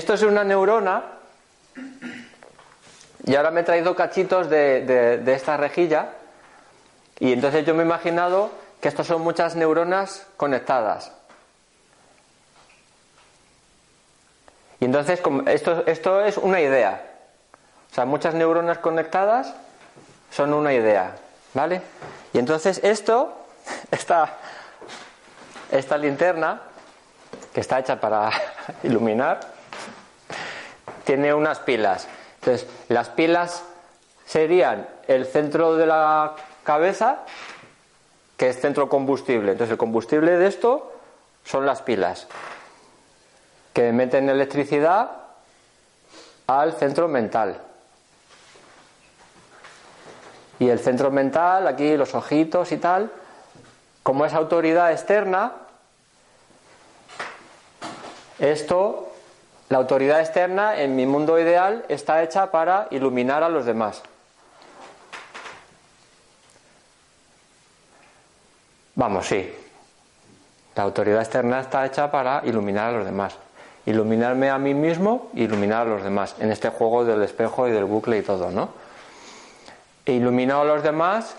Esto 0.00 0.14
es 0.14 0.22
una 0.22 0.44
neurona, 0.44 1.02
y 3.26 3.36
ahora 3.36 3.50
me 3.50 3.60
he 3.60 3.64
traído 3.64 3.94
cachitos 3.94 4.48
de, 4.48 5.22
esta 5.26 5.58
rejilla, 5.58 6.12
y 7.18 7.34
entonces 7.34 7.66
yo 7.66 7.74
me 7.74 7.82
he 7.82 7.84
imaginado 7.84 8.50
que 8.80 8.88
estas 8.88 9.06
son 9.06 9.20
muchas 9.20 9.56
neuronas 9.56 10.26
conectadas. 10.38 11.12
Y 14.80 14.86
entonces 14.86 15.20
esto, 15.48 15.84
esto 15.84 16.24
es 16.24 16.38
una 16.38 16.62
idea. 16.62 17.04
O 17.92 17.94
sea, 17.94 18.06
muchas 18.06 18.32
neuronas 18.32 18.78
conectadas 18.78 19.52
son 20.30 20.54
una 20.54 20.72
idea. 20.72 21.14
¿Vale? 21.52 21.82
Y 22.32 22.38
entonces 22.38 22.80
esto, 22.82 23.36
esta, 23.90 24.38
esta 25.70 25.98
linterna, 25.98 26.62
que 27.52 27.60
está 27.60 27.80
hecha 27.80 28.00
para 28.00 28.30
iluminar, 28.82 29.59
tiene 31.10 31.34
unas 31.34 31.58
pilas. 31.58 32.06
Entonces, 32.36 32.68
las 32.88 33.08
pilas 33.08 33.64
serían 34.26 34.86
el 35.08 35.26
centro 35.26 35.74
de 35.74 35.84
la 35.84 36.36
cabeza, 36.62 37.24
que 38.36 38.48
es 38.48 38.60
centro 38.60 38.88
combustible. 38.88 39.50
Entonces, 39.50 39.72
el 39.72 39.76
combustible 39.76 40.38
de 40.38 40.46
esto 40.46 40.92
son 41.44 41.66
las 41.66 41.82
pilas, 41.82 42.28
que 43.72 43.90
meten 43.90 44.28
electricidad 44.28 45.10
al 46.46 46.74
centro 46.74 47.08
mental. 47.08 47.60
Y 50.60 50.68
el 50.68 50.78
centro 50.78 51.10
mental, 51.10 51.66
aquí 51.66 51.96
los 51.96 52.14
ojitos 52.14 52.70
y 52.70 52.76
tal, 52.76 53.10
como 54.04 54.26
es 54.26 54.32
autoridad 54.32 54.92
externa, 54.92 55.54
esto, 58.38 59.09
la 59.70 59.78
autoridad 59.78 60.18
externa 60.18 60.80
en 60.80 60.96
mi 60.96 61.06
mundo 61.06 61.38
ideal 61.38 61.84
está 61.88 62.24
hecha 62.24 62.50
para 62.50 62.88
iluminar 62.90 63.44
a 63.44 63.48
los 63.48 63.64
demás. 63.64 64.02
Vamos, 68.96 69.26
sí. 69.28 69.54
La 70.74 70.82
autoridad 70.82 71.20
externa 71.20 71.60
está 71.60 71.86
hecha 71.86 72.10
para 72.10 72.42
iluminar 72.44 72.88
a 72.88 72.98
los 72.98 73.04
demás. 73.04 73.36
Iluminarme 73.86 74.50
a 74.50 74.58
mí 74.58 74.74
mismo, 74.74 75.30
iluminar 75.34 75.86
a 75.86 75.90
los 75.90 76.02
demás. 76.02 76.34
En 76.40 76.50
este 76.50 76.70
juego 76.70 77.04
del 77.04 77.22
espejo 77.22 77.68
y 77.68 77.70
del 77.70 77.84
bucle 77.84 78.18
y 78.18 78.22
todo, 78.22 78.50
¿no? 78.50 78.70
E 80.04 80.14
ilumino 80.14 80.60
a 80.60 80.64
los 80.64 80.82
demás 80.82 81.36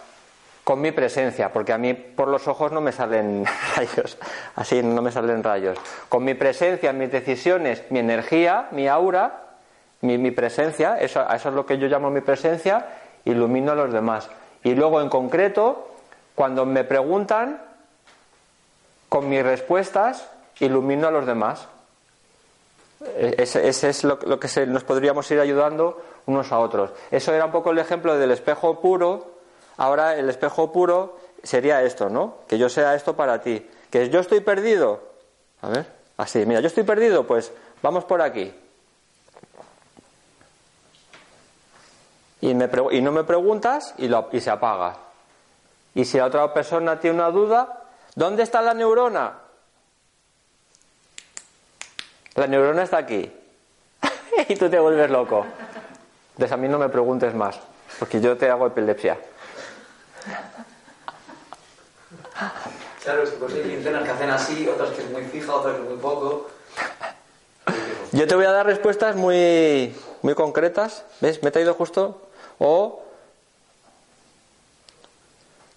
con 0.64 0.80
mi 0.82 0.92
presencia, 0.92 1.52
porque 1.52 1.74
a 1.74 1.78
mí 1.78 1.94
por 1.94 2.28
los 2.28 2.48
ojos 2.48 2.72
no 2.72 2.82
me 2.82 2.92
salen 2.92 3.46
rayos, 3.76 4.18
así 4.56 4.84
no 4.84 5.02
me 5.02 5.12
salen 5.12 5.44
rayos. 5.44 5.78
Con 6.10 6.24
mi 6.24 6.34
presencia, 6.34 6.94
mis 6.94 7.12
decisiones, 7.12 7.84
mi 7.90 8.00
energía, 8.00 8.68
mi 8.72 8.88
aura, 8.88 9.42
mi, 10.02 10.32
presencia, 10.32 11.00
eso, 11.00 11.22
eso 11.30 11.50
es 11.50 11.56
lo 11.56 11.66
que 11.66 11.78
yo 11.78 11.88
llamo 11.88 12.10
mi 12.10 12.22
presencia, 12.22 12.88
ilumino 13.26 13.72
a 13.72 13.76
los 13.76 13.94
demás. 13.94 14.30
Y 14.64 14.74
luego 14.74 15.02
en 15.02 15.10
concreto, 15.10 15.96
cuando 16.36 16.66
me 16.66 16.84
preguntan, 16.84 17.62
con 19.12 19.28
mis 19.28 19.44
respuestas, 19.44 20.26
ilumino 20.62 21.10
a 21.10 21.12
los 21.12 21.26
demás. 21.26 21.68
E, 23.04 23.36
ese, 23.40 23.90
es 23.90 24.04
lo, 24.06 24.18
que 24.18 24.66
nos 24.68 24.86
podríamos 24.86 25.30
ir 25.32 25.40
ayudando 25.42 26.02
unos 26.28 26.52
a 26.54 26.60
otros. 26.60 26.92
Eso 27.12 27.34
era 27.34 27.44
un 27.44 27.52
poco 27.52 27.72
el 27.72 27.80
ejemplo 27.80 28.18
del 28.18 28.32
espejo 28.32 28.80
puro. 28.80 29.31
Ahora 29.78 30.16
el 30.16 30.30
espejo 30.30 30.72
puro 30.72 31.18
sería 31.44 31.84
esto, 31.84 32.10
¿no? 32.10 32.40
Que 32.48 32.58
yo 32.58 32.70
sea 32.70 32.96
esto 32.96 33.16
para 33.16 33.42
ti. 33.42 33.68
Que 33.90 34.10
yo 34.10 34.20
estoy 34.20 34.42
perdido. 34.42 35.02
A 35.62 35.70
ver, 35.70 35.86
así, 36.18 36.46
mira, 36.46 36.60
yo 36.60 36.68
estoy 36.68 36.84
perdido, 36.84 37.26
pues 37.26 37.52
vamos 37.82 38.06
por 38.06 38.22
aquí. 38.22 38.54
Y, 42.42 42.54
no 42.56 43.12
me 43.12 43.24
preguntas 43.24 43.94
y, 43.98 44.08
lo, 44.08 44.30
y 44.32 44.42
se 44.42 44.50
apaga. 44.50 44.98
Y 45.94 46.06
si 46.06 46.18
la 46.18 46.26
otra 46.26 46.52
persona 46.54 47.00
tiene 47.00 47.18
una 47.18 47.30
duda, 47.30 47.84
¿dónde 48.16 48.42
está 48.44 48.62
la 48.62 48.74
neurona? 48.74 49.34
La 52.36 52.48
neurona 52.48 52.84
está 52.84 52.98
aquí. 52.98 53.32
y 54.50 54.56
tú 54.56 54.70
te 54.70 54.80
vuelves 54.80 55.12
loco. 55.12 55.46
Entonces 56.32 56.52
a 56.52 56.58
mí 56.58 56.68
no 56.68 56.80
me 56.80 56.90
preguntes 56.90 57.36
más, 57.36 57.60
porque 58.00 58.20
yo 58.20 58.36
te 58.38 58.50
hago 58.50 58.66
epilepsia. 58.66 59.20
Claro, 63.04 63.24
es 63.24 63.32
que 63.32 63.38
pues 63.38 63.54
hay 63.54 63.64
linternas 63.64 64.04
que 64.04 64.12
hacen 64.12 64.30
así, 64.30 64.68
otras 64.68 64.92
que 64.92 65.02
es 65.02 65.10
muy 65.10 65.24
fija, 65.24 65.56
otras 65.56 65.76
que 65.76 65.82
es 65.82 65.90
muy 65.90 65.98
poco. 65.98 66.50
Yo 68.12 68.28
te 68.28 68.36
voy 68.36 68.46
a 68.46 68.52
dar 68.52 68.66
respuestas 68.66 69.16
muy, 69.16 69.96
muy 70.22 70.36
concretas. 70.36 71.04
¿Ves? 71.22 71.42
Me 71.42 71.50
he 71.50 71.52
traído 71.52 71.74
justo. 71.74 72.22
O. 72.60 73.02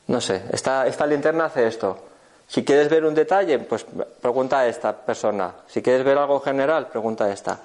No 0.06 0.20
sé, 0.20 0.42
esta, 0.52 0.86
esta 0.86 1.06
linterna 1.06 1.46
hace 1.46 1.66
esto. 1.66 1.98
Si 2.46 2.62
quieres 2.64 2.90
ver 2.90 3.04
un 3.04 3.14
detalle, 3.14 3.58
pues 3.60 3.86
pregunta 4.20 4.60
a 4.60 4.66
esta 4.66 4.94
persona. 4.94 5.54
Si 5.66 5.80
quieres 5.80 6.04
ver 6.04 6.18
algo 6.18 6.40
general, 6.40 6.88
pregunta 6.88 7.24
a 7.24 7.32
esta. 7.32 7.60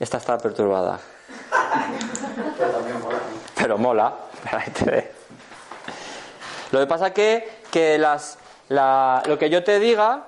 Esta 0.00 0.18
está 0.18 0.38
perturbada. 0.38 0.98
Pero 2.58 2.70
también 2.70 3.00
mola. 3.00 3.18
Pero 3.54 3.78
mola. 3.78 4.14
Lo 6.74 6.80
que 6.80 6.86
pasa 6.88 7.12
que, 7.12 7.48
que 7.70 7.98
las, 7.98 8.36
lo 8.68 9.38
que 9.38 9.48
yo 9.48 9.62
te 9.62 9.78
diga 9.78 10.24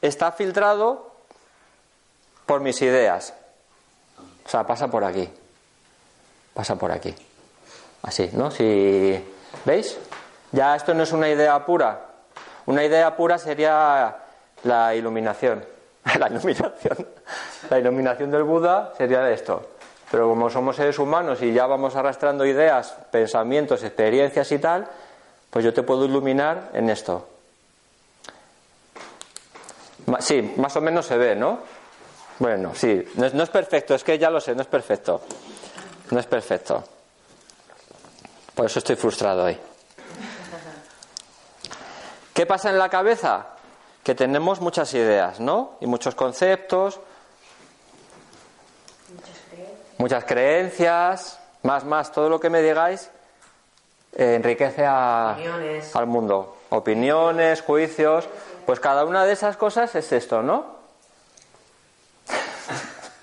está 0.00 0.32
filtrado 0.32 1.12
por 2.46 2.62
mis 2.62 2.80
ideas. 2.80 3.34
O 4.46 4.48
sea, 4.48 4.66
pasa 4.66 4.88
por 4.88 5.04
aquí. 5.04 5.28
Pasa 6.54 6.76
por 6.76 6.92
aquí. 6.92 7.14
Así, 8.04 8.30
¿no? 8.32 8.50
Si. 8.50 9.22
¿Veis? 9.66 9.98
Ya 10.52 10.76
esto 10.76 10.94
no 10.94 11.02
es 11.02 11.12
una 11.12 11.28
idea 11.28 11.62
pura. 11.66 12.06
Una 12.64 12.82
idea 12.84 13.14
pura 13.14 13.36
sería 13.36 14.16
la 14.62 14.94
iluminación. 14.94 15.62
la 16.18 16.28
iluminación. 16.28 17.06
La 17.68 17.78
iluminación 17.78 18.30
del 18.30 18.44
Buda 18.44 18.94
sería 18.96 19.30
esto. 19.30 19.68
Pero 20.10 20.26
como 20.30 20.48
somos 20.48 20.74
seres 20.74 20.98
humanos 20.98 21.42
y 21.42 21.52
ya 21.52 21.66
vamos 21.66 21.96
arrastrando 21.96 22.46
ideas, 22.46 22.96
pensamientos, 23.10 23.82
experiencias 23.82 24.50
y 24.52 24.58
tal, 24.58 24.88
pues 25.52 25.66
yo 25.66 25.74
te 25.74 25.82
puedo 25.82 26.06
iluminar 26.06 26.70
en 26.72 26.88
esto. 26.88 27.28
Sí, 30.20 30.54
más 30.56 30.74
o 30.76 30.80
menos 30.80 31.04
se 31.04 31.18
ve, 31.18 31.36
¿no? 31.36 31.58
Bueno, 32.38 32.74
sí, 32.74 33.04
no 33.16 33.26
es, 33.26 33.50
perfecto, 33.50 33.94
es 33.94 34.02
que 34.02 34.18
ya 34.18 34.30
lo 34.30 34.40
sé, 34.40 34.54
no 34.54 34.62
es 34.62 34.66
perfecto. 34.66 35.20
No 36.10 36.18
es 36.18 36.24
perfecto. 36.24 36.82
Por 38.54 38.64
eso 38.64 38.78
estoy 38.78 38.96
frustrado 38.96 39.44
hoy. 39.44 39.58
¿Qué 42.32 42.46
pasa 42.46 42.70
en 42.70 42.78
la 42.78 42.88
cabeza? 42.88 43.48
Que 44.02 44.14
tenemos 44.14 44.58
muchas 44.62 44.94
ideas, 44.94 45.38
¿no? 45.38 45.76
Y 45.82 45.86
muchos 45.86 46.14
conceptos, 46.14 46.98
muchas 49.98 50.24
creencias, 50.24 51.38
más, 51.62 51.84
más, 51.84 52.10
todo 52.10 52.30
lo 52.30 52.40
que 52.40 52.48
me 52.48 52.62
digáis 52.62 53.10
eh, 54.12 54.34
enriquece 54.34 54.84
al 54.84 56.06
mundo. 56.06 56.56
Opiniones, 56.70 57.62
juicios, 57.62 58.28
pues 58.66 58.80
cada 58.80 59.04
una 59.04 59.24
de 59.24 59.32
esas 59.32 59.56
cosas 59.56 59.94
es 59.94 60.12
esto, 60.12 60.42
¿no? 60.42 60.82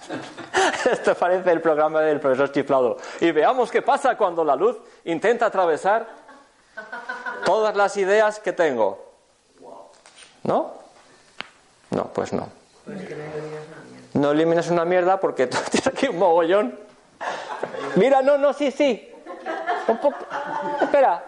esto 0.91 1.15
parece 1.15 1.51
el 1.51 1.62
programa 1.62 2.01
del 2.01 2.19
profesor 2.19 2.51
chiflado. 2.51 2.97
Y 3.19 3.31
veamos 3.31 3.71
qué 3.71 3.81
pasa 3.81 4.18
cuando 4.18 4.44
la 4.44 4.56
luz 4.56 4.77
intenta 5.06 5.45
atravesar 5.47 6.07
todas 7.45 7.75
las 7.75 7.95
ideas 7.97 8.39
que 8.39 8.53
tengo. 8.53 9.09
¿No? 10.44 10.74
No, 11.92 12.06
pues 12.13 12.33
no. 12.33 12.50
No 14.13 14.31
elimines 14.31 14.69
una 14.69 14.85
mierda 14.85 15.19
porque 15.19 15.47
tú 15.47 15.57
tienes 15.71 15.88
aquí 15.88 16.07
un 16.07 16.18
mogollón. 16.18 16.80
Mira, 17.95 18.21
no, 18.21 18.38
no, 18.38 18.53
sí, 18.53 18.71
sí. 18.71 19.08
Espera. 20.81 21.24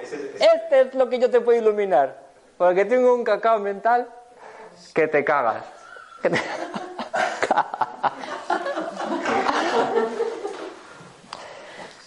Este 0.00 0.80
es 0.80 0.94
lo 0.94 1.08
que 1.08 1.18
yo 1.18 1.30
te 1.30 1.40
puedo 1.40 1.58
iluminar. 1.58 2.16
Porque 2.56 2.84
tengo 2.84 3.14
un 3.14 3.24
cacao 3.24 3.58
mental 3.58 4.08
que 4.94 5.08
te 5.08 5.24
cagas. 5.24 5.64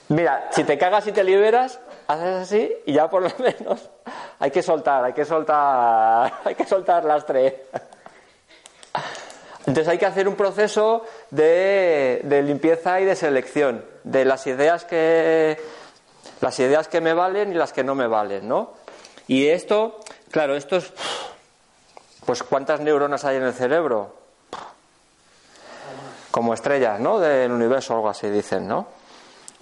Mira, 0.09 0.47
si 0.51 0.63
te 0.65 0.77
cagas 0.77 1.07
y 1.07 1.13
te 1.13 1.23
liberas, 1.23 1.79
haces 2.07 2.35
así 2.41 2.71
y 2.85 2.93
ya 2.93 3.09
por 3.09 3.21
lo 3.21 3.29
menos 3.39 3.89
hay 4.39 4.51
que 4.51 4.61
soltar, 4.61 5.05
hay 5.05 5.13
que 5.13 5.23
soltar, 5.23 6.33
hay 6.43 6.55
que 6.55 6.65
soltar 6.65 7.05
las 7.05 7.25
tres. 7.25 7.53
Entonces 9.65 9.87
hay 9.87 9.97
que 9.97 10.05
hacer 10.05 10.27
un 10.27 10.35
proceso 10.35 11.05
de, 11.29 12.21
limpieza 12.45 12.99
y 12.99 13.05
de 13.05 13.15
selección 13.15 13.85
de 14.03 14.25
las 14.25 14.47
ideas 14.47 14.83
que 14.83 15.57
las 16.41 16.59
ideas 16.59 16.87
que 16.87 17.01
me 17.01 17.13
valen 17.13 17.51
y 17.51 17.55
las 17.55 17.71
que 17.71 17.83
no 17.83 17.95
me 17.95 18.07
valen, 18.07 18.47
¿no? 18.47 18.73
Y 19.27 19.47
esto, 19.47 19.99
claro, 20.31 20.55
esto 20.55 20.77
es 20.77 20.91
pues 22.25 22.43
cuántas 22.43 22.81
neuronas 22.81 23.23
hay 23.25 23.37
en 23.37 23.43
el 23.43 23.53
cerebro. 23.53 24.15
como 26.31 26.53
estrellas, 26.53 26.99
¿no? 26.99 27.19
Del 27.19 27.51
universo, 27.51 27.93
algo 27.93 28.09
así 28.09 28.29
dicen, 28.29 28.67
¿no? 28.67 28.87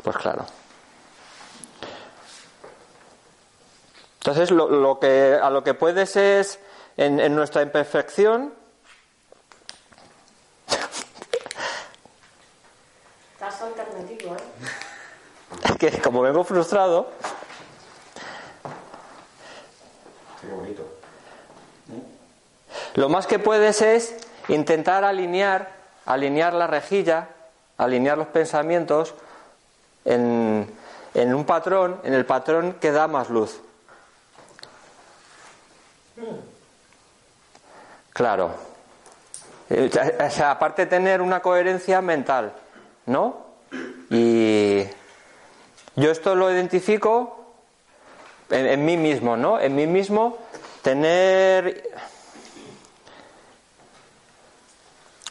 Pues 0.03 0.15
claro. 0.17 0.45
Entonces, 4.19 4.51
lo, 4.51 4.99
que, 4.99 5.39
a 5.41 5.49
lo 5.49 5.63
que 5.63 5.73
puedes 5.73 6.15
es, 6.15 6.59
en, 6.95 7.19
en 7.19 7.35
nuestra 7.35 7.61
imperfección, 7.63 8.53
Estás 13.33 13.61
alternativo, 13.61 14.35
¿eh? 14.35 14.43
es 15.63 15.68
que 15.79 15.99
como 16.01 16.21
vengo 16.21 16.43
frustrado, 16.43 17.09
Qué 20.41 20.47
bonito. 20.47 20.83
lo 22.95 23.09
más 23.09 23.25
que 23.27 23.39
puedes 23.39 23.81
es 23.81 24.15
intentar 24.47 25.03
alinear, 25.03 25.71
alinear 26.05 26.53
la 26.53 26.67
rejilla, 26.67 27.29
alinear 27.77 28.17
los 28.17 28.27
pensamientos 28.27 29.13
en, 30.05 30.69
en 31.13 31.33
un 31.33 31.45
patrón, 31.45 31.99
en 32.03 32.13
el 32.13 32.25
patrón 32.25 32.73
que 32.79 32.91
da 32.91 33.07
más 33.07 33.29
luz. 33.29 33.59
Claro. 38.13 38.51
Eh, 39.69 39.89
O 40.25 40.29
sea, 40.29 40.51
aparte 40.51 40.83
de 40.85 40.89
tener 40.89 41.21
una 41.21 41.41
coherencia 41.41 42.01
mental, 42.01 42.53
¿no? 43.05 43.47
Y 44.09 44.68
yo 45.95 46.11
esto 46.11 46.35
lo 46.35 46.51
identifico 46.51 47.53
en, 48.49 48.65
en 48.65 48.85
mí 48.85 48.97
mismo, 48.97 49.35
¿no? 49.37 49.59
En 49.59 49.75
mí 49.75 49.87
mismo 49.87 50.37
tener... 50.81 51.83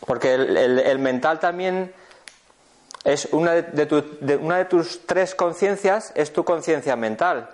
Porque 0.07 0.35
el, 0.35 0.57
el- 0.57 0.99
mental 0.99 1.39
también 1.39 1.93
es 3.05 3.29
una 3.33 3.53
de, 3.53 3.87
de- 4.21 4.37
una 4.37 4.57
de 4.59 4.65
tus 4.65 5.07
tres 5.07 5.35
conciencias, 5.35 6.13
es 6.15 6.33
tu 6.33 6.45
conciencia 6.45 6.97
mental. 6.97 7.51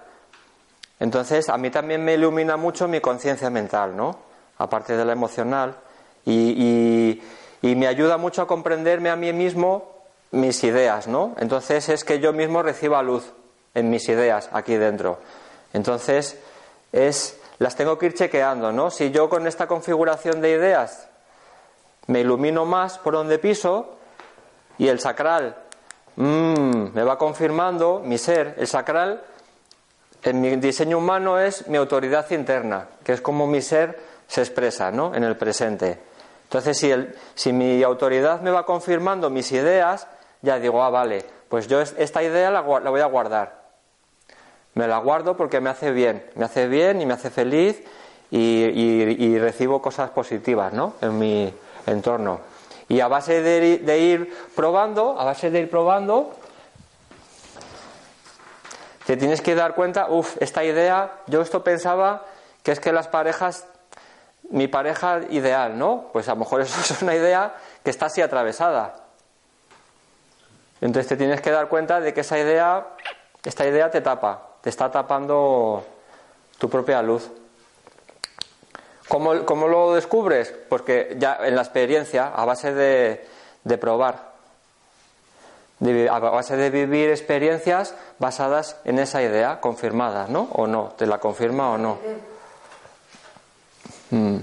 Entonces, 1.00 1.48
a 1.48 1.58
mí 1.58 1.70
también 1.70 2.04
me 2.04 2.14
ilumina 2.14 2.56
mucho 2.56 2.86
mi 2.86 3.00
conciencia 3.00 3.50
mental, 3.50 3.96
¿no? 3.96 4.18
Aparte 4.58 4.96
de 4.96 5.04
la 5.04 5.12
emocional. 5.12 5.74
Y, 6.24 6.54
y- 6.56 7.22
y 7.70 7.74
me 7.74 7.88
ayuda 7.88 8.18
mucho 8.18 8.42
a 8.42 8.46
comprenderme 8.46 9.10
a 9.10 9.16
mí 9.16 9.32
mismo 9.32 9.94
mis 10.34 10.62
ideas, 10.64 11.06
¿no? 11.08 11.34
Entonces 11.38 11.88
es 11.88 12.04
que 12.04 12.20
yo 12.20 12.32
mismo 12.32 12.62
reciba 12.62 13.02
luz 13.02 13.32
en 13.75 13.90
mis 13.90 14.08
ideas 14.08 14.48
aquí 14.52 14.76
dentro. 14.76 15.19
Entonces, 15.72 16.38
es, 16.92 17.38
las 17.58 17.75
tengo 17.76 17.98
que 17.98 18.06
ir 18.06 18.14
chequeando, 18.14 18.70
¿no? 18.72 18.90
Si 18.90 19.10
yo 19.10 19.28
con 19.28 19.46
esta 19.46 19.66
configuración 19.66 20.40
de 20.40 20.50
ideas 20.50 21.08
me 22.06 22.20
ilumino 22.20 22.64
más 22.64 22.98
por 22.98 23.14
donde 23.14 23.38
piso 23.38 23.96
y 24.78 24.88
el 24.88 25.00
sacral 25.00 25.56
mm, 26.16 26.94
me 26.94 27.02
va 27.02 27.16
confirmando 27.19 28.00
mi 28.04 28.19
ser, 28.19 28.54
el 28.58 28.66
sacral 28.66 29.22
en 30.22 30.40
mi 30.40 30.56
diseño 30.56 30.98
humano 30.98 31.38
es 31.38 31.66
mi 31.69 31.76
autoridad 31.76 32.30
interna, 32.30 32.87
que 33.04 33.12
es 33.12 33.20
como 33.20 33.46
mi 33.46 33.60
ser 33.60 33.98
se 34.26 34.40
expresa 34.40 34.90
¿no? 34.90 35.14
en 35.14 35.22
el 35.25 35.37
presente. 35.37 35.98
Entonces, 36.44 36.78
si, 36.78 36.90
el- 36.90 37.14
si 37.34 37.52
mi 37.52 37.82
autoridad 37.82 38.40
me 38.40 38.50
va 38.50 38.64
confirmando 38.64 39.28
mis 39.28 39.50
ideas, 39.52 40.06
ya 40.44 40.58
digo, 40.58 40.82
ah, 40.82 40.91
vale, 40.91 41.25
pues 41.49 41.67
yo 41.67 41.81
es- 41.81 41.94
esta 41.99 42.23
idea 42.23 42.50
la, 42.50 42.61
la 42.62 42.91
voy 42.91 43.00
a 43.00 43.06
guardar. 43.06 43.64
Me 44.75 44.87
la 44.87 44.99
guardo 44.99 45.37
porque 45.37 45.61
me 45.61 45.70
hace 45.70 45.91
bien, 45.93 46.25
me 46.35 46.44
hace 46.44 46.69
bien 46.69 47.00
y 47.00 47.06
me 47.06 47.14
hace 47.14 47.31
feliz 47.31 47.82
y, 48.31 49.38
recibo 49.38 49.81
cosas 49.81 50.11
positivas 50.11 50.73
¿no? 50.73 50.94
en 51.00 51.19
mi 51.19 51.55
entorno. 51.87 52.41
Y 52.88 53.00
a 53.00 53.08
base 53.08 53.41
de, 53.41 53.79
de 53.79 53.99
ir 53.99 54.37
probando, 54.55 55.19
a 55.19 55.25
base 55.25 55.50
de 55.50 55.61
ir 55.61 55.70
probando, 55.70 56.35
te 59.06 59.17
tienes 59.17 59.40
que 59.40 59.55
dar 59.55 59.75
cuenta, 59.75 60.08
uff, 60.08 60.37
esta 60.40 60.64
idea, 60.64 61.12
yo 61.26 61.40
esto 61.43 61.62
pensaba 61.62 62.25
que 62.62 62.73
es 62.73 62.81
que 62.81 62.93
las 62.93 63.06
parejas, 63.08 63.67
mi 64.50 64.67
pareja 64.67 65.20
ideal, 65.31 65.79
¿no? 65.79 66.06
Pues 66.12 66.29
a 66.29 66.32
lo 66.32 66.38
mejor 66.40 66.62
eso 66.62 66.81
es 66.94 67.00
una 67.02 67.14
idea 67.14 67.55
que 67.85 67.90
está 67.90 68.06
así 68.06 68.20
atravesada. 68.23 69.03
Entonces 70.84 71.08
te 71.08 71.16
tienes 71.16 71.40
que 71.40 71.50
dar 71.50 71.69
cuenta 71.69 71.98
de 71.98 72.12
que 72.12 72.20
esa 72.20 72.38
idea, 72.38 72.88
esta 73.42 73.66
idea 73.66 73.90
te 73.90 74.02
tapa, 74.02 74.48
te 74.60 74.69
está 74.69 74.90
tapando 74.90 75.82
tu 76.58 76.69
propia 76.69 77.00
luz. 77.00 77.31
¿Cómo, 79.08 79.46
cómo 79.46 79.66
lo 79.66 79.94
descubres? 79.94 80.52
Porque 80.69 81.14
ya 81.19 81.38
en 81.42 81.56
la 81.56 81.62
experiencia, 81.62 82.26
a 82.26 82.44
base 82.44 82.75
de, 82.75 83.26
de 83.64 83.78
probar, 83.78 84.32
de- 85.78 86.10
a 86.10 86.19
base 86.19 86.54
de 86.58 86.69
vivir 86.69 87.08
experiencias 87.08 87.94
basadas 88.19 88.76
en 88.84 88.98
esa 88.98 89.22
idea, 89.22 89.60
confirmadas, 89.62 90.28
¿no? 90.28 90.48
O 90.52 90.66
no, 90.66 90.92
te 90.98 91.06
la 91.06 91.16
confirma 91.16 91.70
o 91.70 91.78
no. 91.78 91.98
Mm. 94.10 94.37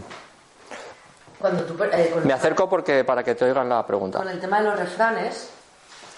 Cuando 1.39 1.63
tú, 1.65 1.83
eh, 1.83 2.15
Me 2.23 2.33
acerco 2.33 2.67
porque 2.67 3.03
para 3.03 3.23
que 3.23 3.35
te 3.35 3.45
oigan 3.45 3.69
la 3.69 3.85
pregunta. 3.85 4.17
con 4.17 4.29
el 4.29 4.39
tema 4.39 4.59
de 4.59 4.69
los 4.69 4.79
refranes, 4.79 5.49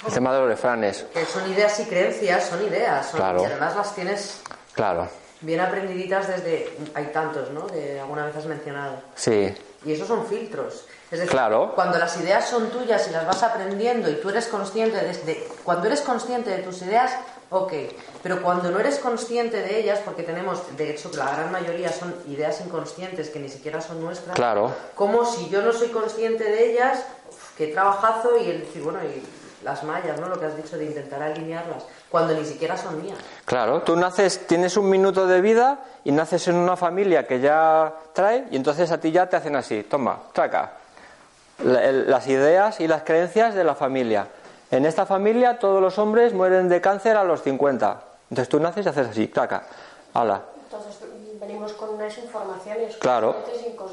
El 0.05 0.13
tema 0.13 0.33
de 0.33 0.39
los 0.39 0.47
refranes, 0.49 1.05
que 1.13 1.25
son 1.25 1.49
ideas 1.51 1.79
y 1.79 1.85
creencias, 1.85 2.45
son 2.45 2.63
ideas. 2.65 3.07
son- 3.09 3.19
Claro. 3.19 3.41
Y 3.41 3.45
además 3.45 3.75
las 3.75 3.95
tienes 3.95 4.41
claro, 4.73 5.07
bien 5.41 5.59
aprendiditas 5.59 6.27
desde. 6.27 6.77
Hay 6.93 7.05
tantos, 7.07 7.51
¿no? 7.51 7.67
Que 7.67 7.99
alguna 7.99 8.25
vez 8.25 8.35
has 8.35 8.45
mencionado. 8.45 8.95
sí, 9.15 9.53
Y 9.85 9.91
esos 9.91 10.07
son 10.07 10.25
filtros. 10.25 10.85
Es 11.11 11.19
decir, 11.19 11.29
Claro. 11.29 11.73
cuando 11.75 11.97
las 11.99 12.15
ideas 12.17 12.47
son 12.47 12.69
tuyas 12.69 13.05
y 13.09 13.11
las 13.11 13.27
vas 13.27 13.43
aprendiendo 13.43 14.09
y 14.09 14.15
tú 14.15 14.29
eres 14.29 14.47
consciente 14.47 14.95
de, 14.97 15.13
de- 15.13 15.47
Cuando 15.63 15.87
eres 15.87 15.99
consciente 16.01 16.49
de 16.49 16.59
tus 16.63 16.81
ideas, 16.81 17.11
ok. 17.49 17.73
Pero 18.23 18.41
cuando 18.41 18.71
no 18.71 18.79
eres 18.79 18.97
consciente 18.99 19.57
de 19.61 19.79
ellas, 19.79 19.99
porque 20.05 20.23
tenemos, 20.23 20.75
de 20.77 20.89
hecho, 20.89 21.11
la 21.15 21.25
gran 21.35 21.51
mayoría 21.51 21.91
son 21.91 22.15
ideas 22.29 22.61
inconscientes 22.65 23.29
que 23.29 23.39
ni 23.39 23.49
siquiera 23.49 23.81
son 23.81 24.01
nuestras. 24.01 24.35
claro, 24.35 24.73
Como 24.95 25.25
si 25.25 25.49
yo 25.49 25.61
no 25.61 25.71
soy 25.73 25.89
consciente 25.89 26.45
de 26.45 26.71
ellas, 26.71 27.03
qué 27.57 27.67
trabajazo 27.67 28.37
y 28.37 28.49
el 28.49 28.61
decir, 28.61 28.81
bueno, 28.83 28.99
y 29.03 29.21
las 29.63 29.83
mallas, 29.83 30.19
¿no? 30.19 30.27
Lo 30.29 30.39
que 30.39 30.45
has 30.45 30.55
dicho 30.57 30.77
de 30.77 30.85
intentar 30.85 31.21
alinearlas, 31.23 31.83
cuando 32.09 32.33
ni 32.33 32.45
siquiera 32.45 32.77
son 32.77 33.01
mías. 33.01 33.17
claro. 33.45 33.81
Tú 33.81 33.95
naces, 33.95 34.45
tienes 34.47 34.77
un 34.77 34.89
minuto 34.89 35.25
de 35.27 35.41
vida 35.41 35.79
y 36.03 36.11
naces 36.11 36.47
en 36.47 36.55
una 36.55 36.75
familia 36.75 37.25
que 37.27 37.39
ya 37.39 37.93
trae 38.13 38.45
y 38.51 38.55
entonces 38.55 38.91
a 38.91 38.99
ti 38.99 39.11
ya 39.11 39.27
te 39.27 39.35
hacen 39.37 39.55
así, 39.55 39.83
toma, 39.83 40.19
traca. 40.33 40.73
La- 41.63 41.83
el- 41.83 42.09
las 42.09 42.27
ideas 42.27 42.79
y 42.79 42.87
las 42.87 43.03
creencias 43.03 43.53
de 43.55 43.63
la 43.63 43.75
familia. 43.75 44.27
En 44.71 44.85
esta 44.85 45.05
familia 45.05 45.59
todos 45.59 45.81
los 45.81 45.97
hombres 45.99 46.33
mueren 46.33 46.67
de 46.67 46.81
cáncer 46.81 47.15
a 47.15 47.23
los 47.23 47.41
50. 47.43 48.01
Entonces 48.29 48.49
tú 48.49 48.59
naces 48.59 48.85
y 48.85 48.89
haces 48.89 49.07
así, 49.07 49.27
traca. 49.27 49.63
Hala. 50.13 50.41
Entonces 50.65 50.97
venimos 51.39 51.73
con 51.73 51.89
unas 51.91 52.17
informaciones 52.17 52.95
Claro, 52.97 53.35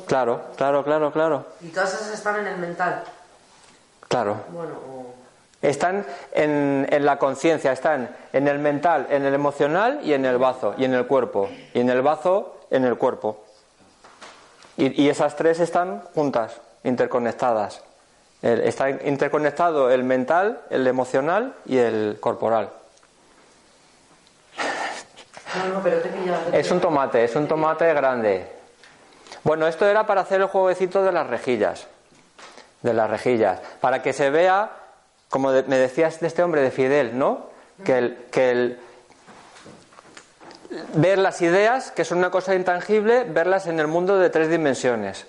claro, 0.07 0.41
claro, 0.57 0.83
claro, 0.85 1.13
claro, 1.13 1.47
Y 1.61 1.69
todas 1.69 1.93
esas 1.95 2.13
están 2.15 2.37
en 2.41 2.47
el 2.47 2.57
mental. 2.59 3.03
claro. 4.09 4.37
Bueno, 4.49 4.73
o- 4.75 5.10
Están 5.63 6.07
en, 6.33 6.87
en 6.91 7.05
la 7.05 7.19
conciencia, 7.19 7.73
están 7.73 8.17
en 8.33 8.49
el 8.49 8.59
mental, 8.59 9.07
en 9.11 9.25
el 9.27 9.35
emocional 9.35 10.01
y 10.03 10.15
en 10.15 10.25
el 10.25 10.39
bazo, 10.39 10.75
y 10.79 10.85
en 10.85 10.95
el 10.95 11.07
cuerpo. 11.07 11.51
Y 11.75 11.81
en 11.81 11.91
el 11.91 12.01
bazo, 12.01 12.57
en 12.71 12.85
el 12.85 12.97
cuerpo. 12.97 13.45
Y, 14.79 15.03
y 15.03 15.11
esas 15.11 15.37
tres 15.37 15.61
están 15.61 16.03
juntas, 16.15 16.61
interconectadas. 16.85 17.83
El- 18.41 18.63
está 18.63 18.89
interconectado 18.89 19.91
el 19.91 20.03
mental, 20.03 20.63
el 20.71 20.87
emocional 20.87 21.55
y 21.67 21.77
el 21.77 22.17
corporal. 22.21 22.71
no, 25.57 25.75
no, 25.75 25.83
pero 25.83 26.01
te 26.01 26.09
he 26.09 26.13
pillado, 26.13 26.41
te 26.51 26.57
he 26.57 26.61
Es 26.61 26.71
un 26.71 26.81
tomate, 26.81 27.25
es 27.25 27.37
un 27.37 27.47
tomate 27.47 27.93
grande. 27.93 28.47
Bueno, 29.43 29.67
esto 29.67 29.87
era 29.87 30.07
para 30.07 30.23
hacer 30.23 30.41
el 30.41 30.47
jueguecito 30.47 31.03
de 31.03 31.13
las 31.13 31.27
rejillas. 31.27 31.87
De 32.81 32.95
las 32.95 33.11
rejillas. 33.11 33.61
Para 33.81 34.01
que 34.03 34.15
se 34.15 34.31
vea, 34.31 34.71
como 35.31 35.51
me 35.53 35.79
decías 35.79 36.21
de 36.21 36.27
este 36.27 36.43
hombre, 36.43 36.61
de 36.61 36.73
Fidel, 36.73 37.17
¿no? 37.17 37.47
Que 37.85 37.99
el, 37.99 38.17
que 38.31 38.51
el. 38.51 38.79
Ver 40.95 41.19
las 41.19 41.41
ideas, 41.41 41.93
que 41.93 42.05
son 42.05 42.19
una 42.19 42.31
cosa 42.31 42.55
intangible, 42.55 43.25
verlas 43.25 43.67
en 43.67 43.81
el 43.81 43.87
mundo 43.87 44.19
de 44.19 44.29
tres 44.29 44.51
dimensiones. 44.51 45.27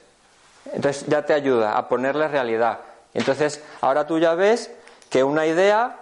Entonces 0.74 1.06
ya 1.08 1.26
te 1.26 1.34
ayuda 1.34 1.78
a 1.78 1.88
ponerle 1.88 2.28
realidad. 2.28 2.80
Entonces, 3.14 3.62
ahora 3.80 4.06
tú 4.06 4.20
ya 4.20 4.36
ves 4.36 4.72
que 5.10 5.24
una 5.24 5.46
idea 5.46 5.98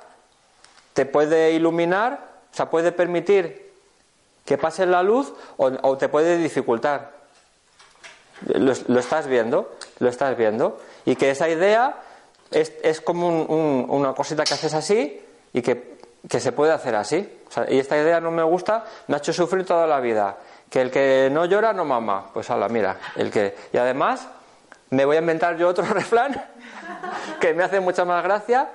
te 0.94 1.06
puede 1.06 1.51
iluminar, 1.51 2.20
o 2.51 2.56
sea, 2.56 2.70
puede 2.70 2.91
permitir 2.91 3.72
que 4.46 4.58
pase 4.58 4.86
la 4.86 5.03
luz 5.03 5.32
o, 5.58 5.72
o 5.82 5.98
te 5.98 6.10
puede 6.10 6.38
dificultar. 6.38 7.12
Lo 8.46 9.00
estás 9.00 9.27
viendo, 9.27 9.74
lo 10.00 10.10
estás 10.10 10.38
viendo. 10.38 10.82
Y 11.06 11.15
que 11.15 11.29
esa 11.29 11.50
idea 11.50 12.01
es, 12.51 12.74
es 12.84 13.01
como 13.01 13.27
un- 13.27 13.46
un- 13.50 13.86
una 13.89 14.13
cosita 14.13 14.44
que 14.44 14.53
haces 14.53 14.74
así 14.74 15.22
y 15.53 15.62
que, 15.62 15.98
que 16.27 16.39
se 16.39 16.51
puede 16.51 16.72
hacer 16.74 16.96
así. 16.96 17.38
Y 17.70 17.79
esta 17.79 17.98
idea 17.98 18.20
no 18.20 18.32
me 18.32 18.44
gusta, 18.44 18.86
me 19.08 19.15
ha 19.15 19.18
hecho 19.20 19.34
sufrir 19.34 19.65
toda 19.65 19.88
la 19.88 20.00
vida. 20.00 20.38
Que 20.70 20.82
el 20.82 20.91
que 20.91 21.29
no 21.32 21.46
llora 21.46 21.74
no 21.74 21.84
mama. 21.86 22.29
Pues 22.34 22.50
hala, 22.51 22.70
mira, 22.70 22.98
el 23.15 23.32
que. 23.32 23.56
Y 23.74 23.77
además, 23.77 24.27
me 24.91 25.06
voy 25.06 25.15
a 25.15 25.20
inventar 25.20 25.58
yo 25.58 25.68
otro 25.68 25.84
refrán 25.89 26.46
que 27.39 27.53
me 27.53 27.63
hace 27.63 27.79
mucha 27.79 28.06
más 28.06 28.24
gracia 28.24 28.70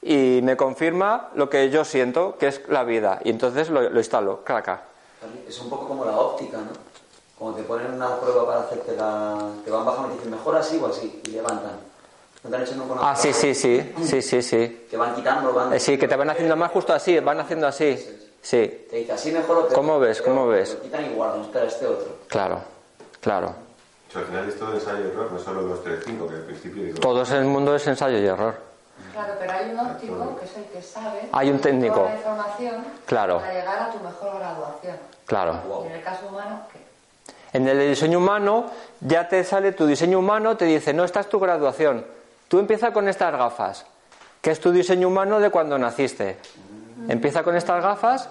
y 0.00 0.40
me 0.42 0.56
confirma 0.56 1.30
lo 1.34 1.48
que 1.50 1.68
yo 1.70 1.84
siento, 1.84 2.36
que 2.38 2.48
es 2.48 2.62
la 2.68 2.84
vida. 2.84 3.20
Y 3.24 3.30
entonces 3.30 3.68
lo, 3.70 3.82
lo 3.90 3.98
instalo, 3.98 4.42
claca. 4.44 4.82
Es 5.48 5.58
un 5.60 5.68
poco 5.70 5.88
como 5.88 6.04
la 6.04 6.16
óptica, 6.18 6.58
¿no? 6.58 6.70
Cuando 7.38 7.58
te 7.58 7.64
ponen 7.64 7.92
una 7.92 8.16
prueba 8.20 8.46
para 8.46 8.60
hacerte 8.60 8.94
la... 8.96 9.50
Te 9.64 9.70
van 9.70 9.84
bajando 9.84 10.10
y 10.10 10.16
dicen, 10.16 10.30
mejor 10.30 10.56
así 10.56 10.78
o 10.82 10.86
así, 10.86 11.20
y 11.26 11.30
levantan. 11.30 11.72
Ah, 13.00 13.16
sí, 13.16 13.32
sí, 13.32 13.54
sí, 13.54 13.92
sí, 14.04 14.20
sí, 14.20 14.42
sí. 14.42 14.86
Que 14.90 14.96
van 14.96 15.14
quitando, 15.14 15.52
van... 15.52 15.72
Eh, 15.72 15.80
Sí, 15.80 15.96
que 15.96 16.06
te 16.06 16.14
van 16.16 16.28
haciendo 16.30 16.56
más 16.56 16.70
justo 16.70 16.92
así, 16.92 17.18
van 17.20 17.40
haciendo 17.40 17.66
así. 17.66 17.96
Sí, 18.42 18.86
Te 18.90 18.96
dice, 18.96 19.12
así 19.12 19.32
mejor. 19.32 19.72
¿Cómo 19.72 19.98
ves? 19.98 20.20
¿Cómo 20.20 20.46
ves? 20.48 20.76
Quitan 20.82 21.06
y 21.06 21.14
guardan, 21.14 21.40
espera, 21.40 21.64
este 21.64 21.86
otro. 21.86 22.18
claro, 22.28 22.60
claro. 23.20 23.54
O 24.08 24.12
sea, 24.12 24.20
al 24.20 24.26
final 24.28 24.48
es 24.48 24.58
todo 24.58 24.74
ensayo 24.74 24.98
y 25.06 25.08
error, 25.08 25.32
no 25.32 25.38
solo 25.38 25.62
2, 25.62 25.82
3, 25.84 26.00
5, 26.04 26.28
que 26.28 26.34
al 26.34 26.42
principio. 26.42 26.94
Todo 27.00 27.24
en 27.24 27.32
el 27.32 27.44
mundo 27.46 27.74
es 27.74 27.86
ensayo 27.86 28.18
y 28.18 28.26
error. 28.26 28.54
Claro, 29.12 29.32
pero 29.40 29.52
hay 29.52 29.70
un 29.70 29.78
óptico 29.80 30.36
que 30.38 30.44
es 30.44 30.56
el 30.58 30.64
que 30.66 30.82
sabe. 30.82 31.20
Hay 31.32 31.50
un 31.50 31.58
técnico. 31.58 32.04
la 32.04 32.14
información 32.14 32.84
Claro. 33.06 33.38
para 33.40 33.54
llegar 33.54 33.78
a 33.78 33.90
tu 33.90 33.98
mejor 34.00 34.38
graduación. 34.38 34.96
Claro. 35.24 35.60
Y 35.84 35.86
en 35.86 35.92
el 35.94 36.02
caso 36.02 36.26
humano, 36.28 36.60
¿qué? 36.72 36.78
En 37.56 37.66
el 37.66 37.78
diseño 37.88 38.18
humano 38.18 38.66
ya 39.00 39.26
te 39.28 39.42
sale 39.42 39.72
tu 39.72 39.86
diseño 39.86 40.18
humano, 40.18 40.56
te 40.56 40.66
dice, 40.66 40.92
no, 40.92 41.04
esta 41.04 41.20
es 41.20 41.28
tu 41.28 41.40
graduación. 41.40 42.04
Tú 42.48 42.58
empieza 42.58 42.92
con 42.92 43.08
estas 43.08 43.32
gafas, 43.32 43.86
que 44.40 44.50
es 44.50 44.60
tu 44.60 44.70
diseño 44.72 45.08
humano 45.08 45.40
de 45.40 45.50
cuando 45.50 45.78
naciste. 45.78 46.36
Empieza 47.08 47.42
con 47.42 47.56
estas 47.56 47.82
gafas 47.82 48.28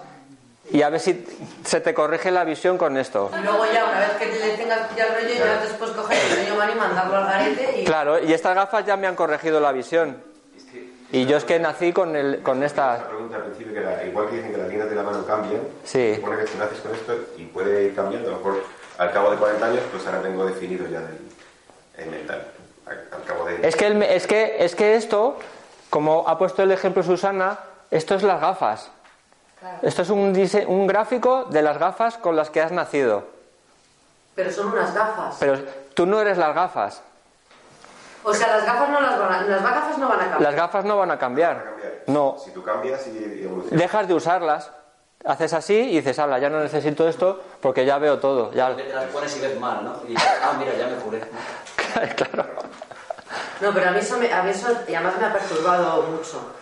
y 0.70 0.82
a 0.82 0.88
ver 0.88 1.00
si 1.00 1.24
se 1.64 1.80
te 1.80 1.92
corrige 1.92 2.30
la 2.30 2.44
visión 2.44 2.78
con 2.78 2.96
esto. 2.96 3.30
Y 3.38 3.42
luego 3.42 3.64
ya, 3.72 3.84
una 3.84 3.98
vez 4.00 4.10
que 4.18 4.26
le 4.26 4.56
tengas 4.56 4.88
pillado 4.88 5.14
el 5.18 5.22
rollo, 5.24 5.34
ya 5.44 5.60
después 5.62 5.90
coger 5.90 6.16
el 6.18 6.28
diseño 6.30 6.54
humano 6.54 6.72
y 6.72 6.74
mandarlo 6.76 7.16
al 7.16 7.24
garete 7.26 7.80
y... 7.80 7.84
Claro, 7.84 8.22
y 8.24 8.32
estas 8.32 8.54
gafas 8.54 8.86
ya 8.86 8.96
me 8.96 9.06
han 9.06 9.14
corregido 9.14 9.60
la 9.60 9.72
visión. 9.72 10.16
Es 10.56 10.64
que 10.64 10.88
Y 11.12 11.26
yo 11.26 11.36
es 11.36 11.44
que 11.44 11.58
nací 11.58 11.92
con, 11.92 12.16
el, 12.16 12.40
con 12.42 12.62
esta 12.62 12.94
esta... 12.96 13.08
pregunta 13.08 13.36
al 13.36 13.42
principio, 13.42 13.72
que 13.74 13.78
era, 13.80 14.04
igual 14.06 14.28
que 14.30 14.36
dicen 14.36 14.52
que 14.52 14.58
las 14.58 14.68
líneas 14.68 14.88
de 14.88 14.96
la 14.96 15.02
mano 15.02 15.26
cambian, 15.26 15.60
Sí. 15.84 16.14
supone 16.16 16.38
que 16.38 16.44
tú 16.44 16.58
naces 16.58 16.78
con 16.80 16.94
esto 16.94 17.14
y 17.36 17.44
puede 17.44 17.84
ir 17.84 17.94
cambiando. 17.94 18.28
A 18.30 18.32
lo 18.32 18.38
mejor 18.38 18.64
al 18.96 19.12
cabo 19.12 19.30
de 19.32 19.36
40 19.36 19.66
años, 19.66 19.80
pues 19.92 20.06
ahora 20.06 20.22
tengo 20.22 20.46
definido 20.46 20.86
ya 20.88 21.00
el, 21.00 22.04
el 22.04 22.10
mental. 22.10 22.46
Al, 22.86 23.08
al 23.12 23.22
cabo 23.24 23.44
de. 23.46 23.66
Es 23.66 23.76
que, 23.76 23.86
el- 23.86 24.02
es, 24.02 24.26
que, 24.26 24.56
es 24.64 24.74
que 24.74 24.94
esto, 24.96 25.36
como 25.90 26.28
ha 26.28 26.36
puesto 26.38 26.62
el 26.62 26.72
ejemplo 26.72 27.02
Susana, 27.02 27.58
esto 27.90 28.14
es 28.14 28.22
las 28.22 28.40
gafas. 28.40 28.90
Claro. 29.60 29.78
Esto 29.82 30.02
es 30.02 30.10
un, 30.10 30.34
dise- 30.34 30.66
un 30.66 30.86
gráfico 30.86 31.44
de 31.44 31.62
las 31.62 31.78
gafas 31.78 32.16
con 32.18 32.36
las 32.36 32.50
que 32.50 32.60
has 32.60 32.72
nacido. 32.72 33.24
Pero 34.34 34.50
son 34.50 34.66
unas 34.72 34.92
gafas. 34.94 35.36
Pero 35.40 35.58
tú 35.94 36.06
no 36.06 36.20
eres 36.20 36.36
las 36.36 36.54
gafas. 36.54 37.00
O 38.24 38.32
sea, 38.34 38.48
las 38.56 38.64
gafas 38.64 38.88
no 38.88 39.00
las 39.00 39.18
van 39.18 39.32
a... 39.32 39.42
Las 39.42 39.62
gafas 39.62 39.98
no 39.98 40.08
van 40.08 40.18
a 40.18 40.22
cambiar. 40.22 40.40
Las 40.42 40.54
gafas 40.54 40.84
no 40.84 40.96
van 40.96 41.10
a 41.10 41.14
Van 41.14 41.16
a 41.16 41.18
cambiar. 41.18 41.64
No. 42.06 42.36
Si 42.42 42.50
tú 42.52 42.62
cambias 42.64 43.06
y 43.06 43.42
evolucionas. 43.44 43.78
Dejas 43.78 44.08
de 44.08 44.14
usarlas. 44.14 44.70
Haces 45.26 45.52
así 45.54 45.74
y 45.74 45.96
dices, 45.96 46.18
ala, 46.18 46.38
ya 46.38 46.50
no 46.50 46.60
necesito 46.60 47.06
esto 47.08 47.40
porque 47.60 47.86
ya 47.86 47.98
veo 47.98 48.18
todo. 48.18 48.50
Ya... 48.52 48.74
Te 48.76 48.92
las 48.92 49.04
pones 49.06 49.34
y 49.36 49.40
ves 49.40 49.58
mal, 49.60 49.84
¿no? 49.84 49.96
Y 50.04 50.08
dices, 50.08 50.28
ah, 50.42 50.54
mira, 50.58 50.72
ya 50.74 50.86
me 50.88 50.96
curé. 50.96 51.20
claro. 52.16 52.46
No, 53.60 53.72
pero 53.72 53.88
a 53.88 53.92
mí 53.92 53.98
eso, 54.00 54.16
me, 54.18 54.32
a 54.32 54.42
mí 54.42 54.50
eso 54.50 54.68
y 54.88 54.94
además 54.94 55.14
me 55.18 55.26
ha 55.26 55.32
perturbado 55.32 56.02
mucho. 56.02 56.52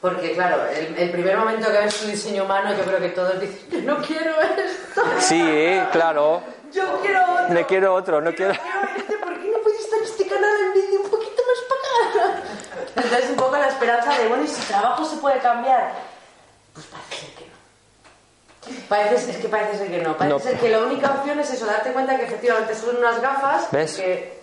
Porque, 0.00 0.32
claro, 0.32 0.64
el, 0.70 0.96
el 0.96 1.10
primer 1.10 1.36
momento 1.36 1.70
que 1.70 1.78
ves 1.78 1.94
tu 2.00 2.06
diseño 2.06 2.44
humano, 2.44 2.72
yo 2.74 2.84
creo 2.84 2.98
que 3.00 3.10
todos 3.10 3.38
dicen, 3.40 3.68
yo 3.70 3.80
no 3.82 4.02
quiero 4.02 4.32
esto. 4.40 5.02
Sí, 5.18 5.78
claro. 5.92 6.42
Yo 6.72 7.00
quiero 7.02 7.22
otro. 7.32 7.48
Me 7.50 7.66
quiero 7.66 7.94
otro, 7.94 8.20
no 8.20 8.32
quiero... 8.34 8.52
Quiero 8.54 8.78
este, 8.96 9.16
¿por 9.18 9.34
qué 9.38 9.50
no 9.50 9.58
puedes 9.62 9.80
estar 9.80 9.98
este 10.02 10.26
canal 10.26 10.50
en 10.66 10.72
vídeo 10.72 11.00
un 11.02 11.10
poquito 11.10 11.42
más 11.48 12.24
para? 12.24 12.42
Entonces, 13.04 13.30
un 13.30 13.36
poco 13.36 13.56
la 13.58 13.68
esperanza 13.68 14.18
de, 14.18 14.28
bueno, 14.28 14.44
¿y 14.44 14.48
si 14.48 14.62
trabajo 14.62 15.04
se 15.04 15.16
puede 15.18 15.38
cambiar? 15.40 15.92
Pues 16.72 16.86
parece 16.86 17.16
ser 17.16 17.34
que 17.34 17.44
no. 17.46 18.88
Parece, 18.88 19.30
es 19.32 19.36
que 19.36 19.48
parece 19.48 19.78
ser 19.78 19.90
que 19.90 19.98
no. 20.02 20.16
Parece 20.16 20.34
No. 20.34 20.40
ser 20.40 20.58
que 20.58 20.68
la 20.70 20.78
única 20.78 21.10
opción 21.10 21.40
es 21.40 21.50
eso, 21.50 21.66
darte 21.66 21.92
cuenta 21.92 22.16
que 22.16 22.24
efectivamente 22.24 22.74
son 22.74 22.96
unas 22.96 23.20
gafas 23.20 23.70
¿Ves? 23.70 23.96
que... 23.96 24.39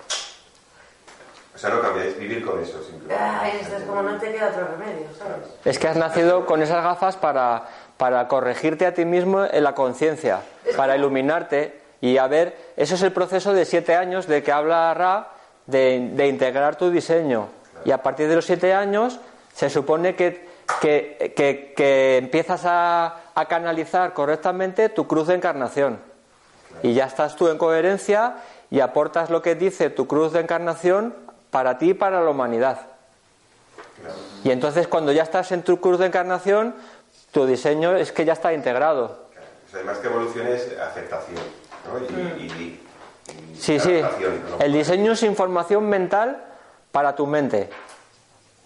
O 1.57 1.59
sea, 1.59 1.71
no 1.71 1.81
cambiáis, 1.81 2.17
vivir 2.19 2.45
con 2.45 2.61
eso 2.61 2.79
simplemente. 2.83 3.15
Ay, 3.19 3.59
esto 3.61 3.77
es 3.77 3.83
como 3.83 4.03
no 4.03 4.17
te 4.19 4.31
queda 4.31 4.49
otro 4.49 4.67
remedio, 4.77 5.07
¿sabes? 5.17 5.47
Es 5.65 5.79
que 5.79 5.87
has 5.87 5.97
nacido 5.97 6.45
con 6.45 6.61
esas 6.61 6.83
gafas 6.83 7.17
para, 7.17 7.63
para 7.97 8.27
corregirte 8.27 8.85
a 8.85 8.93
ti 8.93 9.05
mismo 9.05 9.43
en 9.43 9.63
la 9.63 9.73
conciencia, 9.73 10.41
para 10.75 10.95
iluminarte 10.95 11.81
y 11.99 12.19
a 12.19 12.27
ver, 12.27 12.55
eso 12.77 12.93
es 12.93 13.01
el 13.01 13.11
proceso 13.11 13.53
de 13.53 13.65
siete 13.65 13.95
años 13.95 14.27
de 14.27 14.43
que 14.43 14.51
habla 14.51 14.93
Ra 14.93 15.29
de, 15.65 16.11
de 16.13 16.27
integrar 16.27 16.75
tu 16.75 16.91
diseño. 16.91 17.47
Y 17.85 17.91
a 17.91 18.03
partir 18.03 18.29
de 18.29 18.35
los 18.35 18.45
siete 18.45 18.75
años 18.75 19.19
se 19.55 19.71
supone 19.71 20.15
que, 20.15 20.47
que, 20.79 21.33
que- 21.35 21.73
que 21.75 22.17
empiezas 22.17 22.65
a, 22.65 23.15
a 23.33 23.45
canalizar 23.45 24.13
correctamente 24.13 24.89
tu 24.89 25.07
cruz 25.07 25.25
de 25.27 25.33
encarnación. 25.33 25.99
Y 26.83 26.93
ya 26.93 27.05
estás 27.05 27.35
tú 27.35 27.47
en 27.47 27.57
coherencia 27.57 28.35
y 28.69 28.79
aportas 28.81 29.31
lo 29.31 29.41
que 29.41 29.55
dice 29.55 29.89
tu 29.89 30.05
cruz 30.05 30.33
de 30.33 30.41
encarnación 30.41 31.15
para 31.57 31.75
ti 31.79 31.89
y 31.89 31.93
para 31.95 32.21
la 32.21 32.29
humanidad. 32.29 32.77
Y 34.43 34.51
entonces 34.51 34.87
cuando 34.87 35.11
ya 35.11 35.23
estás 35.23 35.51
en 35.51 35.63
tu 35.63 35.79
cruz 35.81 35.97
de 35.97 36.05
encarnación, 36.05 36.75
tu 37.31 37.47
diseño 37.47 37.95
es 37.95 38.11
que 38.11 38.25
ya 38.25 38.33
está 38.33 38.53
integrado. 38.53 39.25
Además 39.73 39.97
que 39.97 40.05
evolución 40.07 40.45
es 40.45 40.77
aceptación, 40.79 41.39
¿no? 41.87 42.37
Y, 42.37 42.43
y- 42.43 42.83
Sí, 43.59 43.79
sí. 43.79 44.03
El 44.59 44.71
diseño 44.71 45.13
es 45.13 45.23
información 45.23 45.89
mental 45.89 46.43
para 46.91 47.15
tu 47.15 47.25
mente. 47.25 47.71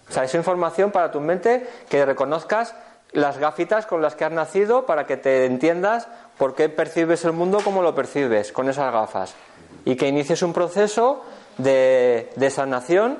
O 0.09 0.11
sea, 0.11 0.25
es 0.25 0.35
información 0.35 0.91
para 0.91 1.13
tu 1.13 1.21
mente 1.21 1.65
que 1.87 2.05
reconozcas 2.05 2.75
las 3.13 3.37
gafitas 3.37 3.85
con 3.85 4.01
las 4.01 4.15
que 4.15 4.25
has 4.25 4.33
nacido 4.33 4.85
para 4.85 5.07
que 5.07 5.15
te 5.15 5.45
entiendas 5.45 6.09
por 6.37 6.55
qué 6.55 6.67
percibes 6.67 7.23
el 7.23 7.31
mundo 7.31 7.59
como 7.63 7.83
lo 7.83 7.95
percibes 7.95 8.51
con 8.51 8.67
esas 8.67 8.91
gafas. 8.91 9.33
Y 9.85 9.95
que 9.95 10.09
inicies 10.09 10.41
un 10.43 10.51
proceso 10.51 11.23
de, 11.57 12.31
de 12.35 12.49
sanación 12.49 13.17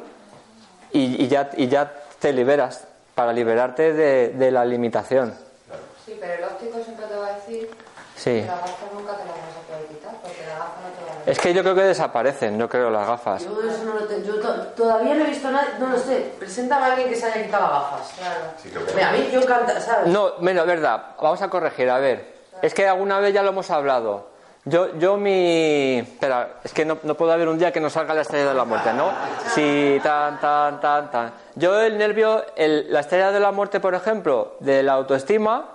y, 0.91 1.23
y 1.23 1.27
ya, 1.27 1.49
y 1.57 1.67
ya 1.67 1.91
te 2.19 2.33
liberas 2.33 2.85
para 3.15 3.33
liberarte 3.33 3.93
de, 3.93 4.29
de 4.29 4.51
la 4.51 4.65
limitación. 4.65 5.33
Sí, 6.05 6.17
pero 6.19 6.33
el 6.33 6.43
óptico 6.43 6.79
siempre 6.83 7.05
te 7.05 7.15
va 7.15 7.27
a 7.27 7.33
decir 7.35 7.69
Sí. 8.15 8.41
que 8.41 8.45
la 8.45 8.55
gafa 8.55 8.85
nunca 8.93 9.13
te 9.13 9.25
la 9.25 9.31
vas 9.31 9.57
a 9.57 9.67
poder 9.67 9.85
quitar, 9.87 10.11
porque 10.21 10.41
la 10.47 10.53
gafa 10.53 10.81
no 10.81 10.89
te 10.89 11.05
va 11.11 11.21
a. 11.25 11.31
Es 11.31 11.39
que 11.39 11.53
yo 11.53 11.63
creo 11.63 11.73
que 11.75 11.81
desaparecen, 11.81 12.59
yo 12.59 12.69
creo, 12.69 12.89
las 12.91 13.07
gafas. 13.07 13.43
Yo 13.43 13.59
eso 13.67 13.83
no 13.85 13.93
lo 13.95 14.05
tengo. 14.05 14.23
Yo 14.25 14.39
to- 14.39 14.63
todavía 14.75 15.15
no 15.15 15.23
he 15.25 15.27
visto 15.29 15.49
nada. 15.49 15.77
No 15.79 15.87
lo 15.87 15.97
sé. 15.97 16.33
Preséntame 16.37 16.85
a 16.85 16.89
alguien 16.89 17.09
que 17.09 17.15
se 17.15 17.25
haya 17.25 17.43
quitado 17.43 17.67
gafas. 17.69 18.11
Claro. 18.19 18.41
Sí, 18.61 18.69
creo 18.69 18.85
que- 18.85 18.93
Mira, 18.93 19.09
a 19.09 19.11
mí 19.13 19.29
yo 19.31 19.41
encanta, 19.41 19.79
¿sabes? 19.81 20.07
No, 20.07 20.33
menos, 20.39 20.67
verdad. 20.67 21.15
Vamos 21.21 21.41
a 21.41 21.49
corregir, 21.49 21.89
a 21.89 21.97
ver. 21.99 22.33
Es 22.61 22.73
que 22.75 22.87
alguna 22.87 23.19
vez 23.19 23.33
ya 23.33 23.41
lo 23.41 23.49
hemos 23.49 23.71
hablado. 23.71 24.29
Yo, 24.65 24.95
yo 24.99 25.17
mi... 25.17 25.97
Espera, 25.99 26.59
es 26.63 26.71
que 26.71 26.85
no, 26.85 26.99
no 27.01 27.15
puedo 27.15 27.31
haber 27.31 27.47
un 27.47 27.57
día 27.57 27.71
que 27.71 27.79
nos 27.79 27.93
salga 27.93 28.13
la 28.13 28.21
estrella 28.21 28.49
de 28.49 28.53
la 28.53 28.63
muerte, 28.65 28.93
¿no? 28.93 29.09
Sí, 29.55 29.99
tan, 30.03 30.39
tan, 30.39 30.79
tan, 30.79 31.09
tan. 31.09 31.33
Yo 31.55 31.81
el 31.81 31.97
nervio, 31.97 32.45
el- 32.55 32.91
la 32.93 32.99
estrella 32.99 33.31
de 33.31 33.39
la 33.39 33.51
muerte, 33.51 33.79
por 33.79 33.95
ejemplo, 33.95 34.55
de 34.59 34.83
la 34.83 34.93
autoestima, 34.93 35.65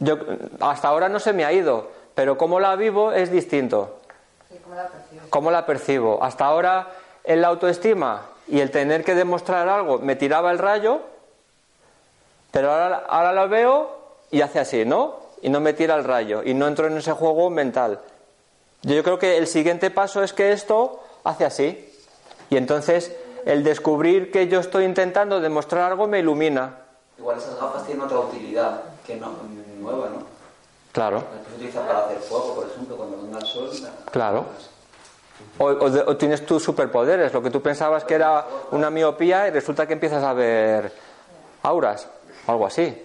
yo 0.00 0.18
hasta 0.60 0.88
ahora 0.88 1.08
no 1.08 1.20
se 1.20 1.32
me 1.32 1.44
ha 1.44 1.52
ido, 1.52 1.90
pero 2.14 2.36
cómo 2.36 2.58
la 2.58 2.74
vivo 2.74 3.12
es 3.12 3.30
distinto. 3.30 3.98
Sí, 4.50 4.58
como 4.62 4.74
la. 4.74 4.88
¿Cómo 5.30 5.50
la 5.52 5.64
percibo? 5.66 6.18
Hasta 6.22 6.44
ahora 6.46 6.88
en 7.22 7.40
la 7.42 7.48
autoestima 7.48 8.22
y 8.48 8.60
el 8.60 8.70
tener 8.72 9.04
que 9.04 9.14
demostrar 9.14 9.68
algo 9.68 9.98
me 9.98 10.16
tiraba 10.16 10.50
el 10.50 10.58
rayo, 10.58 11.00
pero 12.50 12.72
ahora, 12.72 13.04
ahora 13.08 13.32
lo 13.32 13.48
veo 13.48 13.96
y 14.30 14.40
hace 14.40 14.58
así, 14.58 14.84
¿no? 14.84 15.27
Y 15.42 15.48
no 15.50 15.60
me 15.60 15.72
tira 15.72 15.94
el 15.94 16.04
rayo 16.04 16.42
y 16.44 16.54
no 16.54 16.66
entro 16.66 16.86
en 16.86 16.96
ese 16.96 17.12
juego 17.12 17.50
mental. 17.50 18.00
Yo 18.82 19.02
creo 19.02 19.18
que 19.18 19.36
el 19.36 19.46
siguiente 19.46 19.90
paso 19.90 20.22
es 20.22 20.32
que 20.32 20.52
esto 20.52 21.00
hace 21.24 21.44
así. 21.44 21.92
Y 22.50 22.56
entonces 22.56 23.14
el 23.44 23.64
descubrir 23.64 24.30
que 24.30 24.48
yo 24.48 24.60
estoy 24.60 24.84
intentando 24.84 25.40
demostrar 25.40 25.90
algo 25.90 26.06
me 26.06 26.20
ilumina. 26.20 26.76
Igual 27.18 27.38
esas 27.38 27.58
gafas 27.58 27.84
tienen 27.84 28.04
otra 28.04 28.20
utilidad 28.20 28.82
que 29.06 29.16
no, 29.16 29.32
nueva, 29.80 30.08
¿no? 30.10 30.22
Claro, 30.92 31.16
Las 31.36 31.46
se 31.48 31.54
utiliza 31.54 31.86
para 31.86 32.06
hacer 32.06 32.18
fuego, 32.18 32.54
por 32.54 32.66
ejemplo, 32.66 32.96
cuando 32.96 33.22
venga 33.22 33.38
el 33.38 33.46
sol. 33.46 33.70
claro. 34.10 34.46
O, 35.58 35.66
o 35.66 36.16
tienes 36.16 36.44
tus 36.44 36.62
superpoderes, 36.62 37.32
lo 37.32 37.42
que 37.42 37.50
tú 37.50 37.62
pensabas 37.62 38.04
que 38.04 38.14
era 38.14 38.44
una 38.72 38.90
miopía 38.90 39.46
y 39.46 39.50
resulta 39.50 39.86
que 39.86 39.92
empiezas 39.92 40.22
a 40.24 40.32
ver 40.32 40.92
auras, 41.62 42.08
algo 42.46 42.66
así. 42.66 43.04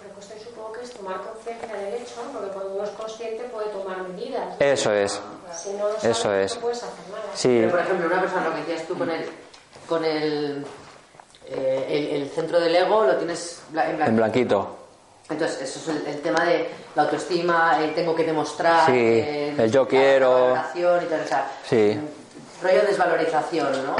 Pero 0.00 0.14
pues 0.14 0.28
yo 0.28 0.44
supongo 0.44 0.72
que 0.72 0.82
es 0.82 0.90
tomar 1.12 1.32
conciencia 1.32 1.74
del 1.76 1.94
hecho, 1.94 2.14
porque 2.32 2.48
cuando 2.50 2.74
uno 2.74 2.84
es 2.84 2.90
consciente 2.90 3.44
puede 3.44 3.68
tomar 3.68 4.02
medidas. 4.08 4.56
Eso 4.58 4.92
es. 4.92 5.20
Si 5.56 5.70
no 5.72 5.88
lo 5.88 6.00
sabes, 6.00 6.04
Eso 6.18 6.34
es. 6.34 6.54
no 6.56 6.60
puedes 6.62 6.78
hacer 6.82 7.08
nada. 7.10 7.22
Sí, 7.34 7.48
Pero, 7.60 7.70
por 7.70 7.80
ejemplo, 7.80 8.06
una 8.06 8.20
persona, 8.20 8.48
lo 8.48 8.54
que 8.54 8.60
decías 8.62 8.86
tú 8.88 8.96
con 8.98 9.10
el, 9.10 9.28
con 9.88 10.04
el, 10.04 10.66
eh, 11.46 11.86
el, 11.88 12.22
el 12.22 12.30
centro 12.30 12.58
del 12.60 12.74
ego, 12.74 13.04
lo 13.04 13.16
tienes 13.16 13.60
en 13.68 13.72
blanco. 13.74 14.02
en 14.04 14.16
blanquito. 14.16 14.76
Entonces, 15.30 15.62
eso 15.62 15.78
es 15.90 15.96
el, 15.96 16.06
el 16.06 16.20
tema 16.20 16.44
de 16.44 16.68
la 16.94 17.02
autoestima, 17.02 17.78
el 17.82 17.94
tengo 17.94 18.14
que 18.14 18.24
demostrar, 18.24 18.86
Sí, 18.86 18.92
eh, 18.94 19.54
el 19.58 19.70
yo 19.70 19.82
la- 19.82 19.88
quiero. 19.88 20.30
La 20.30 20.44
valoración 20.54 21.02
y 21.02 21.06
todo, 21.06 21.22
o 21.22 21.26
sea, 21.28 21.50
Sí. 21.68 22.00
rollo 22.62 22.82
desvalorización, 22.82 23.86
¿no? 23.86 23.96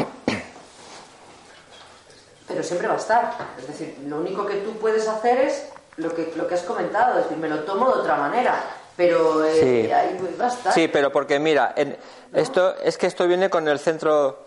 pero 2.48 2.62
siempre 2.62 2.86
va 2.88 2.94
a 2.94 2.98
estar. 2.98 3.32
Es 3.58 3.66
decir, 3.66 3.96
lo 4.06 4.18
único 4.18 4.44
que 4.44 4.56
tú 4.56 4.72
puedes 4.78 5.08
hacer 5.08 5.38
es 5.38 5.68
lo 5.96 6.14
que, 6.14 6.32
lo 6.36 6.46
que 6.46 6.54
has 6.54 6.62
comentado, 6.62 7.18
es 7.18 7.24
decir, 7.24 7.38
me 7.38 7.48
lo 7.48 7.60
tomo 7.64 7.92
de 7.92 8.00
otra 8.00 8.16
manera, 8.16 8.62
pero 8.96 9.44
eh, 9.44 9.54
Sí. 9.86 9.92
ahí 9.92 10.18
a. 10.18 10.72
Sí, 10.72 10.88
pero 10.88 11.10
porque 11.12 11.38
mira, 11.38 11.72
en- 11.76 11.96
esto 12.32 12.76
es 12.78 12.96
que 12.98 13.06
esto 13.06 13.26
viene 13.26 13.50
con 13.50 13.68
el 13.68 13.78
centro. 13.78 14.46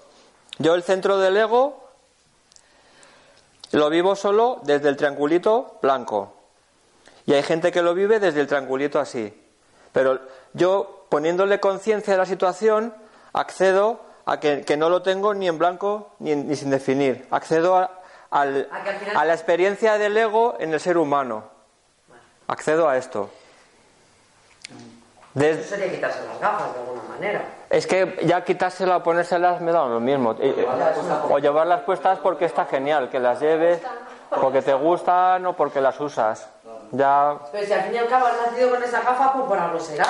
Yo 0.58 0.74
el 0.76 0.84
centro 0.84 1.18
del 1.18 1.36
ego 1.38 1.84
lo 3.72 3.90
vivo 3.90 4.16
solo 4.16 4.60
desde 4.64 4.90
el 4.90 4.98
triangulito 4.98 5.78
blanco. 5.82 6.34
Y 7.26 7.34
hay 7.34 7.44
gente 7.44 7.72
que 7.72 7.82
lo 7.82 7.94
vive 7.94 8.20
desde 8.20 8.40
el 8.42 8.48
triangulito 8.48 9.00
así. 9.00 9.34
Pero 9.92 10.20
yo, 10.54 11.06
poniéndole 11.10 11.60
conciencia 11.60 12.14
de 12.14 12.20
la 12.20 12.26
situación, 12.26 12.94
accedo 13.34 14.00
a 14.26 14.40
que, 14.40 14.62
que 14.62 14.78
no 14.78 14.90
lo 14.90 15.02
tengo 15.02 15.34
ni 15.34 15.48
en 15.48 15.58
blanco 15.58 16.12
ni, 16.20 16.32
en- 16.32 16.48
ni 16.48 16.56
sin 16.56 16.70
definir. 16.70 17.28
Accedo 17.32 17.76
a, 17.78 18.02
al- 18.40 18.68
A 18.72 18.82
final- 18.94 19.28
la 19.28 19.34
experiencia 19.34 19.98
del 19.98 20.16
ego 20.18 20.56
en 20.60 20.74
el 20.74 20.80
ser 20.80 20.98
humano. 20.98 21.44
Accedo 22.48 22.88
a 22.90 22.98
esto. 22.98 23.30
Des- 25.34 25.58
Eso 25.58 25.76
sería 25.76 25.92
quitarse 25.92 26.26
las 26.26 26.40
gafas 26.40 26.74
de 26.74 26.80
alguna 26.80 27.02
manera. 27.10 27.42
es 27.70 27.86
que 27.88 28.20
ya 28.24 28.44
quitársela 28.44 28.98
o 28.98 29.04
ponérselas 29.04 29.60
me 29.62 29.72
da 29.72 29.86
lo 29.86 30.00
mismo. 30.00 30.36
O 31.30 31.40
llevarlas 31.40 31.82
puestas 31.82 32.20
porque 32.20 32.46
está 32.46 32.66
genial, 32.66 33.10
que 33.10 33.20
las 33.20 33.40
lleves 33.42 33.82
porque 34.30 34.62
te 34.62 34.74
gustan 34.74 35.46
o 35.46 35.54
porque 35.54 35.82
las 35.82 36.00
usas. 36.00 36.48
Ya 36.92 37.38
Pero 37.52 37.66
si 37.66 37.74
al 37.74 37.82
fin 37.84 37.96
y 37.96 37.98
al 37.98 38.08
cabo 38.08 38.28
has 38.28 38.38
nacido 38.52 38.70
con 38.70 38.84
esa 38.84 39.02
gafa, 39.02 39.34
pues 39.34 39.46
por 39.46 39.58
algo 39.58 39.80
será. 39.80 40.06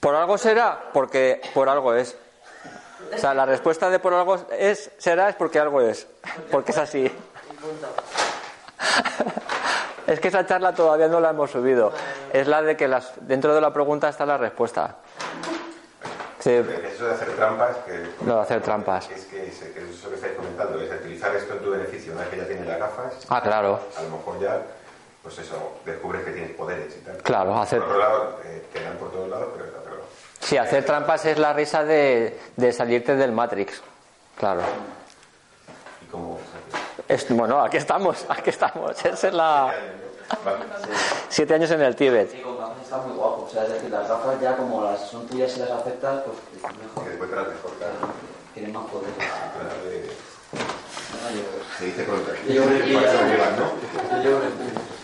por 0.00 0.14
algo 0.14 0.38
será, 0.38 0.78
porque 0.92 1.40
por 1.54 1.68
algo 1.68 1.94
es. 1.94 2.16
O 3.14 3.18
sea, 3.18 3.34
la 3.34 3.46
respuesta 3.46 3.90
de 3.90 3.98
por 3.98 4.12
algo 4.14 4.36
es 4.50 4.90
será 4.98 5.28
es 5.28 5.36
porque 5.36 5.58
algo 5.58 5.80
es, 5.80 6.06
porque 6.50 6.72
es 6.72 6.78
así. 6.78 7.10
Es 10.06 10.20
que 10.20 10.28
esa 10.28 10.46
charla 10.46 10.72
todavía 10.74 11.06
no 11.06 11.20
la 11.20 11.28
hemos 11.30 11.50
subido. 11.50 11.92
Es 12.32 12.46
la 12.48 12.62
de 12.62 12.78
que 12.78 12.88
las, 12.88 13.12
dentro 13.20 13.54
de 13.54 13.60
la 13.60 13.74
pregunta 13.74 14.08
está 14.08 14.24
la 14.24 14.38
respuesta. 14.38 14.96
Sí, 16.38 16.50
Eso 16.52 17.04
de 17.06 17.12
hacer 17.12 17.28
trampas, 17.36 17.76
que 17.84 18.06
lo 18.24 18.36
de 18.36 18.40
hacer 18.40 18.62
trampas. 18.62 19.10
es 19.10 19.26
que, 19.26 19.48
es, 19.48 19.58
que 19.58 19.80
es 19.82 19.90
eso 19.90 20.08
que 20.08 20.14
estáis 20.14 20.32
comentando, 20.34 20.80
es 20.80 20.90
utilizar 20.90 21.36
esto 21.36 21.52
en 21.52 21.58
tu 21.60 21.70
beneficio. 21.72 22.12
Una 22.12 22.22
vez 22.22 22.30
que 22.30 22.36
ya 22.38 22.46
tienes 22.46 22.66
las 22.66 22.78
gafas, 22.78 23.12
Ah, 23.28 23.42
claro, 23.42 23.80
a 23.98 24.02
lo 24.04 24.08
mejor 24.16 24.40
ya, 24.40 24.62
pues 25.22 25.38
eso, 25.40 25.74
descubres 25.84 26.24
que 26.24 26.30
tienes 26.30 26.52
poderes 26.52 26.96
y 26.96 27.00
tal. 27.00 27.18
claro, 27.18 27.58
hacer, 27.58 27.80
Por 27.80 27.88
otro 27.88 27.98
lado, 27.98 28.40
eh, 28.44 28.64
te 28.72 28.82
dan 28.82 28.96
por 28.96 29.10
todos 29.12 29.28
lados, 29.28 29.48
pero 29.54 29.66
Sí, 30.40 30.56
hacer 30.56 30.84
trampas 30.84 31.24
es 31.26 31.38
la 31.38 31.52
risa 31.52 31.84
de, 31.84 32.38
de 32.56 32.72
salirte 32.72 33.16
del 33.16 33.32
Matrix. 33.32 33.82
Claro. 34.38 34.62
Es, 37.08 37.26
bueno, 37.34 37.60
aquí 37.62 37.76
estamos, 37.76 38.24
aquí 38.28 38.50
estamos. 38.50 39.04
Esa 39.04 39.28
es 39.28 39.34
la. 39.34 39.72
Vale. 40.44 40.58
Siete 41.28 41.54
años 41.54 41.70
en 41.70 41.80
el 41.82 41.96
Tíbet. 41.96 42.30
Sí, 42.30 42.40
con 42.40 42.58
gafas 42.58 42.82
está 42.82 42.98
muy 42.98 43.16
guapo. 43.16 43.44
O 43.48 43.50
sea, 43.50 43.64
es 43.64 43.70
decir, 43.72 43.90
las 43.90 44.08
gafas 44.08 44.40
ya 44.40 44.56
como 44.56 44.84
las 44.84 45.00
son 45.08 45.26
tuyas 45.26 45.56
y 45.56 45.60
las 45.60 45.70
aceptas, 45.70 46.22
pues 46.24 46.36
es 46.54 46.62
Que 46.62 46.78
mejor. 46.84 47.04
después 47.08 47.30
te 47.30 47.36
las 47.36 47.48
mejor, 47.48 47.70
claro. 47.78 47.94
Tienen 48.54 48.72
más 48.72 48.84
poder. 48.86 49.10
Eh, 49.86 50.10
yo- 51.34 51.76
Se 51.78 51.84
dice 51.86 52.04
con 52.04 52.18
Yo 52.18 52.24
que 52.84 52.92
ya- 52.92 53.12
lo 53.12 53.28
llevan, 53.28 53.56
¿no? 53.58 54.97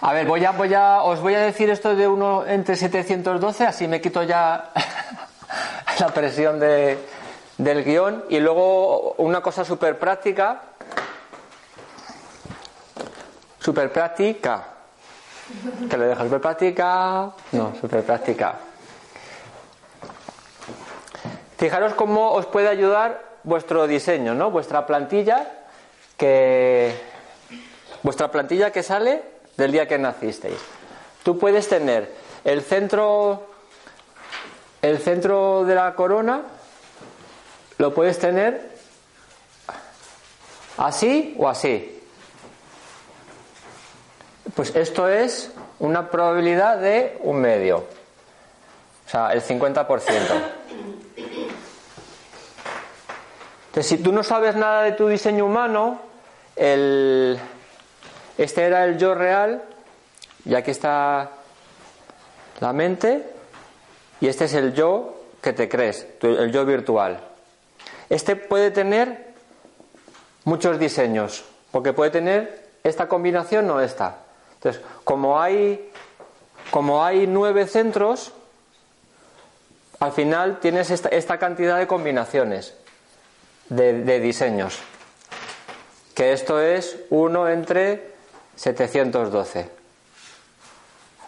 A 0.00 0.12
ver, 0.12 0.26
voy 0.26 0.44
a, 0.44 0.52
voy 0.52 0.72
a, 0.74 1.02
os 1.02 1.20
voy 1.20 1.34
a 1.34 1.40
decir 1.40 1.70
esto 1.70 1.96
de 1.96 2.06
uno 2.06 2.46
entre 2.46 2.76
712, 2.76 3.66
así 3.66 3.88
me 3.88 4.00
quito 4.00 4.22
ya 4.22 4.70
la 5.98 6.08
presión 6.08 6.60
de, 6.60 6.98
del 7.56 7.84
guion. 7.84 8.24
Y 8.28 8.38
luego 8.38 9.14
una 9.14 9.40
cosa 9.40 9.64
súper 9.64 9.98
práctica. 9.98 10.60
Súper 13.58 13.92
práctica. 13.92 14.68
Que 15.90 15.96
le 15.96 16.06
dejo 16.06 16.22
súper 16.22 16.40
práctica. 16.40 17.32
No, 17.50 17.74
súper 17.80 18.04
práctica. 18.04 18.54
Fijaros 21.56 21.94
cómo 21.94 22.30
os 22.34 22.46
puede 22.46 22.68
ayudar 22.68 23.20
vuestro 23.42 23.88
diseño, 23.88 24.32
¿no? 24.34 24.52
Vuestra 24.52 24.86
plantilla 24.86 25.44
que 26.16 26.94
vuestra 28.04 28.30
plantilla 28.30 28.70
que 28.70 28.84
sale 28.84 29.37
del 29.58 29.72
día 29.72 29.86
que 29.86 29.98
nacisteis. 29.98 30.58
Tú 31.22 31.38
puedes 31.38 31.68
tener 31.68 32.14
el 32.44 32.62
centro 32.62 33.48
el 34.80 34.98
centro 34.98 35.64
de 35.64 35.74
la 35.74 35.94
corona 35.94 36.42
lo 37.78 37.92
puedes 37.92 38.18
tener 38.18 38.70
así 40.76 41.34
o 41.38 41.48
así. 41.48 42.00
Pues 44.54 44.74
esto 44.74 45.08
es 45.08 45.52
una 45.78 46.10
probabilidad 46.10 46.78
de 46.78 47.18
un 47.22 47.40
medio. 47.40 47.78
O 47.78 49.10
sea, 49.10 49.32
el 49.32 49.42
50%. 49.42 49.86
Entonces, 53.66 53.86
si 53.86 53.98
tú 53.98 54.12
no 54.12 54.22
sabes 54.22 54.56
nada 54.56 54.82
de 54.82 54.92
tu 54.92 55.06
diseño 55.08 55.44
humano, 55.44 56.00
el, 56.56 57.38
este 58.38 58.64
era 58.64 58.84
el 58.84 58.98
yo 58.98 59.14
real, 59.14 59.62
y 60.44 60.54
aquí 60.54 60.70
está 60.70 61.30
la 62.60 62.72
mente, 62.72 63.24
y 64.20 64.28
este 64.28 64.44
es 64.44 64.54
el 64.54 64.72
yo 64.72 65.22
que 65.42 65.52
te 65.52 65.68
crees, 65.68 66.06
el 66.22 66.52
yo 66.52 66.64
virtual. 66.64 67.20
Este 68.08 68.36
puede 68.36 68.70
tener 68.70 69.34
muchos 70.44 70.78
diseños, 70.78 71.44
porque 71.72 71.92
puede 71.92 72.12
tener 72.12 72.68
esta 72.84 73.08
combinación 73.08 73.68
o 73.70 73.80
esta. 73.80 74.18
Entonces, 74.54 74.82
como 75.04 75.40
hay, 75.40 75.90
como 76.70 77.04
hay 77.04 77.26
nueve 77.26 77.66
centros, 77.66 78.32
al 80.00 80.12
final 80.12 80.60
tienes 80.60 80.90
esta, 80.90 81.38
cantidad 81.38 81.76
de 81.76 81.86
combinaciones 81.86 82.74
de, 83.68 84.04
de 84.04 84.20
diseños. 84.20 84.78
Que 86.14 86.32
esto 86.32 86.60
es 86.60 86.98
1 87.10 87.48
entre 87.48 88.17
712. 88.58 89.70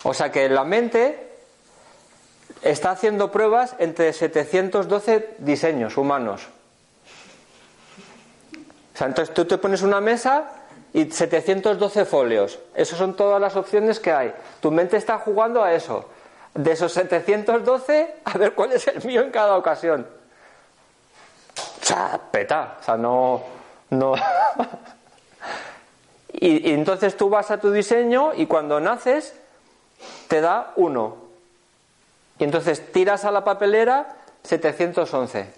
O 0.02 0.12
sea 0.12 0.32
que 0.32 0.48
la 0.48 0.64
mente 0.64 1.28
está 2.62 2.90
haciendo 2.90 3.30
pruebas 3.30 3.76
entre 3.78 4.12
712 4.12 5.36
diseños 5.38 5.96
humanos. 5.96 6.48
O 8.94 8.98
sea, 8.98 9.06
entonces 9.06 9.32
tú 9.32 9.44
te 9.44 9.58
pones 9.58 9.82
una 9.82 10.00
mesa 10.00 10.50
y 10.92 11.08
712 11.08 12.04
folios. 12.04 12.58
Esas 12.74 12.98
son 12.98 13.14
todas 13.14 13.40
las 13.40 13.54
opciones 13.54 14.00
que 14.00 14.10
hay. 14.10 14.34
Tu 14.60 14.72
mente 14.72 14.96
está 14.96 15.18
jugando 15.18 15.62
a 15.62 15.72
eso. 15.72 16.10
De 16.52 16.72
esos 16.72 16.92
712, 16.92 18.16
a 18.24 18.38
ver 18.38 18.54
cuál 18.54 18.72
es 18.72 18.88
el 18.88 19.04
mío 19.04 19.22
en 19.22 19.30
cada 19.30 19.56
ocasión. 19.56 20.04
O 21.80 21.84
sea, 21.84 22.20
peta. 22.32 22.78
O 22.80 22.82
sea, 22.82 22.96
no. 22.96 23.40
no. 23.90 24.14
y, 26.32 26.68
y 26.70 26.72
entonces 26.72 27.16
tú 27.16 27.28
vas 27.28 27.50
a 27.50 27.58
tu 27.60 27.70
diseño 27.72 28.32
y 28.34 28.46
cuando 28.46 28.80
naces 28.80 29.34
te 30.28 30.40
da 30.40 30.72
uno. 30.76 31.16
Y 32.38 32.44
entonces 32.44 32.92
tiras 32.92 33.24
a 33.24 33.30
la 33.30 33.44
papelera 33.44 34.16
711. 34.44 35.50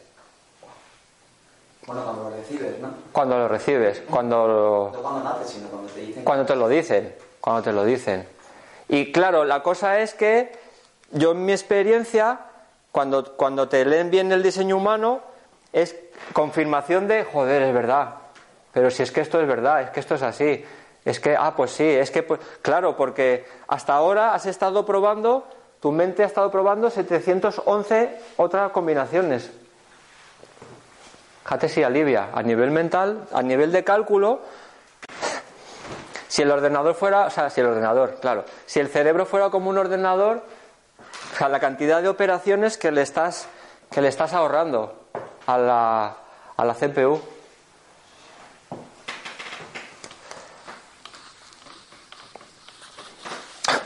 Bueno, 1.87 2.03
cuando 2.05 2.23
lo 2.25 2.31
recibes, 2.37 2.79
¿no? 2.81 2.89
Cuando 3.13 3.39
lo 3.39 3.49
recibes, 3.49 4.03
cuando 4.09 4.47
lo- 4.47 4.91
No 4.93 5.03
cuando 5.03 5.25
naces, 5.25 5.51
sino 5.51 5.69
cuando 5.69 5.89
te 5.93 6.01
dicen. 6.01 6.25
cuando 6.25 6.47
te 6.47 6.57
lo 6.57 6.69
dicen, 6.69 7.15
cuando 7.41 7.63
te 7.63 7.73
lo 7.73 7.85
dicen. 7.85 8.29
Y 8.89 9.11
claro, 9.13 9.45
la 9.45 9.63
cosa 9.63 9.99
es 10.01 10.15
que 10.15 10.53
yo 11.11 11.33
en 11.33 11.45
mi 11.45 11.53
experiencia, 11.53 12.41
cuando, 12.93 13.37
cuando 13.37 13.69
te 13.69 13.85
leen 13.85 14.11
bien 14.11 14.31
el 14.33 14.43
diseño 14.43 14.77
humano, 14.77 15.21
es 15.73 15.97
confirmación 16.35 17.09
de, 17.09 17.25
joder, 17.25 17.63
es 17.63 17.75
verdad. 17.75 18.17
Pero 18.73 18.91
si 18.91 19.03
es 19.03 19.13
que 19.13 19.21
esto 19.21 19.41
es 19.41 19.47
verdad, 19.47 19.83
es 19.83 19.91
que 19.91 20.01
esto 20.01 20.15
es 20.15 20.23
así. 20.23 20.65
Es 21.05 21.21
que, 21.21 21.37
ah, 21.37 21.55
pues 21.57 21.73
sí, 21.73 21.85
es 21.85 22.11
que, 22.11 22.23
pues, 22.23 22.41
claro, 22.63 22.97
porque 22.97 23.45
hasta 23.69 23.95
ahora 23.95 24.35
has 24.35 24.47
estado 24.47 24.87
probando, 24.87 25.47
tu 25.81 25.91
mente 25.91 26.23
ha 26.23 26.27
estado 26.27 26.51
probando 26.51 26.91
711 26.91 28.19
otras 28.37 28.71
combinaciones. 28.71 29.51
Fíjate 31.43 31.69
si 31.69 31.83
alivia. 31.83 32.31
A 32.33 32.43
nivel 32.43 32.71
mental, 32.71 33.27
a 33.33 33.43
nivel 33.43 33.73
de 33.73 33.83
cálculo, 33.83 34.41
si 36.29 36.43
el 36.43 36.51
ordenador 36.51 36.95
fuera, 36.95 37.27
o 37.27 37.31
sea, 37.31 37.51
si 37.51 37.61
el 37.61 37.67
ordenador, 37.67 38.19
claro, 38.21 38.45
si 38.65 38.81
el 38.81 38.89
cerebro 38.89 39.27
fuera 39.27 39.51
como 39.51 39.69
un 39.69 39.77
ordenador, 39.77 40.43
o 41.35 41.37
sea, 41.37 41.49
la 41.49 41.61
cantidad 41.61 42.01
de 42.01 42.09
operaciones 42.09 42.79
que 42.79 42.93
le 42.93 43.03
estás, 43.03 43.49
que 43.91 44.01
le 44.01 44.09
estás 44.09 44.33
ahorrando 44.33 44.95
a 45.47 45.59
la, 45.59 46.17
a 46.57 46.65
la 46.65 46.75
CPU. 46.75 47.21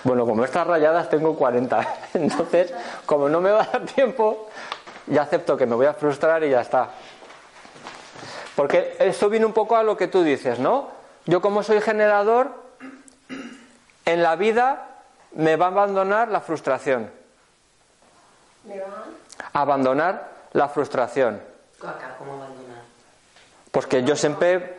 Bueno, 0.06 0.24
como 0.24 0.44
estas 0.44 0.64
rayadas 0.64 1.08
tengo 1.10 1.34
40, 1.34 1.84
entonces, 2.14 2.72
como 3.06 3.28
no 3.28 3.40
me 3.40 3.50
va 3.50 3.62
a 3.64 3.66
dar 3.66 3.86
tiempo, 3.86 4.48
ya 5.08 5.22
acepto 5.22 5.56
que 5.56 5.66
me 5.66 5.74
voy 5.74 5.86
a 5.86 5.94
frustrar 5.94 6.44
y 6.44 6.50
ya 6.50 6.60
está. 6.60 6.90
Porque 8.54 8.94
esto 9.00 9.28
viene 9.28 9.46
un 9.46 9.52
poco 9.52 9.76
a 9.76 9.82
lo 9.82 9.96
que 9.96 10.06
tú 10.06 10.22
dices, 10.22 10.60
¿no? 10.60 10.88
Yo 11.24 11.40
como 11.40 11.64
soy 11.64 11.80
generador, 11.80 12.52
en 14.04 14.22
la 14.22 14.36
vida 14.36 14.86
me 15.32 15.56
va 15.56 15.66
a 15.66 15.70
abandonar 15.70 16.28
la 16.28 16.40
frustración. 16.40 17.10
Me 18.64 18.78
va. 18.78 18.86
Abandonar 19.54 20.28
la 20.52 20.68
frustración. 20.68 21.40
¿cómo 21.80 22.32
abandonar? 22.34 22.82
Pues 23.72 23.86
que 23.86 24.04
yo 24.04 24.14
siempre, 24.14 24.76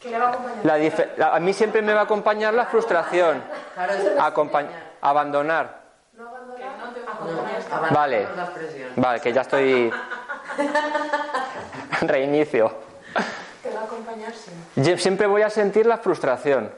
Que 0.00 0.10
le 0.10 0.18
va 0.18 0.26
a 0.26 0.28
acompañar. 0.30 1.10
la- 1.16 1.34
a 1.36 1.38
mí 1.38 1.52
siempre 1.52 1.80
me 1.80 1.94
va 1.94 2.00
a 2.00 2.04
acompañar 2.04 2.52
la 2.54 2.66
frustración. 2.66 3.40
Claro, 3.74 3.94
Acompañ- 4.18 4.68
abandonar. 5.00 5.80
No 6.16 6.28
abandonar. 6.28 6.76
No, 6.78 6.84
abandonar 7.76 7.92
Vale. 7.92 8.28
no 8.36 8.42
expresión. 8.42 8.90
Vale, 8.96 9.20
que 9.20 9.32
ya 9.32 9.40
estoy. 9.42 9.92
Reinicio. 12.02 12.72
Te 13.62 13.70
va 13.70 13.80
a 13.80 13.84
acompañar 13.84 14.32
siempre. 14.34 14.82
Yo 14.82 14.98
siempre 14.98 15.26
voy 15.26 15.42
a 15.42 15.50
sentir 15.50 15.86
la 15.86 15.98
frustración. 15.98 16.72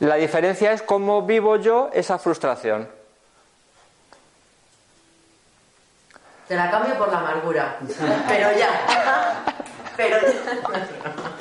La 0.00 0.16
diferencia 0.16 0.72
es 0.72 0.82
cómo 0.82 1.22
vivo 1.22 1.56
yo 1.56 1.90
esa 1.92 2.18
frustración. 2.18 2.88
Te 6.48 6.54
la 6.54 6.70
cambio 6.70 6.96
por 6.96 7.10
la 7.10 7.18
amargura. 7.18 7.76
Pero 8.28 8.52
ya. 8.52 9.44
Pero 9.96 10.16
ya. 10.20 10.28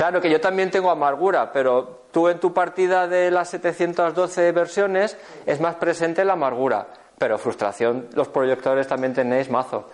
Claro 0.00 0.18
que 0.22 0.30
yo 0.30 0.40
también 0.40 0.70
tengo 0.70 0.90
amargura, 0.90 1.52
pero 1.52 2.04
tú 2.10 2.30
en 2.30 2.40
tu 2.40 2.54
partida 2.54 3.06
de 3.06 3.30
las 3.30 3.50
712 3.50 4.50
versiones 4.52 5.14
es 5.44 5.60
más 5.60 5.74
presente 5.74 6.24
la 6.24 6.32
amargura. 6.32 6.86
Pero 7.18 7.36
frustración, 7.36 8.08
los 8.14 8.26
proyectores 8.28 8.88
también 8.88 9.12
tenéis 9.12 9.50
mazo. 9.50 9.90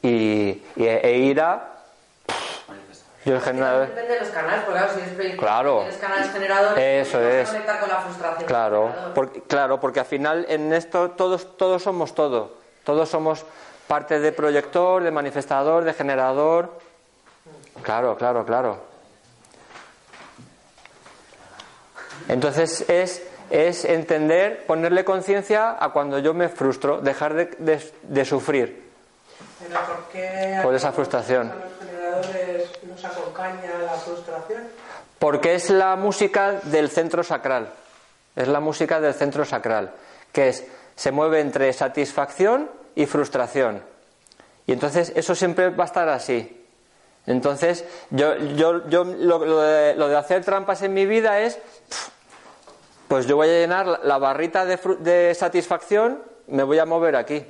Y, 0.00 0.62
y- 0.76 0.86
e 0.86 1.18
ira, 1.18 1.74
yo. 3.26 3.34
Depende 3.34 4.14
de 4.14 4.20
los 4.20 4.28
canales, 4.30 4.64
porque 4.64 4.78
claro, 4.80 4.94
si 4.94 5.00
eres 5.00 5.12
proyecto, 5.12 5.42
Claro. 5.42 5.78
tienes 5.80 5.96
canales 5.98 6.30
generadores, 6.32 7.06
Eso 7.08 7.20
es. 7.20 7.48
conectar 7.50 7.80
con 7.80 7.88
la 7.90 7.96
frustración. 7.96 8.38
del 8.38 8.46
Claro, 8.46 8.82
generador. 8.88 9.12
porque, 9.14 9.42
claro, 9.42 9.78
porque 9.80 10.00
al 10.00 10.06
final 10.06 10.46
en 10.48 10.72
esto 10.72 11.10
todos, 11.10 11.58
todos 11.58 11.82
somos 11.82 12.14
todo. 12.14 12.54
Todos 12.84 13.10
somos 13.10 13.44
parte 13.88 14.20
de 14.20 14.32
proyector, 14.32 15.02
de 15.02 15.10
manifestador, 15.10 15.84
de 15.84 15.92
generador. 15.92 16.85
Claro, 17.82 18.16
claro, 18.16 18.44
claro. 18.44 18.78
Entonces 22.28 22.84
es, 22.88 23.22
es 23.50 23.84
entender, 23.84 24.64
ponerle 24.66 25.04
conciencia 25.04 25.76
a 25.78 25.90
cuando 25.92 26.18
yo 26.18 26.34
me 26.34 26.48
frustro, 26.48 27.00
dejar 27.00 27.34
de, 27.34 27.44
de- 27.58 27.92
de 28.02 28.24
sufrir. 28.24 28.86
Pero 29.60 29.80
¿por 29.86 30.04
qué 30.12 30.60
Por 30.62 30.74
esa 30.74 30.92
frustración. 30.92 31.50
a 31.50 31.54
los 31.54 31.78
generadores 31.78 32.70
nos 32.84 33.04
acompaña 33.04 33.78
la 33.84 33.92
frustración? 33.94 34.62
Porque 35.18 35.54
es 35.54 35.70
la 35.70 35.96
música 35.96 36.52
del 36.62 36.90
centro 36.90 37.22
sacral. 37.22 37.70
Es 38.34 38.48
la 38.48 38.60
música 38.60 39.00
del 39.00 39.14
centro 39.14 39.44
sacral, 39.44 39.92
que 40.32 40.48
es 40.48 40.64
se 40.94 41.10
mueve 41.10 41.40
entre 41.40 41.72
satisfacción 41.72 42.70
y 42.94 43.06
frustración. 43.06 43.82
Y 44.66 44.72
entonces 44.72 45.12
eso 45.14 45.34
siempre 45.34 45.70
va 45.70 45.84
a 45.84 45.86
estar 45.86 46.08
así. 46.08 46.65
Entonces, 47.26 47.84
yo, 48.10 48.36
yo, 48.36 48.88
yo 48.88 49.04
lo, 49.04 49.44
lo 49.44 49.60
de, 49.60 49.94
lo 49.96 50.08
de 50.08 50.16
hacer 50.16 50.44
trampas 50.44 50.82
en 50.82 50.94
mi 50.94 51.06
vida 51.06 51.40
es, 51.40 51.58
pues 53.08 53.26
yo 53.26 53.36
voy 53.36 53.48
a 53.48 53.52
llenar 53.52 53.86
la, 53.86 54.00
la 54.02 54.18
barrita 54.18 54.64
de, 54.64 54.78
fru- 54.78 54.98
de 54.98 55.34
satisfacción, 55.34 56.22
me 56.48 56.62
voy 56.62 56.78
a 56.78 56.84
mover 56.86 57.16
aquí. 57.16 57.44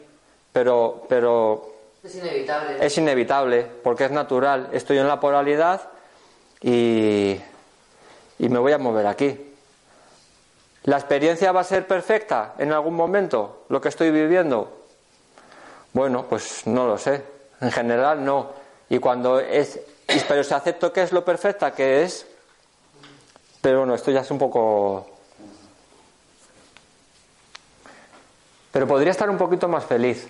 Pero, 0.52 1.04
pero 1.08 1.70
Es 2.02 2.14
inevitable. 2.14 2.76
es 2.86 2.96
inevitable, 2.98 3.66
porque 3.82 4.06
es 4.06 4.10
natural. 4.10 4.68
Estoy 4.72 4.96
en 4.98 5.06
la 5.08 5.20
polaridad 5.20 5.82
y, 6.62 7.38
y 8.38 8.48
me 8.48 8.58
voy 8.58 8.72
a 8.72 8.78
mover 8.78 9.06
aquí. 9.06 9.52
¿La 10.84 10.96
experiencia 10.96 11.52
va 11.52 11.60
a 11.60 11.64
ser 11.64 11.86
perfecta 11.86 12.54
en 12.58 12.72
algún 12.72 12.94
momento, 12.94 13.64
lo 13.68 13.80
que 13.80 13.88
estoy 13.88 14.10
viviendo? 14.10 14.84
Bueno, 15.92 16.24
pues 16.28 16.66
no 16.66 16.86
lo 16.86 16.96
sé. 16.96 17.22
En 17.60 17.72
general 17.72 18.24
no. 18.24 18.64
Y 18.88 18.98
cuando 18.98 19.40
es. 19.40 19.80
Pero 20.28 20.44
si 20.44 20.54
acepto 20.54 20.92
que 20.92 21.02
es 21.02 21.12
lo 21.12 21.24
perfecta 21.24 21.72
que 21.72 22.02
es. 22.02 22.26
Pero 23.60 23.78
bueno, 23.78 23.94
esto 23.94 24.10
ya 24.10 24.20
es 24.20 24.30
un 24.30 24.38
poco. 24.38 25.06
Pero 28.72 28.86
podría 28.86 29.10
estar 29.10 29.28
un 29.30 29.38
poquito 29.38 29.68
más 29.68 29.84
feliz. 29.84 30.28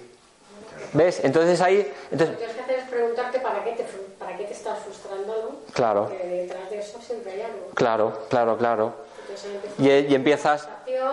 ¿Ves? 0.93 1.21
Entonces 1.25 1.61
ahí. 1.61 1.79
Lo 1.79 1.85
que 1.85 2.25
Entonces, 2.25 2.37
tienes 2.39 2.57
que 2.57 2.63
hacer 2.63 2.79
es 2.79 2.89
preguntarte 2.89 3.41
para 3.41 3.65
qué 3.65 3.73
te, 3.73 3.85
para 4.19 4.37
qué 4.37 4.45
te 4.45 4.53
estás 4.53 4.79
frustrando, 4.81 5.27
¿no? 5.51 5.73
Claro. 5.75 6.05
Porque 6.09 6.25
detrás 6.27 6.71
de 6.71 6.79
eso 6.79 7.01
siempre 7.03 7.33
hay 7.33 7.43
algo. 7.43 7.69
claro, 7.75 8.21
claro, 8.29 8.57
claro. 8.57 8.95
Entonces 9.29 10.07
Y, 10.09 10.13
y 10.13 10.15
empiezas 10.15 10.69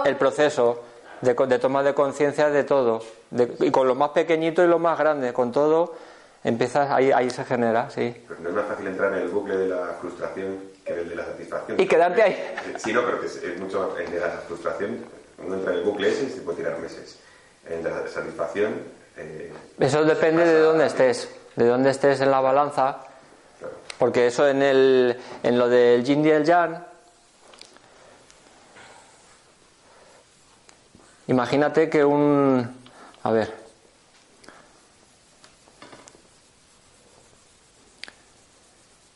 el 0.05 0.15
proceso 0.15 0.81
de, 1.21 1.33
de 1.33 1.59
toma 1.59 1.81
de 1.83 1.93
conciencia 1.93 2.49
de 2.49 2.63
todo. 2.63 3.01
De- 3.31 3.53
y 3.59 3.71
con 3.71 3.87
lo 3.87 3.95
más 3.95 4.11
pequeñito 4.11 4.63
y 4.63 4.67
lo 4.67 4.77
más 4.79 4.97
grande, 4.97 5.33
con 5.33 5.51
todo, 5.51 5.95
empiezas, 6.43 6.89
ahí, 6.91 7.11
ahí 7.11 7.29
se 7.29 7.43
genera, 7.45 7.89
sí. 7.89 8.15
Pero 8.27 8.39
no 8.41 8.49
es 8.49 8.55
más 8.55 8.65
fácil 8.65 8.87
entrar 8.87 9.13
en 9.13 9.19
el 9.23 9.29
bucle 9.29 9.55
de 9.57 9.67
la 9.67 9.95
frustración 10.01 10.59
que 10.85 10.93
en 10.93 10.99
el 10.99 11.09
de 11.09 11.15
la 11.15 11.25
satisfacción. 11.25 11.79
Y 11.79 11.87
quedarte 11.87 12.21
ahí. 12.21 12.31
Eh, 12.33 12.73
Sí, 12.77 12.91
no, 12.93 13.03
pero 13.05 13.19
que 13.21 13.27
es, 13.27 13.35
es 13.37 13.59
mucho 13.59 13.97
el 13.97 14.11
de 14.11 14.19
la 14.19 14.29
frustración. 14.47 14.97
Uno 15.45 15.55
entra 15.55 15.71
en 15.73 15.79
el 15.79 15.83
bucle 15.85 16.09
ese 16.09 16.25
y 16.25 16.29
se 16.29 16.41
puede 16.41 16.57
tirar 16.57 16.77
meses. 16.79 17.19
En 17.69 17.83
la 17.83 18.07
satisfacción. 18.07 18.73
eh, 19.17 19.53
Eso 19.79 20.03
depende 20.03 20.45
de 20.45 20.59
dónde 20.59 20.85
estés, 20.87 21.29
de 21.55 21.65
dónde 21.65 21.89
estés 21.91 22.19
en 22.21 22.29
la 22.31 22.39
balanza, 22.41 22.97
Claro. 23.59 23.75
porque 23.97 24.27
eso 24.27 24.47
en, 24.47 24.61
el, 24.61 25.17
en 25.43 25.57
lo 25.57 25.69
del 25.69 26.03
yin 26.03 26.25
y 26.25 26.29
el 26.29 26.43
yang, 26.43 26.83
imagínate 31.27 31.89
que 31.89 32.03
un... 32.03 32.75
A 33.23 33.31
ver. 33.31 33.62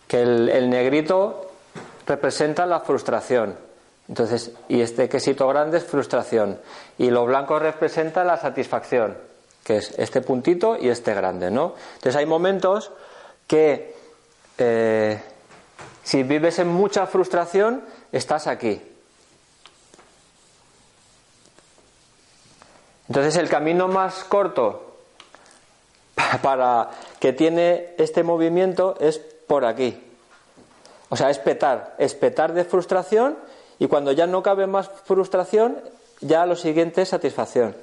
Que 0.08 0.22
el, 0.22 0.70
negrito 0.70 1.52
representa 2.06 2.66
la 2.66 2.80
frustración. 2.80 3.56
Entonces, 4.08 4.52
y 4.70 4.80
este 4.82 5.10
quesito 5.10 5.48
grande 5.48 5.78
es 5.80 5.84
frustración. 5.84 6.60
Y 6.98 7.10
lo 7.10 7.26
blanco 7.26 7.60
representa 7.60 8.24
la 8.24 8.38
satisfacción, 8.38 9.18
que 9.64 9.78
es 9.78 9.92
este 10.00 10.22
puntito 10.22 10.78
y 10.78 10.88
este 10.90 11.14
grande, 11.14 11.52
¿no? 11.52 11.74
Entonces 11.96 12.16
hay 12.16 12.26
momentos 12.26 12.92
que 13.48 13.94
eh, 14.58 15.22
si 16.04 16.24
vives 16.24 16.60
en 16.60 16.70
mucha 16.70 17.06
frustración, 17.08 17.84
estás 18.14 18.48
aquí. 18.48 18.82
Entonces 23.10 23.36
el 23.38 23.50
camino 23.50 23.88
más 23.88 24.24
corto 24.24 24.98
pa- 26.16 26.38
para 26.42 26.90
que 27.20 27.34
tiene 27.34 27.94
este 27.98 28.24
movimiento 28.24 28.96
es 29.00 29.22
por 29.48 29.66
aquí. 29.66 30.04
O 31.10 31.16
sea, 31.16 31.30
es 31.30 31.40
petar, 31.40 31.96
es 31.98 32.14
petar 32.14 32.54
de 32.54 32.66
frustración 32.66 33.38
y 33.80 33.88
cuando 33.88 34.12
ya 34.12 34.28
no 34.28 34.44
cabe 34.44 34.68
más 34.68 34.90
frustración, 35.06 35.78
ya 36.22 36.46
lo 36.46 36.56
siguiente 36.56 37.02
es 37.02 37.10
satisfacción. 37.10 37.76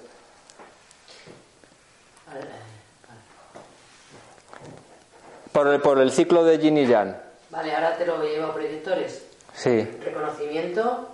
Por 5.52 5.68
el, 5.68 5.80
por 5.80 5.98
el 6.00 6.10
ciclo 6.10 6.44
de 6.44 6.58
yin 6.58 6.78
y 6.78 6.86
yang. 6.86 7.16
Vale, 7.50 7.74
ahora 7.74 7.96
te 7.96 8.04
lo 8.04 8.20
llevo 8.22 8.46
a 8.48 8.54
proyectores. 8.54 9.22
Sí. 9.54 9.82
Reconocimiento, 10.04 11.08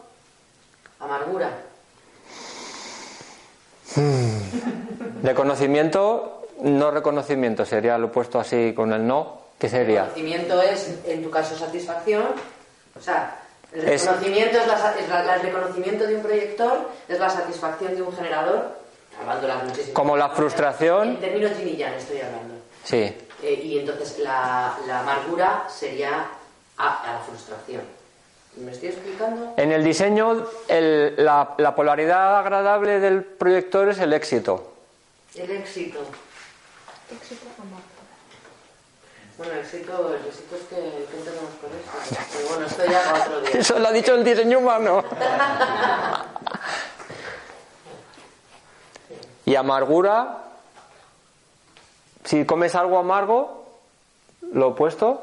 amargura. 0.99 1.51
Reconocimiento, 5.23 6.47
no 6.63 6.91
reconocimiento, 6.91 7.67
sería 7.67 7.99
lo 7.99 8.07
opuesto 8.07 8.41
así 8.41 8.73
con 8.75 8.93
el 8.93 9.07
no, 9.07 9.40
¿qué 9.61 9.69
sería? 9.69 10.01
Reconocimiento 10.07 10.61
es, 10.63 10.91
en 11.07 11.23
tu 11.23 11.31
caso, 11.31 11.57
satisfacción. 11.57 12.25
O 12.99 13.01
sea, 13.01 13.37
el 13.73 13.83
reconocimiento, 13.83 14.59
es 14.59 14.67
la, 14.67 14.95
es 14.99 15.09
la- 15.09 15.35
el 15.37 15.43
reconocimiento 15.43 16.05
de 16.07 16.17
un 16.17 16.23
proyector, 16.23 16.91
es 17.09 17.21
la 17.21 17.31
satisfacción 17.31 17.95
de 17.95 18.03
un 18.03 18.13
generador. 18.17 18.81
Hablándolas 19.21 19.65
muchísimo. 19.65 19.95
Como 19.95 20.17
la 20.17 20.31
frustración. 20.31 21.09
En 21.11 21.21
términos 21.21 21.57
yin 21.59 21.69
y 21.69 21.77
yang 21.77 21.93
estoy 21.95 22.21
hablando. 22.21 22.55
Sí. 22.85 23.15
Eh, 23.43 23.61
y 23.63 23.79
entonces 23.79 24.19
la, 24.19 24.77
la 24.87 25.01
amargura 25.01 25.67
sería 25.69 26.27
a, 26.79 27.03
a 27.11 27.13
la 27.15 27.19
frustración. 27.21 27.83
¿Me 28.57 28.73
estoy 28.73 28.89
explicando? 28.89 29.55
En 29.57 29.71
el 29.73 29.85
diseño, 29.85 30.47
el- 30.69 31.15
la, 31.19 31.55
la 31.59 31.75
polaridad 31.75 32.39
agradable 32.39 32.99
del 32.99 33.23
proyector 33.23 33.91
es 33.91 33.99
el 33.99 34.13
éxito. 34.15 34.73
El 35.35 35.51
éxito. 35.51 36.01
éxito 37.13 37.47
amor. 37.63 37.81
Bueno, 39.41 39.55
éxito, 39.55 40.15
el 40.15 40.27
éxito 40.27 40.55
es 40.55 40.63
que 40.65 40.77
¿qué 40.77 41.17
entendemos 41.17 41.51
con 41.63 41.71
esto? 41.73 42.27
Pero 42.31 42.49
bueno, 42.51 42.67
esto 42.67 42.85
ya 42.85 43.11
para 43.11 43.25
otro 43.25 43.41
día. 43.41 43.51
Eso 43.55 43.79
lo 43.79 43.89
ha 43.89 43.93
dicho 43.93 44.15
el 44.15 44.23
diseño 44.23 44.59
humano. 44.59 45.03
Y 49.47 49.55
amargura 49.57 50.43
Si 52.25 52.45
comes 52.45 52.75
algo 52.75 52.99
amargo, 52.99 53.65
lo 54.53 54.69
opuesto. 54.69 55.23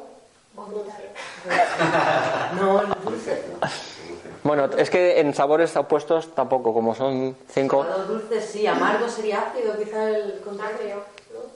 No, 2.56 2.82
el 2.82 2.88
dulce. 3.06 3.44
Bueno, 4.42 4.66
es 4.80 4.90
que 4.90 5.20
en 5.20 5.36
sabores 5.36 5.76
opuestos 5.78 6.34
tampoco, 6.34 6.74
como 6.74 6.96
son 6.96 7.38
cinco. 7.52 7.84
Salado 7.84 8.06
dulce 8.06 8.42
sí, 8.42 8.66
amargo 8.66 9.08
sería 9.08 9.42
ácido, 9.42 9.78
quizá 9.78 10.10
el 10.10 10.42
contrario. 10.42 11.04
Agrio, 11.04 11.04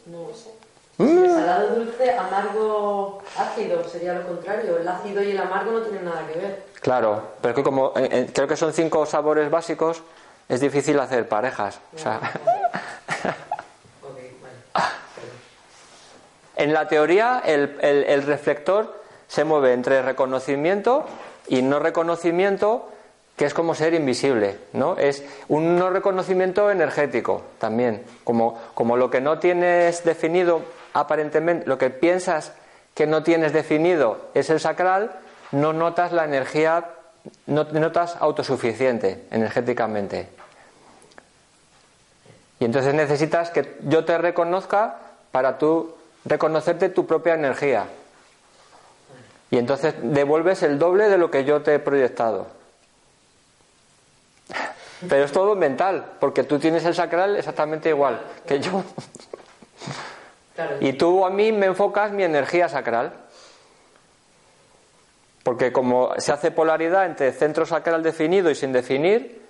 No 0.06 0.32
sé. 0.36 0.61
Salado 1.08 1.76
dulce, 1.76 2.12
amargo 2.18 3.22
ácido 3.38 3.84
sería 3.88 4.14
lo 4.14 4.28
contrario. 4.28 4.78
El 4.78 4.88
ácido 4.88 5.24
y 5.24 5.32
el 5.32 5.40
amargo 5.40 5.72
no 5.72 5.82
tienen 5.82 6.06
nada 6.06 6.26
que 6.28 6.40
ver. 6.40 6.64
Claro, 6.82 7.22
pero 7.42 7.54
que 7.56 7.64
como 7.64 7.94
eh, 7.96 8.10
eh, 8.12 8.30
creo 8.34 8.48
que 8.48 8.56
son 8.58 8.74
cinco 8.74 9.06
sabores 9.06 9.50
básicos, 9.50 10.02
es 10.50 10.60
difícil 10.60 11.00
hacer 11.00 11.28
parejas. 11.28 11.80
O 11.96 12.00
sea, 12.00 12.20
vale. 14.02 14.34
en 16.56 16.74
la 16.74 16.88
teoría, 16.88 17.42
el, 17.46 17.78
el- 17.82 18.04
el 18.06 18.24
reflector 18.24 19.02
se 19.28 19.44
mueve 19.44 19.74
entre 19.74 20.02
reconocimiento 20.02 21.06
y 21.48 21.62
no 21.62 21.80
reconocimiento, 21.80 22.90
que 23.38 23.46
es 23.46 23.54
como 23.54 23.74
ser 23.74 23.94
invisible, 23.94 24.58
¿no? 24.74 24.98
Es 24.98 25.24
un 25.48 25.78
no 25.78 25.90
reconocimiento 25.90 26.70
energético 26.70 27.42
también, 27.60 28.04
como, 28.24 28.60
como 28.74 28.98
lo 28.98 29.10
que 29.10 29.22
no 29.22 29.40
tienes 29.40 30.04
definido 30.04 30.62
aparentemente, 30.94 31.68
lo 31.68 31.78
que 31.78 31.90
piensas 31.90 32.54
que 32.94 33.08
no 33.08 33.24
tienes 33.24 33.54
definido 33.54 34.30
es 34.34 34.50
el 34.50 34.60
sacral, 34.60 35.12
no 35.52 35.74
notas 35.74 36.12
la 36.12 36.26
energía, 36.26 36.90
no 37.46 37.64
notas 37.64 38.16
autosuficiente 38.20 39.26
energéticamente. 39.32 40.30
Y 42.60 42.66
entonces 42.66 42.94
necesitas 42.94 43.50
que 43.50 43.78
yo 43.82 44.06
te 44.06 44.18
reconozca 44.18 44.98
para 45.32 45.58
tú 45.58 45.96
reconocerte 46.26 46.90
tu 46.90 47.08
propia 47.08 47.34
energía. 47.34 47.86
Y 49.50 49.58
entonces 49.58 49.96
devuelves 50.02 50.64
el 50.64 50.78
doble 50.78 51.10
de 51.10 51.18
lo 51.18 51.32
que 51.32 51.44
yo 51.44 51.62
te 51.62 51.76
he 51.76 51.80
proyectado. 51.80 52.48
Pero 55.10 55.26
es 55.26 55.32
todo 55.32 55.56
mental, 55.56 56.06
porque 56.20 56.44
tú 56.44 56.60
tienes 56.60 56.86
el 56.86 56.94
sacral 56.94 57.36
exactamente 57.36 57.90
igual 57.90 58.22
que 58.46 58.60
yo. 58.60 58.84
Y 60.80 60.94
tú 60.94 61.26
a 61.26 61.30
mí 61.30 61.52
me 61.52 61.68
enfocas 61.68 62.12
mi 62.12 62.24
energía 62.24 62.70
sacral. 62.70 63.14
Porque 65.44 65.72
como 65.72 66.12
se 66.18 66.32
hace 66.32 66.52
polaridad 66.52 67.06
entre 67.06 67.32
centro 67.32 67.66
sacral 67.66 68.04
definido 68.04 68.52
y 68.52 68.56
sin 68.56 68.72
definir, 68.72 69.42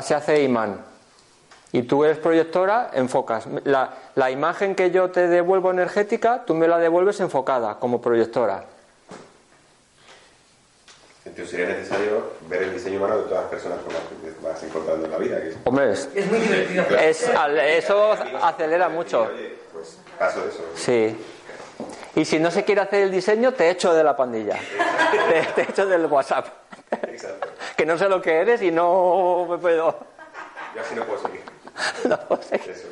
se 0.00 0.14
hace 0.14 0.42
imán. 0.42 0.84
Y 1.72 1.82
tú 1.82 2.04
eres 2.04 2.18
proyectora, 2.18 2.90
enfocas. 2.92 3.46
La, 3.64 3.94
la 4.14 4.30
imagen 4.30 4.74
que 4.74 4.90
yo 4.90 5.10
te 5.10 5.26
devuelvo 5.26 5.70
energética, 5.72 6.44
tú 6.44 6.54
me 6.54 6.68
la 6.68 6.78
devuelves 6.78 7.18
enfocada 7.20 7.78
como 7.80 8.00
proyectora. 8.00 8.64
Entonces 11.36 11.50
sería 11.50 11.66
necesario 11.76 12.32
ver 12.48 12.62
el 12.62 12.72
diseño 12.72 12.96
humano 12.96 13.18
de 13.18 13.24
todas 13.24 13.42
las 13.42 13.50
personas 13.50 13.78
con 13.80 13.92
las 13.92 14.02
que 14.04 14.30
te 14.40 14.46
vas 14.46 14.62
encontrando 14.62 15.04
en 15.04 15.12
la 15.12 15.18
vida. 15.18 15.38
Que 15.38 15.48
es, 15.48 15.56
Hombre, 15.64 15.92
es- 15.92 16.08
es 16.14 16.26
muy 16.30 16.38
divertido. 16.38 16.84
es- 16.98 17.28
al- 17.28 17.58
eso 17.58 18.12
acelera 18.42 18.88
mucho. 18.88 19.24
Oye, 19.24 19.54
pues 19.70 19.98
paso 20.18 20.40
de 20.40 20.48
eso. 20.48 20.64
Sí. 20.74 21.16
Y 22.14 22.24
si 22.24 22.38
no 22.38 22.50
se 22.50 22.64
quiere 22.64 22.80
hacer 22.80 23.02
el 23.02 23.10
diseño, 23.10 23.52
te 23.52 23.68
echo 23.68 23.92
de 23.92 24.02
la 24.02 24.16
pandilla. 24.16 24.56
Te, 25.28 25.62
te 25.64 25.70
echo 25.70 25.84
del 25.84 26.06
WhatsApp. 26.06 26.46
Exacto. 27.06 27.48
Que 27.76 27.84
no 27.84 27.98
sé 27.98 28.08
lo 28.08 28.22
que 28.22 28.32
eres 28.40 28.62
y 28.62 28.70
no 28.70 29.46
me 29.50 29.58
puedo. 29.58 29.94
Yo 30.74 30.80
así 30.80 30.94
no 30.94 31.04
puedo 31.04 31.20
seguir. 31.20 31.42
no 32.08 32.18
sé. 32.40 32.56
Eso 32.56 32.70
es. 32.70 32.88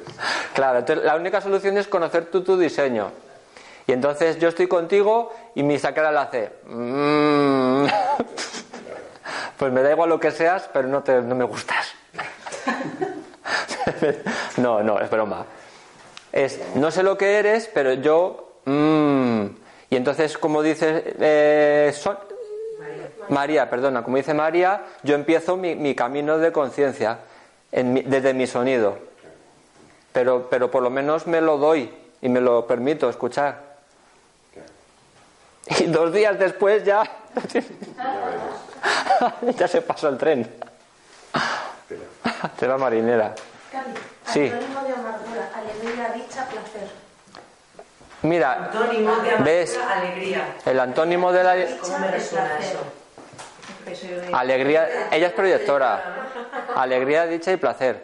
Claro, 0.53 0.81
entonces 0.81 1.03
la 1.03 1.17
única 1.17 1.41
solución 1.41 1.79
es 1.79 1.89
conocer 1.89 2.27
tú 2.27 2.45
tu 2.45 2.59
diseño. 2.59 3.11
Y 3.87 3.93
entonces 3.93 4.39
yo 4.39 4.49
estoy 4.49 4.67
contigo 4.67 5.33
y 5.55 5.63
mi 5.63 5.79
sacral 5.79 6.17
hace. 6.19 6.51
"Mm". 6.67 7.87
Pues 9.59 9.73
me 9.73 9.83
da 9.83 9.93
igual 9.93 10.09
lo 10.11 10.19
que 10.19 10.31
seas, 10.33 10.69
pero 10.73 10.89
no, 10.89 11.03
te, 11.03 11.21
no 11.23 11.35
me 11.35 11.45
gustas. 11.45 11.93
No, 14.57 14.83
no, 14.83 14.99
es 15.01 15.11
broma. 15.11 15.45
Es, 16.33 16.59
no 16.75 16.91
sé 16.91 17.03
lo 17.03 17.17
que 17.19 17.39
eres, 17.39 17.71
pero 17.73 17.93
yo. 17.95 18.59
mm". 18.65 19.45
Y 19.91 19.97
entonces, 19.97 20.37
como 20.39 20.63
dice 20.63 21.15
eh, 21.21 21.93
María, 23.29 23.71
perdona, 23.71 24.03
como 24.03 24.17
dice 24.17 24.35
María, 24.35 24.83
yo 25.03 25.15
empiezo 25.15 25.57
mi, 25.57 25.77
mi 25.77 25.95
camino 25.95 26.39
de 26.39 26.51
conciencia 26.51 27.19
desde 27.71 28.35
mi 28.35 28.47
sonido. 28.47 28.99
Pero, 30.13 30.49
pero 30.51 30.71
por 30.71 30.83
lo 30.83 30.91
menos 30.91 31.27
me 31.27 31.41
lo 31.41 31.59
doy 31.59 31.93
y 32.23 32.29
me 32.29 32.41
lo 32.41 32.67
permito 32.67 33.09
escuchar. 33.09 33.74
Y 35.67 35.85
dos 35.87 36.13
días 36.13 36.39
después 36.39 36.85
ya, 36.85 37.03
ya 39.57 39.69
se 39.69 39.81
pasó 39.83 40.09
el 40.09 40.19
tren. 40.19 40.49
De 42.61 42.69
la 42.69 42.77
marinera. 42.77 43.35
Cali, 43.73 43.95
Sí. 44.27 44.51
Antónimo 44.51 44.81
de 44.83 44.93
amargura, 44.95 45.51
alegría, 45.55 46.09
dicha, 46.15 46.47
placer. 46.47 46.89
Mira, 48.23 48.53
Antónimo 48.55 49.11
de 49.17 49.31
amargura, 49.31 49.45
¿Ves? 49.45 49.79
alegría. 49.79 50.57
el 50.65 50.81
antónimo 50.81 51.33
de 51.33 51.45
la 51.45 51.53
alegría, 54.33 55.09
ella 55.13 55.27
es 55.29 55.33
proyectora. 55.33 56.29
Alegría, 56.77 57.27
dicha 57.27 57.53
y 57.53 57.57
placer. 57.57 58.03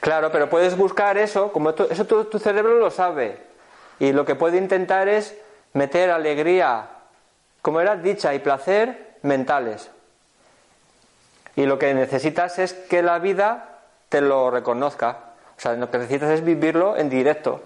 Claro, 0.00 0.32
pero 0.32 0.48
puedes 0.48 0.76
buscar 0.76 1.18
eso, 1.18 1.52
como 1.52 1.70
eso 1.70 2.06
tu, 2.06 2.24
tu 2.24 2.38
cerebro 2.38 2.78
lo 2.78 2.90
sabe. 2.90 3.38
Y 3.98 4.12
lo 4.12 4.24
que 4.24 4.34
puede 4.34 4.56
intentar 4.56 5.08
es 5.08 5.36
meter 5.74 6.10
alegría, 6.10 6.88
como 7.62 7.80
era 7.80 7.96
dicha 7.96 8.34
y 8.34 8.38
placer 8.38 9.16
mentales. 9.22 9.90
Y 11.56 11.66
lo 11.66 11.78
que 11.78 11.92
necesitas 11.92 12.58
es 12.58 12.72
que 12.72 13.02
la 13.02 13.18
vida 13.18 13.80
te 14.08 14.22
lo 14.22 14.50
reconozca. 14.50 15.18
O 15.56 15.60
sea, 15.60 15.74
lo 15.74 15.90
que 15.90 15.98
necesitas 15.98 16.30
es 16.30 16.44
vivirlo 16.44 16.96
en 16.96 17.10
directo. 17.10 17.62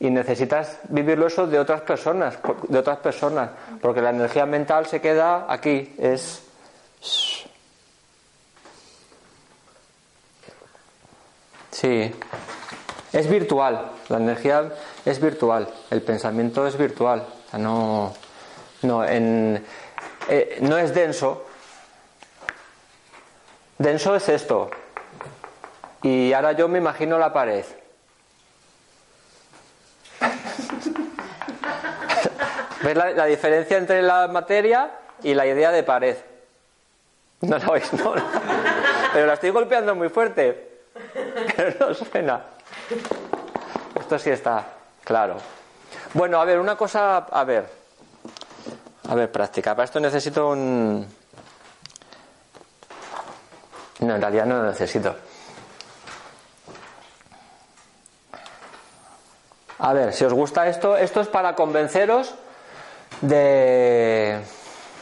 Y 0.00 0.10
necesitas 0.10 0.80
vivirlo 0.88 1.28
eso 1.28 1.46
de 1.46 1.58
otras 1.58 1.80
personas, 1.82 2.36
de 2.68 2.78
otras 2.78 2.98
personas, 2.98 3.50
porque 3.80 4.02
la 4.02 4.10
energía 4.10 4.46
mental 4.46 4.86
se 4.86 5.00
queda 5.00 5.46
aquí, 5.48 5.94
es 5.96 6.42
Sí. 11.82 12.14
Es 13.12 13.28
virtual, 13.28 13.90
la 14.08 14.16
energía 14.18 14.70
es 15.04 15.20
virtual, 15.20 15.68
el 15.90 16.00
pensamiento 16.00 16.64
es 16.64 16.78
virtual, 16.78 17.26
no 17.58 18.14
no 18.82 19.04
en 19.04 19.66
eh, 20.28 20.58
no 20.60 20.78
es 20.78 20.94
denso. 20.94 21.44
Denso 23.78 24.14
es 24.14 24.28
esto. 24.28 24.70
Y 26.02 26.32
ahora 26.32 26.52
yo 26.52 26.68
me 26.68 26.78
imagino 26.78 27.18
la 27.18 27.32
pared. 27.32 27.64
¿Ves 32.84 32.96
la, 32.96 33.10
la 33.10 33.26
diferencia 33.26 33.76
entre 33.76 34.02
la 34.02 34.28
materia 34.28 34.88
y 35.24 35.34
la 35.34 35.48
idea 35.48 35.72
de 35.72 35.82
pared? 35.82 36.16
No 37.40 37.58
la 37.58 37.66
oís, 37.66 37.92
no. 37.92 38.14
Pero 39.12 39.26
la 39.26 39.34
estoy 39.34 39.50
golpeando 39.50 39.96
muy 39.96 40.08
fuerte. 40.08 40.71
No 41.80 41.94
suena. 41.94 42.40
Esto 43.98 44.18
sí 44.18 44.30
está 44.30 44.64
claro. 45.04 45.36
Bueno, 46.14 46.40
a 46.40 46.44
ver, 46.44 46.58
una 46.58 46.76
cosa, 46.76 47.18
a 47.18 47.44
ver. 47.44 47.68
A 49.08 49.14
ver, 49.14 49.30
práctica. 49.30 49.74
Para 49.74 49.84
esto 49.84 50.00
necesito 50.00 50.48
un. 50.48 51.06
No, 54.00 54.14
en 54.14 54.20
realidad 54.20 54.46
no 54.46 54.62
lo 54.62 54.64
necesito. 54.64 55.14
A 59.78 59.92
ver, 59.92 60.12
si 60.12 60.24
os 60.24 60.32
gusta 60.32 60.66
esto, 60.68 60.96
esto 60.96 61.20
es 61.20 61.28
para 61.28 61.54
convenceros 61.54 62.34
de. 63.20 64.40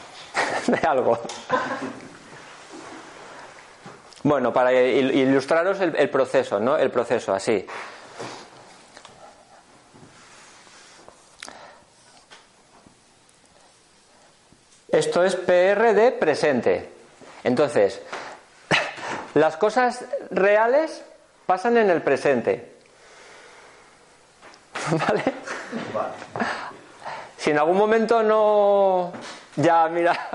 de 0.67 0.87
algo. 0.87 1.19
Bueno, 4.23 4.53
para 4.53 4.71
il- 4.73 5.11
ilustraros 5.15 5.79
el, 5.81 5.95
el 5.95 6.09
proceso, 6.09 6.59
¿no? 6.59 6.77
El 6.77 6.91
proceso, 6.91 7.33
así. 7.33 7.65
Esto 14.89 15.23
es 15.23 15.35
PR 15.35 15.93
de 15.93 16.11
presente. 16.11 16.89
Entonces, 17.43 18.01
las 19.35 19.57
cosas 19.57 20.05
reales 20.31 21.03
pasan 21.45 21.77
en 21.77 21.89
el 21.89 22.01
presente. 22.01 22.73
¿Vale? 24.91 25.23
Si 27.37 27.51
en 27.51 27.57
algún 27.59 27.77
momento 27.77 28.21
no... 28.21 29.11
Ya, 29.55 29.87
mira. 29.87 30.29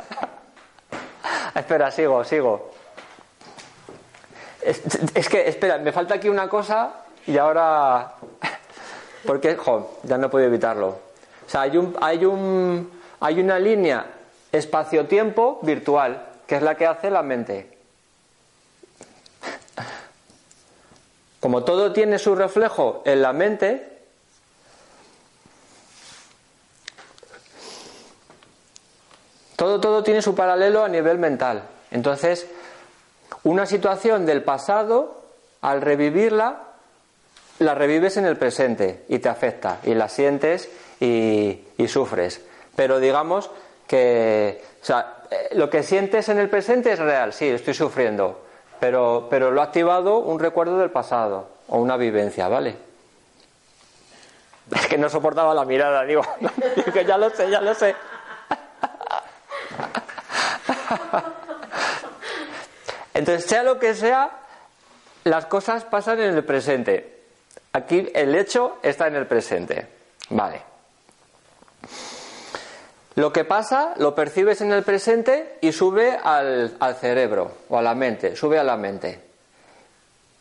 Espera, 1.55 1.91
sigo, 1.91 2.25
sigo. 2.25 2.75
Es, 4.67 5.29
que, 5.29 5.49
espera, 5.49 5.79
me 5.79 5.93
falta 5.93 6.15
aquí 6.15 6.29
una 6.29 6.49
cosa 6.49 7.05
y 7.25 7.39
ahora. 7.39 8.15
Porque, 9.25 9.55
jo, 9.55 9.99
ya 10.03 10.19
no 10.19 10.29
puedo 10.29 10.45
evitarlo. 10.45 10.89
O 10.89 11.49
sea, 11.49 11.63
hay, 11.63 11.77
un, 11.77 11.97
hay, 12.01 12.25
un, 12.25 12.91
hay 13.21 13.41
una 13.41 13.61
línea 13.61 14.07
espacio-tiempo 14.51 15.61
virtual, 15.63 16.27
que 16.49 16.57
es 16.57 16.63
la 16.63 16.75
que 16.75 16.87
hace 16.87 17.11
la 17.11 17.23
mente. 17.23 17.79
Como 21.39 21.63
todo 21.63 21.93
tiene 21.93 22.19
su 22.19 22.35
reflejo 22.35 23.03
en 23.05 23.23
la 23.23 23.33
mente, 23.33 24.01
todo, 29.55 29.81
todo 29.81 30.03
tiene 30.03 30.23
su 30.23 30.35
paralelo 30.35 30.83
a 30.83 30.89
nivel 30.89 31.19
mental. 31.19 31.63
Entonces, 31.93 32.49
una 33.45 33.67
situación 33.67 34.27
del 34.27 34.43
pasado, 34.43 35.23
al 35.63 35.81
revivirla, 35.81 36.63
la 37.59 37.75
revives 37.75 38.17
en 38.17 38.27
el 38.27 38.37
presente 38.37 39.05
y 39.09 39.19
te 39.19 39.29
afecta 39.29 39.79
y 39.85 39.95
la 39.95 40.09
sientes 40.09 40.69
y, 41.01 41.63
sufres. 41.89 42.41
Pero 42.75 42.99
digamos 42.99 43.51
que 43.87 44.63
o 44.83 44.85
sea, 44.85 45.19
eh, 45.31 45.49
lo 45.53 45.71
que 45.71 45.83
sientes 45.83 46.29
en 46.29 46.39
el 46.39 46.49
presente 46.51 46.93
es 46.93 46.99
real, 46.99 47.33
sí, 47.33 47.49
estoy 47.49 47.75
sufriendo, 47.75 48.45
pero, 48.81 49.29
pero 49.31 49.51
lo 49.51 49.61
ha 49.61 49.65
activado 49.65 50.19
un 50.19 50.39
recuerdo 50.39 50.79
del 50.79 50.91
pasado 50.91 51.49
o 51.69 51.79
una 51.79 51.97
vivencia, 51.97 52.49
¿vale? 52.49 52.77
Es 54.75 54.87
que 54.89 54.99
no 54.99 55.09
soportaba 55.09 55.55
la 55.55 55.65
mirada, 55.65 56.05
digo, 56.05 56.23
que 56.93 57.05
ya 57.05 57.17
lo 57.17 57.31
sé, 57.31 57.49
ya 57.51 57.61
lo 57.61 57.75
sé. 57.75 57.95
Entonces, 63.17 63.47
sea 63.47 63.63
lo 63.63 63.79
que 63.79 63.95
sea, 63.95 64.31
las 65.25 65.47
cosas 65.47 65.85
pasan 65.85 66.21
en 66.21 66.37
el 66.37 66.45
presente. 66.45 67.23
Aquí 67.73 68.11
el 68.15 68.35
hecho 68.35 68.77
está 68.83 69.07
en 69.07 69.17
el 69.17 69.27
presente. 69.27 69.87
Vale. 70.29 70.61
Lo 73.15 73.33
que 73.33 73.45
pasa 73.45 73.95
lo 73.97 74.15
percibes 74.15 74.61
en 74.61 74.71
el 74.71 74.83
presente 74.83 75.57
y 75.63 75.73
sube 75.73 76.19
al, 76.23 76.77
al, 76.79 76.95
cerebro 76.97 77.53
o 77.71 77.79
a 77.79 77.83
la 77.83 77.95
mente, 77.95 78.37
sube 78.37 78.59
a 78.59 78.65
la 78.65 78.77
mente. 78.77 79.19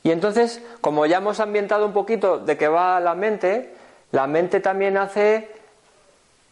Y 0.04 0.12
entonces, 0.12 0.62
como 0.82 1.06
ya 1.06 1.18
hemos 1.18 1.40
ambientado 1.40 1.86
un 1.86 1.94
poquito 1.94 2.40
de 2.40 2.58
que 2.58 2.68
va 2.68 2.98
a 2.98 3.00
la 3.00 3.16
mente, 3.16 3.74
la 4.12 4.28
mente 4.28 4.60
también 4.60 4.98
hace 4.98 5.50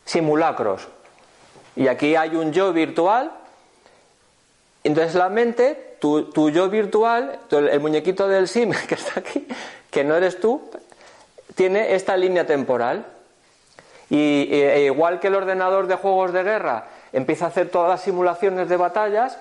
simulacros. 0.06 0.88
Y 1.76 1.90
aquí 1.90 2.16
hay 2.16 2.38
un 2.38 2.54
yo 2.54 2.72
virtual. 2.72 3.43
Entonces 4.84 5.16
la 5.16 5.30
mente, 5.30 5.98
tu, 6.00 6.50
yo 6.50 6.70
virtual, 6.70 7.40
el 7.50 7.80
muñequito 7.80 8.28
del 8.28 8.48
sim 8.48 8.72
que 8.88 8.96
está 8.96 9.22
aquí, 9.22 9.48
que 9.90 10.04
no 10.04 10.16
eres 10.16 10.40
tú, 10.40 10.70
tiene 11.56 11.96
esta 11.96 12.18
línea 12.18 12.46
temporal. 12.46 13.06
Y 14.10 14.50
e 14.52 14.86
igual 14.86 15.20
que 15.20 15.28
el 15.28 15.36
ordenador 15.36 15.88
de 15.88 15.96
juegos 15.96 16.34
de 16.34 16.44
guerra 16.44 16.88
empieza 17.14 17.46
a 17.46 17.48
hacer 17.48 17.70
todas 17.70 17.90
las 17.90 18.02
simulaciones 18.02 18.68
de 18.70 18.78
batallas, 18.78 19.40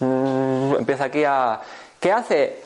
empieza 0.00 1.04
aquí 1.04 1.24
a... 1.24 1.60
¿Qué 2.00 2.12
hace? 2.12 2.62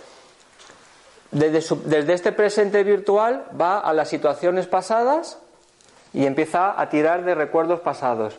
Desde, 1.30 1.76
desde 1.86 2.12
este 2.12 2.32
presente 2.32 2.84
virtual 2.84 3.46
va 3.58 3.78
a 3.78 3.94
las 3.94 4.10
situaciones 4.10 4.66
pasadas 4.66 5.38
y 6.12 6.26
empieza 6.26 6.78
a 6.78 6.88
tirar 6.90 7.24
de 7.24 7.34
recuerdos 7.34 7.80
pasados. 7.80 8.36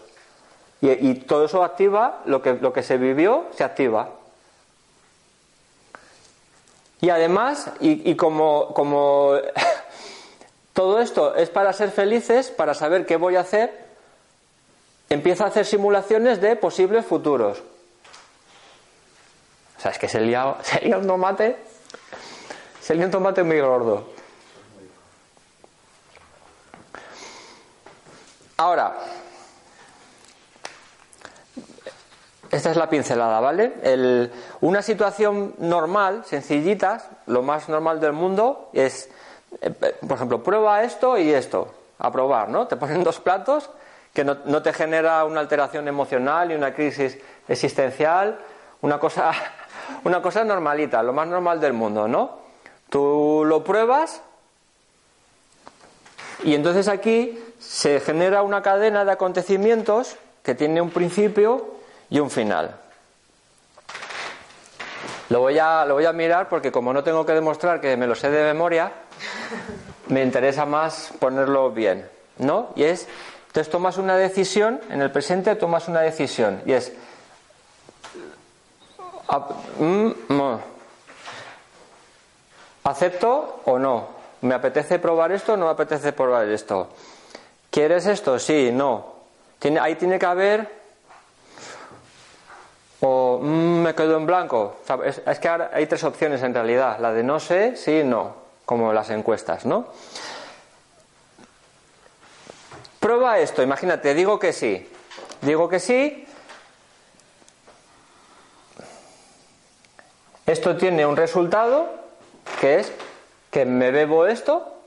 Y, 0.86 1.14
todo 1.14 1.46
eso 1.46 1.64
activa, 1.64 2.20
lo 2.26 2.42
que, 2.42 2.56
lo 2.56 2.74
que 2.74 2.84
se 2.84 2.98
vivió 2.98 3.46
se 3.56 3.64
activa. 3.64 4.10
Y 7.00 7.10
además, 7.10 7.72
y, 7.80 8.12
y 8.12 8.18
como, 8.18 8.74
como 8.74 9.32
todo 10.74 11.00
esto 11.00 11.36
es 11.36 11.50
para 11.50 11.72
ser 11.72 11.90
felices, 11.90 12.52
para 12.52 12.74
saber 12.74 13.06
qué 13.06 13.16
voy 13.16 13.38
a 13.38 13.40
hacer, 13.40 13.86
empieza 15.10 15.46
a 15.46 15.48
hacer 15.48 15.66
simulaciones 15.66 16.42
de 16.42 16.58
posibles 16.58 17.06
futuros. 17.06 17.64
O 19.78 19.82
sea, 19.82 19.92
es 19.92 20.00
que 20.00 20.10
se 20.10 20.20
lía, 20.20 20.58
se 20.64 20.82
lía 20.82 20.98
un 20.98 21.08
tomate, 21.08 21.56
se 22.82 22.94
lía 22.94 23.06
un 23.06 23.12
tomate 23.12 23.42
muy 23.44 23.62
gordo. 23.62 24.12
Ahora, 28.58 28.98
esta 32.54 32.70
es 32.70 32.78
la 32.78 32.88
pincelada, 32.88 33.40
¿vale? 33.40 33.74
El, 33.82 34.32
una 34.62 34.82
situación 34.84 35.56
normal, 35.58 36.24
sencillita, 36.24 37.04
lo 37.26 37.42
más 37.42 37.68
normal 37.68 38.00
del 38.00 38.14
mundo, 38.14 38.70
es, 38.74 39.10
eh, 39.60 39.72
por 39.72 40.18
ejemplo, 40.18 40.44
prueba 40.44 40.84
esto 40.84 41.18
y 41.18 41.32
esto, 41.34 41.74
a 41.98 42.12
probar, 42.12 42.50
¿no? 42.50 42.68
Te 42.68 42.76
ponen 42.76 43.04
dos 43.04 43.20
platos 43.20 43.70
que 44.14 44.24
no, 44.24 44.38
no 44.46 44.62
te 44.62 44.72
genera 44.72 45.26
una 45.26 45.40
alteración 45.40 45.88
emocional 45.88 46.52
y 46.52 46.56
una 46.56 46.76
crisis 46.76 47.18
existencial, 47.48 48.40
una 48.82 49.00
cosa, 49.00 49.32
una 50.04 50.22
cosa 50.22 50.44
normalita, 50.44 51.02
lo 51.02 51.12
más 51.12 51.28
normal 51.28 51.60
del 51.60 51.74
mundo, 51.74 52.08
¿no? 52.08 52.44
Tú 52.90 53.44
lo 53.46 53.64
pruebas 53.64 54.22
y 56.44 56.54
entonces 56.54 56.88
aquí 56.88 57.40
se 57.58 58.00
genera 58.00 58.44
una 58.44 58.62
cadena 58.62 59.06
de 59.06 59.12
acontecimientos 59.12 60.18
que 60.44 60.54
tiene 60.54 60.82
un 60.82 60.92
principio 60.92 61.82
y 62.14 62.20
un 62.20 62.30
final. 62.30 62.76
Lo 65.30 65.40
voy, 65.40 65.58
a, 65.58 65.84
lo 65.84 65.96
voy 65.96 66.06
a 66.06 66.14
mirar 66.14 66.48
porque 66.48 66.72
como 66.72 66.94
no 66.94 67.04
tengo 67.04 67.26
que 67.26 67.34
demostrar 67.34 67.82
que 67.82 67.98
me 67.98 68.06
lo 68.06 68.14
sé 68.14 68.30
de 68.30 68.44
memoria, 68.44 68.92
me 70.10 70.22
interesa 70.22 70.64
más 70.66 71.12
ponerlo 71.20 71.72
bien, 71.72 72.08
¿no? 72.38 72.70
Y 72.76 72.84
es, 72.84 73.08
entonces 73.48 73.72
tomas 73.72 73.98
una 73.98 74.16
decisión, 74.16 74.80
en 74.92 75.02
el 75.02 75.12
presente 75.12 75.56
tomas 75.56 75.88
una 75.88 76.02
decisión, 76.02 76.62
y 76.68 76.74
es, 76.74 76.94
mm, 79.80 80.12
¿acepto 82.84 83.62
o 83.66 83.80
no? 83.80 84.08
¿Me 84.42 84.54
apetece 84.54 85.00
probar 85.00 85.32
esto 85.32 85.54
o 85.54 85.58
no 85.58 85.66
me 85.66 85.72
apetece 85.72 86.14
probar 86.14 86.48
esto? 86.48 86.90
¿Quieres 87.72 88.06
esto? 88.06 88.38
Sí, 88.38 88.70
no. 88.72 89.14
Ahí 89.82 89.96
tiene 89.96 90.20
que 90.20 90.26
haber. 90.28 90.83
O 93.06 93.38
mmm, 93.42 93.82
me 93.82 93.94
quedo 93.96 94.16
en 94.16 94.26
blanco. 94.26 94.78
Es, 95.04 95.40
que 95.40 95.50
ahora 95.50 95.72
hay 95.74 95.88
tres 95.88 96.06
opciones 96.06 96.42
en 96.42 96.54
realidad: 96.54 97.00
la 97.00 97.12
de 97.12 97.22
no 97.22 97.38
sé, 97.38 97.76
sí, 97.76 98.02
no, 98.04 98.34
como 98.66 98.94
las 98.94 99.10
encuestas, 99.10 99.66
¿no? 99.66 99.88
Prueba 103.02 103.40
esto, 103.40 103.62
imagínate, 103.62 104.14
digo 104.14 104.40
que 104.40 104.54
sí. 104.54 104.90
Digo 105.42 105.68
que 105.68 105.82
sí. 105.82 106.26
Esto 110.46 110.78
tiene 110.78 111.06
un 111.06 111.18
resultado 111.18 111.90
que 112.62 112.80
es 112.80 112.94
que 113.52 113.66
me 113.66 113.92
bebo 113.92 114.28
esto, 114.28 114.78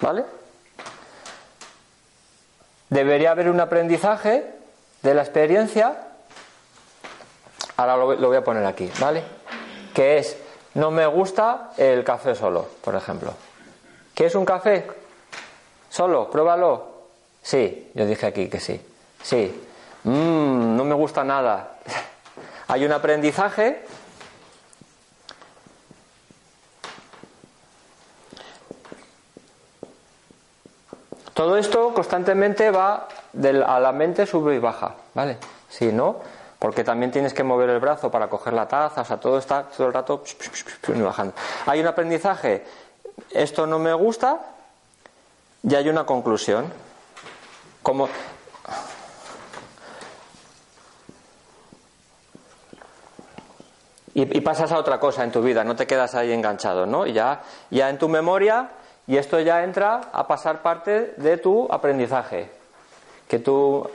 ¿vale? 0.00 0.24
Debería 2.88 3.32
haber 3.32 3.50
un 3.50 3.58
aprendizaje 3.58 4.46
de 5.02 5.14
la 5.14 5.22
experiencia. 5.22 6.03
Ahora 7.76 7.96
lo, 7.96 8.28
voy 8.28 8.36
a 8.36 8.44
poner 8.44 8.64
aquí, 8.64 8.90
¿vale? 9.00 9.22
Que 9.92 10.18
es, 10.18 10.36
no 10.74 10.90
me 10.90 11.06
gusta 11.06 11.72
el 11.76 12.04
café 12.04 12.34
solo, 12.34 12.66
por 12.82 12.94
ejemplo. 12.94 13.32
¿Qué 14.14 14.26
es 14.26 14.34
un 14.34 14.44
café? 14.44 14.86
Solo, 15.90 16.30
pruébalo. 16.30 16.94
Sí, 17.42 17.90
yo 17.94 18.06
dije 18.06 18.26
aquí 18.26 18.48
que 18.48 18.60
sí. 18.60 18.80
Sí. 19.22 19.62
Mmm, 20.04 20.76
no 20.76 20.84
me 20.84 20.94
gusta 20.94 21.24
nada. 21.24 21.76
Hay 22.68 22.84
un 22.84 22.92
aprendizaje 22.92 23.84
Todo 31.34 31.56
esto 31.56 31.92
constantemente 31.92 32.70
va 32.70 33.08
a 33.66 33.80
la 33.80 33.92
mente 33.92 34.24
sube 34.24 34.54
y 34.54 34.60
baja, 34.60 34.94
¿vale? 35.14 35.36
Si 35.68 35.92
no, 35.92 36.20
porque 36.58 36.84
también 36.84 37.10
tienes 37.10 37.34
que 37.34 37.42
mover 37.42 37.70
el 37.70 37.80
brazo 37.80 38.10
para 38.10 38.28
coger 38.28 38.52
la 38.52 38.66
taza, 38.66 39.02
o 39.02 39.04
sea, 39.04 39.18
todo 39.18 39.38
está 39.38 39.64
todo 39.64 39.86
el 39.86 39.92
rato 39.92 40.22
bajando. 40.88 41.34
Hay 41.66 41.80
un 41.80 41.86
aprendizaje, 41.86 42.64
esto 43.30 43.66
no 43.66 43.78
me 43.78 43.92
gusta, 43.92 44.40
y 45.62 45.74
hay 45.74 45.88
una 45.88 46.04
conclusión. 46.04 46.72
Como 47.82 48.08
y, 54.14 54.40
pasas 54.40 54.72
a 54.72 54.78
otra 54.78 55.00
cosa 55.00 55.24
en 55.24 55.32
tu 55.32 55.42
vida, 55.42 55.64
no 55.64 55.74
te 55.76 55.86
quedas 55.86 56.14
ahí 56.14 56.32
enganchado, 56.32 56.86
¿no? 56.86 57.06
Ya, 57.06 57.42
ya 57.70 57.90
en 57.90 57.98
tu 57.98 58.08
memoria 58.08 58.70
y 59.06 59.16
esto 59.16 59.40
ya 59.40 59.64
entra 59.64 60.02
a 60.12 60.26
pasar 60.26 60.62
parte 60.62 61.14
de 61.16 61.36
tu 61.36 61.66
aprendizaje. 61.70 62.50
Que 63.28 63.38
tú 63.38 63.90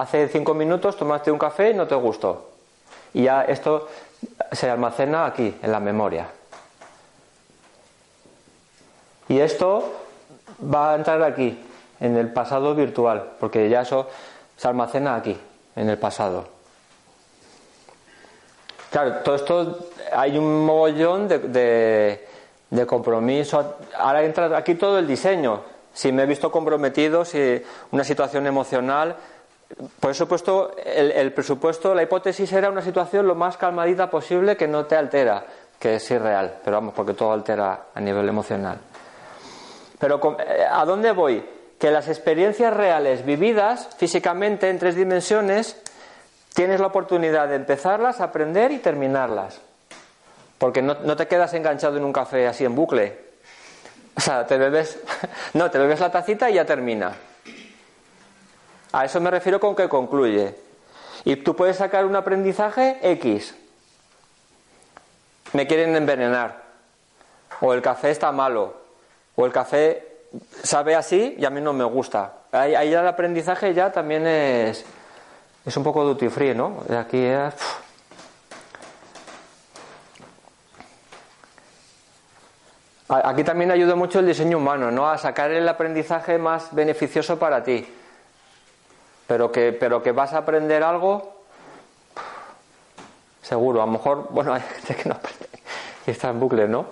hace 0.00 0.28
cinco 0.28 0.54
minutos 0.54 0.96
tomaste 0.96 1.30
un 1.30 1.38
café 1.38 1.70
y 1.70 1.74
no 1.74 1.86
te 1.86 1.94
gustó. 1.94 2.48
Y 3.12 3.24
ya 3.24 3.42
esto 3.42 3.88
se 4.52 4.70
almacena 4.70 5.26
aquí, 5.26 5.56
en 5.62 5.72
la 5.72 5.80
memoria. 5.80 6.28
Y 9.28 9.38
esto 9.38 9.92
va 10.62 10.92
a 10.92 10.96
entrar 10.96 11.22
aquí, 11.22 11.58
en 12.00 12.16
el 12.16 12.32
pasado 12.32 12.74
virtual, 12.74 13.32
porque 13.38 13.68
ya 13.68 13.82
eso 13.82 14.08
se 14.56 14.68
almacena 14.68 15.16
aquí, 15.16 15.38
en 15.76 15.88
el 15.88 15.98
pasado. 15.98 16.46
Claro, 18.90 19.18
todo 19.22 19.36
esto 19.36 19.78
hay 20.12 20.36
un 20.36 20.64
mogollón 20.64 21.28
de, 21.28 22.26
compromiso. 22.88 23.76
Ahora 23.96 24.24
entra 24.24 24.56
aquí 24.56 24.74
todo 24.74 24.98
el 24.98 25.06
diseño. 25.06 25.60
Si 25.92 26.10
me 26.10 26.24
he 26.24 26.26
visto 26.26 26.50
comprometido, 26.50 27.24
si 27.24 27.62
una 27.92 28.02
situación 28.02 28.46
emocional. 28.46 29.16
Por 30.00 30.10
eso 30.10 30.24
he 30.24 30.26
puesto 30.26 30.76
el, 30.84 31.12
el 31.12 31.32
presupuesto, 31.32 31.94
la 31.94 32.02
hipótesis 32.02 32.52
era 32.52 32.70
una 32.70 32.82
situación 32.82 33.26
lo 33.26 33.34
más 33.34 33.56
calmadita 33.56 34.10
posible 34.10 34.56
que 34.56 34.66
no 34.66 34.86
te 34.86 34.96
altera, 34.96 35.44
que 35.78 35.96
es 35.96 36.10
irreal, 36.10 36.58
pero 36.64 36.76
vamos, 36.76 36.94
porque 36.94 37.14
todo 37.14 37.32
altera 37.32 37.86
a 37.94 38.00
nivel 38.00 38.28
emocional. 38.28 38.78
Pero 40.00 40.36
eh, 40.40 40.66
¿a 40.68 40.84
dónde 40.84 41.12
voy? 41.12 41.44
Que 41.78 41.90
las 41.90 42.08
experiencias 42.08 42.74
reales 42.74 43.24
vividas 43.24 43.88
físicamente 43.96 44.68
en 44.68 44.78
tres 44.78 44.96
dimensiones 44.96 45.76
tienes 46.54 46.80
la 46.80 46.86
oportunidad 46.86 47.48
de 47.48 47.56
empezarlas, 47.56 48.20
aprender 48.20 48.72
y 48.72 48.78
terminarlas. 48.78 49.60
Porque 50.58 50.82
no, 50.82 51.16
te 51.16 51.26
quedas 51.26 51.54
enganchado 51.54 51.96
en 51.96 52.04
un 52.04 52.12
café 52.12 52.46
así 52.46 52.64
en 52.64 52.74
bucle. 52.74 53.30
O 54.16 54.20
sea, 54.20 54.46
te 54.46 54.58
bebes, 54.58 54.98
no, 55.54 55.70
te 55.70 55.78
bebes 55.78 56.00
la 56.00 56.10
tacita 56.10 56.50
y 56.50 56.54
ya 56.54 56.64
termina. 56.64 57.12
A 58.92 59.04
eso 59.04 59.20
me 59.20 59.30
refiero 59.30 59.60
con 59.60 59.76
que 59.76 59.88
concluye. 59.88 60.54
Y 61.24 61.36
tú 61.36 61.54
puedes 61.54 61.76
sacar 61.76 62.04
un 62.04 62.16
aprendizaje 62.16 62.98
X. 63.02 63.54
Me 65.52 65.66
quieren 65.66 65.94
envenenar. 65.94 66.62
O 67.60 67.72
el 67.72 67.82
café 67.82 68.10
está 68.10 68.32
malo. 68.32 68.74
O 69.36 69.46
el 69.46 69.52
café 69.52 70.22
sabe 70.62 70.94
así 70.94 71.36
y 71.38 71.44
a 71.44 71.50
mí 71.50 71.60
no 71.60 71.72
me 71.72 71.84
gusta. 71.84 72.34
Ahí, 72.52 72.74
ahí 72.74 72.92
el 72.92 73.06
aprendizaje 73.06 73.74
ya 73.74 73.92
también 73.92 74.26
es, 74.26 74.84
es 75.64 75.76
un 75.76 75.84
poco 75.84 76.04
duty 76.04 76.28
free, 76.28 76.54
¿no? 76.54 76.82
Aquí. 76.98 77.28
Aquí 83.08 83.42
también 83.42 83.72
ayuda 83.72 83.96
mucho 83.96 84.20
el 84.20 84.26
diseño 84.26 84.58
humano, 84.58 84.90
¿no? 84.90 85.10
A 85.10 85.18
sacar 85.18 85.50
el 85.50 85.68
aprendizaje 85.68 86.38
más 86.38 86.72
beneficioso 86.72 87.38
para 87.38 87.62
ti. 87.62 87.86
Pero 89.30 89.52
que, 89.52 89.72
pero 89.72 90.02
que 90.02 90.10
vas 90.10 90.32
a 90.32 90.38
aprender 90.38 90.82
algo, 90.82 91.44
seguro. 93.40 93.80
A 93.80 93.86
lo 93.86 93.92
mejor, 93.92 94.26
bueno, 94.30 94.52
hay 94.54 94.60
gente 94.60 94.96
que 94.96 95.08
no 95.08 95.14
aprende 95.14 95.46
y 96.04 96.10
está 96.10 96.30
en 96.30 96.40
bucle, 96.40 96.66
¿no? 96.66 96.86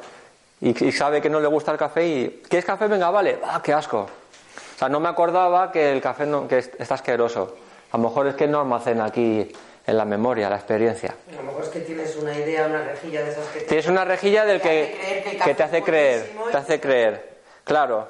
Y, 0.61 0.93
sabe 0.93 1.21
que 1.21 1.29
no 1.29 1.41
le 1.41 1.49
gusta 1.49 1.73
el 1.73 1.79
café 1.79 2.07
y. 2.07 2.43
¿Quieres 2.49 2.65
café? 2.65 2.87
Venga, 2.87 3.11
vale. 3.11 3.41
¡Ah, 3.45 3.61
qué 3.61 3.73
asco! 3.73 4.03
O 4.03 4.79
sea, 4.79 4.89
no 4.89 5.01
me 5.01 5.09
acordaba 5.09 5.73
que 5.73 5.91
el 5.91 6.01
café 6.01 6.27
no, 6.27 6.47
que 6.47 6.59
está 6.59 6.95
asqueroso. 6.95 7.57
A 7.91 7.97
lo 7.97 8.05
mejor 8.05 8.29
es 8.29 8.37
que 8.37 8.47
no 8.47 8.61
almacena 8.61 9.07
aquí 9.07 9.53
en 9.85 9.97
la 9.97 10.05
memoria, 10.05 10.49
la 10.49 10.57
experiencia. 10.59 11.17
A 11.33 11.37
lo 11.39 11.43
mejor 11.43 11.65
es 11.65 11.71
que 11.71 11.81
tienes 11.81 12.15
una 12.15 12.39
idea, 12.39 12.67
una 12.67 12.85
rejilla 12.85 13.25
de 13.25 13.31
esas 13.33 13.49
que... 13.49 13.61
Tienes 13.63 13.89
una 13.89 14.05
rejilla 14.05 14.45
del 14.45 14.61
que, 14.61 15.41
que, 15.45 15.55
te 15.55 15.63
hace 15.65 15.83
creer, 15.83 16.37
te 16.53 16.57
hace 16.57 16.79
creer. 16.79 17.41
Claro, 17.65 18.09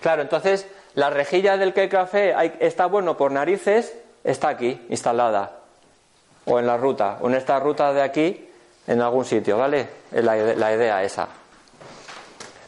claro, 0.00 0.22
entonces 0.22 0.66
la 0.96 1.10
rejilla 1.10 1.58
del 1.58 1.74
que 1.74 1.84
el 1.84 1.88
café 1.90 2.34
está 2.58 2.86
bueno 2.86 3.18
por 3.18 3.30
narices 3.30 3.94
está 4.24 4.48
aquí, 4.48 4.80
instalada. 4.88 5.52
O 6.46 6.58
en 6.58 6.66
la 6.66 6.78
ruta, 6.78 7.18
o 7.20 7.28
en 7.28 7.34
esta 7.34 7.60
ruta 7.60 7.92
de 7.92 8.00
aquí, 8.00 8.48
en 8.86 9.02
algún 9.02 9.26
sitio, 9.26 9.58
¿vale? 9.58 9.88
La, 10.12 10.36
la 10.36 10.74
idea 10.74 11.02
esa. 11.02 11.28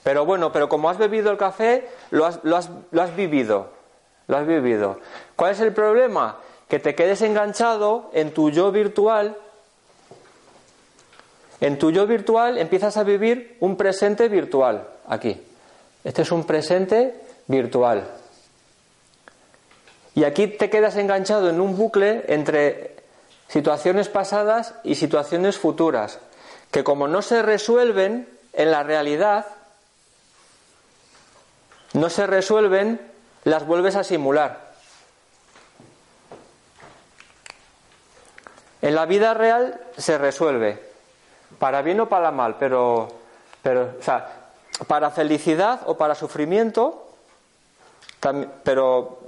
Pero 0.02 0.26
bueno, 0.26 0.52
pero 0.52 0.68
como 0.68 0.90
has 0.90 0.98
bebido 0.98 1.30
el 1.30 1.38
café, 1.38 1.88
lo 2.10 2.26
has, 2.26 2.40
lo 2.42 2.56
has, 2.58 2.68
lo 2.90 3.00
has 3.00 3.16
vivido. 3.16 3.70
Lo 4.26 4.36
has 4.36 4.46
vivido. 4.46 5.00
¿Cuál 5.34 5.52
es 5.52 5.60
el 5.60 5.72
problema? 5.72 6.36
Que 6.68 6.78
te 6.78 6.94
quedes 6.94 7.22
enganchado 7.22 8.10
en 8.12 8.34
tu 8.34 8.50
yo 8.50 8.70
virtual. 8.70 9.36
En 11.62 11.78
tu 11.78 11.90
yo 11.92 12.06
virtual 12.06 12.58
empiezas 12.58 12.98
a 12.98 13.04
vivir 13.04 13.56
un 13.60 13.76
presente 13.76 14.28
virtual. 14.28 14.86
Aquí. 15.06 15.40
Este 16.04 16.22
es 16.22 16.30
un 16.30 16.44
presente 16.44 17.27
virtual. 17.48 18.08
Y 20.14 20.24
aquí 20.24 20.46
te 20.46 20.70
quedas 20.70 20.96
enganchado 20.96 21.48
en 21.48 21.60
un 21.60 21.76
bucle 21.76 22.24
entre 22.28 22.96
situaciones 23.48 24.08
pasadas 24.08 24.74
y 24.84 24.94
situaciones 24.94 25.58
futuras, 25.58 26.20
que 26.70 26.84
como 26.84 27.08
no 27.08 27.22
se 27.22 27.42
resuelven 27.42 28.28
en 28.52 28.70
la 28.70 28.82
realidad, 28.82 29.46
no 31.94 32.10
se 32.10 32.26
resuelven, 32.26 33.00
las 33.44 33.66
vuelves 33.66 33.96
a 33.96 34.04
simular. 34.04 34.68
En 38.82 38.94
la 38.94 39.06
vida 39.06 39.34
real 39.34 39.80
se 39.96 40.18
resuelve, 40.18 40.82
para 41.58 41.82
bien 41.82 42.00
o 42.00 42.08
para 42.08 42.30
mal, 42.30 42.56
pero, 42.58 43.08
pero 43.62 43.94
o 43.98 44.02
sea, 44.02 44.50
para 44.86 45.10
felicidad 45.10 45.80
o 45.86 45.96
para 45.96 46.14
sufrimiento, 46.14 47.07
pero 48.64 49.20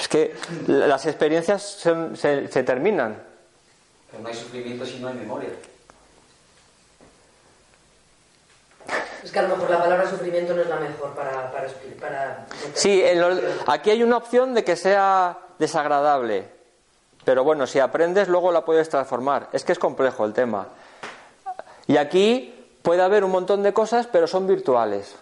es 0.00 0.08
que 0.08 0.34
las 0.66 1.06
experiencias 1.06 1.62
se, 1.62 2.48
se 2.48 2.62
terminan. 2.62 3.22
Pero 4.10 4.22
no 4.22 4.28
hay 4.28 4.34
sufrimiento 4.34 4.84
si 4.84 4.98
no 4.98 5.08
hay 5.08 5.14
memoria. 5.14 5.48
Es 9.22 9.30
que 9.30 9.38
a 9.38 9.42
lo 9.42 9.56
mejor 9.56 9.70
la 9.70 9.82
palabra 9.82 10.10
sufrimiento 10.10 10.52
no 10.54 10.62
es 10.62 10.68
la 10.68 10.80
mejor 10.80 11.14
para... 11.14 11.50
para, 11.52 11.68
para 12.00 12.46
sí, 12.74 13.02
aquí 13.66 13.90
hay 13.90 14.02
una 14.02 14.16
opción 14.16 14.52
de 14.52 14.64
que 14.64 14.74
sea 14.74 15.38
desagradable, 15.58 16.48
pero 17.24 17.44
bueno, 17.44 17.66
si 17.68 17.78
aprendes 17.78 18.26
luego 18.28 18.50
la 18.50 18.64
puedes 18.64 18.88
transformar. 18.88 19.48
Es 19.52 19.64
que 19.64 19.72
es 19.72 19.78
complejo 19.78 20.24
el 20.24 20.32
tema. 20.32 20.66
Y 21.86 21.96
aquí 21.98 22.66
puede 22.82 23.02
haber 23.02 23.22
un 23.22 23.30
montón 23.30 23.62
de 23.62 23.72
cosas, 23.72 24.08
pero 24.08 24.26
son 24.26 24.46
virtuales. 24.48 25.14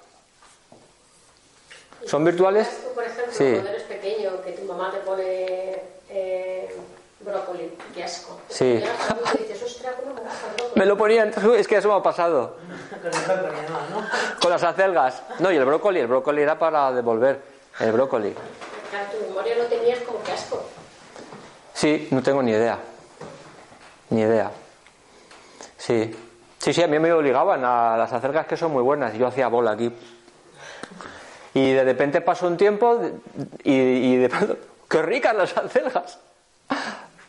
¿Son 2.06 2.24
virtuales? 2.24 2.68
por 2.94 3.04
ejemplo, 3.04 3.32
cuando 3.36 3.68
eres 3.70 3.82
pequeño, 3.84 4.42
que 4.42 4.52
tu 4.52 4.64
mamá 4.64 4.90
te 4.90 4.98
pone 4.98 5.82
eh, 6.08 6.74
brócoli, 7.20 7.76
qué 7.94 8.04
asco. 8.04 8.40
Sí. 8.48 8.82
me 10.74 10.86
lo 10.86 10.96
ponían, 10.96 11.32
es 11.56 11.68
que 11.68 11.76
eso 11.76 11.88
me 11.88 11.94
ha 11.94 12.02
pasado. 12.02 12.56
Con 14.40 14.50
las 14.50 14.62
acelgas. 14.62 15.22
No, 15.38 15.50
y 15.52 15.56
el 15.56 15.64
brócoli, 15.64 16.00
el 16.00 16.06
brócoli 16.06 16.42
era 16.42 16.58
para 16.58 16.92
devolver. 16.92 17.40
El 17.78 17.92
brócoli. 17.92 18.34
Claro, 18.90 19.06
tu 19.12 19.28
memoria 19.28 19.54
no 19.56 19.64
tenías 19.64 20.00
como 20.00 20.22
que 20.22 20.32
asco. 20.32 20.62
Sí, 21.72 22.08
no 22.10 22.22
tengo 22.22 22.42
ni 22.42 22.50
idea. 22.52 22.78
Ni 24.10 24.22
idea. 24.22 24.50
Sí. 25.78 26.14
Sí, 26.58 26.74
sí, 26.74 26.82
a 26.82 26.88
mí 26.88 26.98
me 26.98 27.10
obligaban 27.12 27.64
a 27.64 27.96
las 27.96 28.12
acelgas 28.12 28.46
que 28.46 28.56
son 28.56 28.72
muy 28.72 28.82
buenas. 28.82 29.14
Yo 29.14 29.26
hacía 29.26 29.48
bola 29.48 29.70
aquí. 29.70 29.90
Y 31.54 31.72
de 31.72 31.84
repente 31.84 32.20
pasó 32.20 32.46
un 32.46 32.56
tiempo 32.56 33.00
y, 33.64 33.72
y 33.72 34.16
de 34.16 34.28
pronto, 34.28 34.56
¡qué 34.88 35.02
ricas 35.02 35.34
las 35.34 35.56
acelgas! 35.56 36.18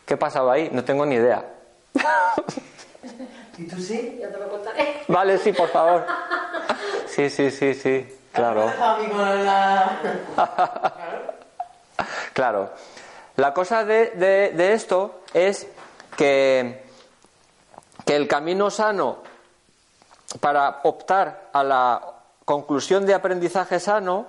¿Qué 0.06 0.16
pasaba 0.16 0.54
ahí? 0.54 0.68
No 0.72 0.84
tengo 0.84 1.06
ni 1.06 1.16
idea. 1.16 1.44
¿Y 3.58 3.66
tú 3.66 3.80
sí? 3.80 4.18
Yo 4.22 4.28
te 4.28 4.38
lo 4.38 4.48
contaré. 4.48 5.02
Vale, 5.08 5.38
sí, 5.38 5.52
por 5.52 5.68
favor. 5.68 6.06
Sí, 7.06 7.28
sí, 7.28 7.50
sí, 7.50 7.74
sí, 7.74 8.06
claro. 8.32 8.72
claro. 12.32 12.70
La 13.36 13.52
cosa 13.52 13.84
de, 13.84 14.10
de, 14.10 14.72
esto 14.72 15.20
es 15.32 15.66
que, 16.16 16.84
que 18.04 18.16
el 18.16 18.28
camino 18.28 18.70
sano 18.70 19.22
para 20.40 20.80
optar 20.84 21.48
a 21.52 21.62
la 21.62 22.11
conclusión 22.52 23.06
de 23.06 23.14
aprendizaje 23.14 23.80
sano 23.80 24.26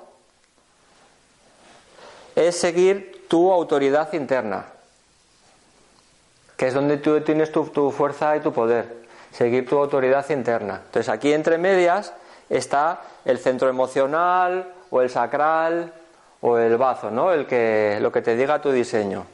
es 2.36 2.56
seguir 2.56 3.26
tu 3.28 3.52
autoridad 3.52 4.14
interna, 4.14 4.68
que 6.56 6.68
es 6.68 6.74
donde 6.74 6.98
tú 6.98 7.20
tienes 7.20 7.52
tu, 7.52 7.92
fuerza 7.92 8.38
y 8.38 8.40
tu 8.40 8.54
poder 8.54 9.04
seguir 9.32 9.68
tu 9.68 9.78
autoridad 9.78 10.30
interna. 10.30 10.84
Entonces 10.86 11.10
aquí 11.10 11.34
entre 11.34 11.58
medias 11.58 12.14
está 12.50 13.02
el 13.26 13.40
centro 13.40 13.68
emocional 13.68 14.72
o 14.90 15.02
el 15.02 15.10
sacral 15.10 15.92
o 16.40 16.58
el 16.58 16.78
bazo, 16.78 17.12
¿no? 17.12 17.34
El 17.34 17.46
que, 17.46 17.98
lo 18.00 18.10
que 18.10 18.22
te 18.22 18.38
diga 18.38 18.62
tu 18.62 18.72
diseño. 18.72 19.26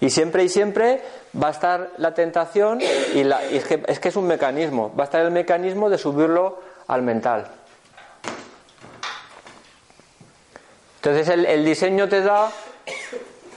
Y 0.00 0.10
siempre 0.10 0.42
y 0.42 0.48
siempre 0.48 1.00
va 1.40 1.48
a 1.48 1.50
estar 1.52 1.92
la 1.98 2.12
tentación 2.12 2.80
y, 2.80 3.20
es, 3.52 3.64
que, 3.64 3.84
es, 3.86 4.00
que, 4.00 4.08
es 4.08 4.16
un 4.16 4.26
mecanismo, 4.26 4.92
va 4.98 5.04
a 5.04 5.06
estar 5.06 5.24
el 5.24 5.30
mecanismo 5.30 5.88
de 5.88 5.98
subirlo 5.98 6.73
al 6.88 7.02
mental. 7.02 7.46
Entonces 10.96 11.28
el, 11.28 11.64
diseño 11.64 12.08
te 12.08 12.22
da 12.22 12.50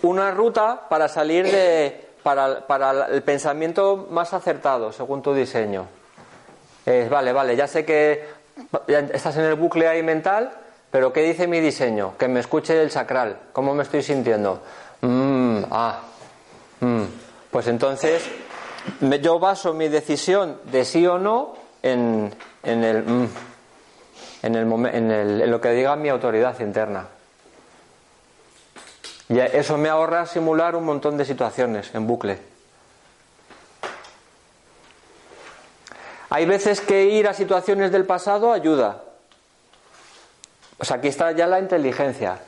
una 0.01 0.31
ruta 0.31 0.87
para 0.89 1.07
salir 1.07 1.49
de, 1.49 2.09
para, 2.23 2.67
para 2.67 3.07
el 3.07 3.23
pensamiento 3.23 4.07
más 4.11 4.33
acertado, 4.33 4.91
según 4.91 5.21
tu 5.21 5.33
diseño. 5.33 5.87
Vale, 7.09 7.33
vale, 7.33 7.55
ya 7.55 7.67
sé 7.67 7.85
que 7.85 8.25
estás 9.13 9.37
en 9.37 9.43
el 9.45 9.55
bucle 9.55 9.87
ahí 9.87 10.03
mental, 10.03 10.51
pero 10.91 11.11
¿qué 11.11 11.21
dice 11.21 11.47
mi 11.47 11.59
diseño? 11.59 12.13
Que 12.17 12.27
me 12.27 12.39
escuche 12.39 12.81
el 12.81 12.91
sacral. 12.91 13.37
¿Cómo 13.53 13.73
me 13.73 13.83
estoy 13.83 14.01
sintiendo? 14.01 14.61
Mm, 15.01 15.63
ah, 15.69 15.99
mm. 16.79 17.03
Pues 17.51 17.67
entonces 17.67 18.23
me- 19.01 19.19
yo 19.19 19.37
baso 19.39 19.73
mi 19.73 19.89
decisión 19.89 20.59
de 20.65 20.85
sí 20.85 21.05
o 21.05 21.17
no 21.19 21.55
en, 21.83 22.33
en 22.67 22.83
el, 22.83 23.03
mm, 23.03 23.29
en, 24.43 24.55
el 24.55 24.71
en 24.95 25.11
el- 25.11 25.41
en 25.41 25.51
lo 25.51 25.59
que 25.61 25.71
diga 25.71 25.95
mi 25.95 26.09
autoridad 26.09 26.59
interna. 26.59 27.07
Y 29.29 29.39
eso 29.39 29.77
me 29.77 29.89
ahorra 29.89 30.25
simular 30.25 30.75
un 30.75 30.85
montón 30.85 31.17
de 31.17 31.25
situaciones 31.25 31.93
en 31.93 32.07
bucle. 32.07 32.39
Hay 36.29 36.45
veces 36.45 36.81
que 36.81 37.05
ir 37.05 37.27
a 37.27 37.33
situaciones 37.33 37.91
del 37.91 38.05
pasado 38.05 38.51
ayuda. 38.51 39.01
O 40.77 40.85
sea, 40.85 40.97
aquí 40.97 41.07
está 41.07 41.31
ya 41.31 41.47
la 41.47 41.59
inteligencia. 41.59 42.39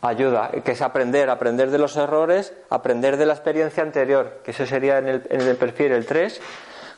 Ayuda, 0.00 0.50
que 0.64 0.72
es 0.72 0.82
aprender, 0.82 1.30
aprender 1.30 1.70
de 1.70 1.78
los 1.78 1.96
errores, 1.96 2.52
aprender 2.70 3.16
de 3.16 3.26
la 3.26 3.34
experiencia 3.34 3.82
anterior, 3.82 4.40
que 4.44 4.50
eso 4.52 4.66
sería 4.66 4.98
en 4.98 5.08
el, 5.08 5.22
en 5.30 5.40
el 5.42 5.56
perfil 5.56 5.92
el 5.92 6.06
3. 6.06 6.40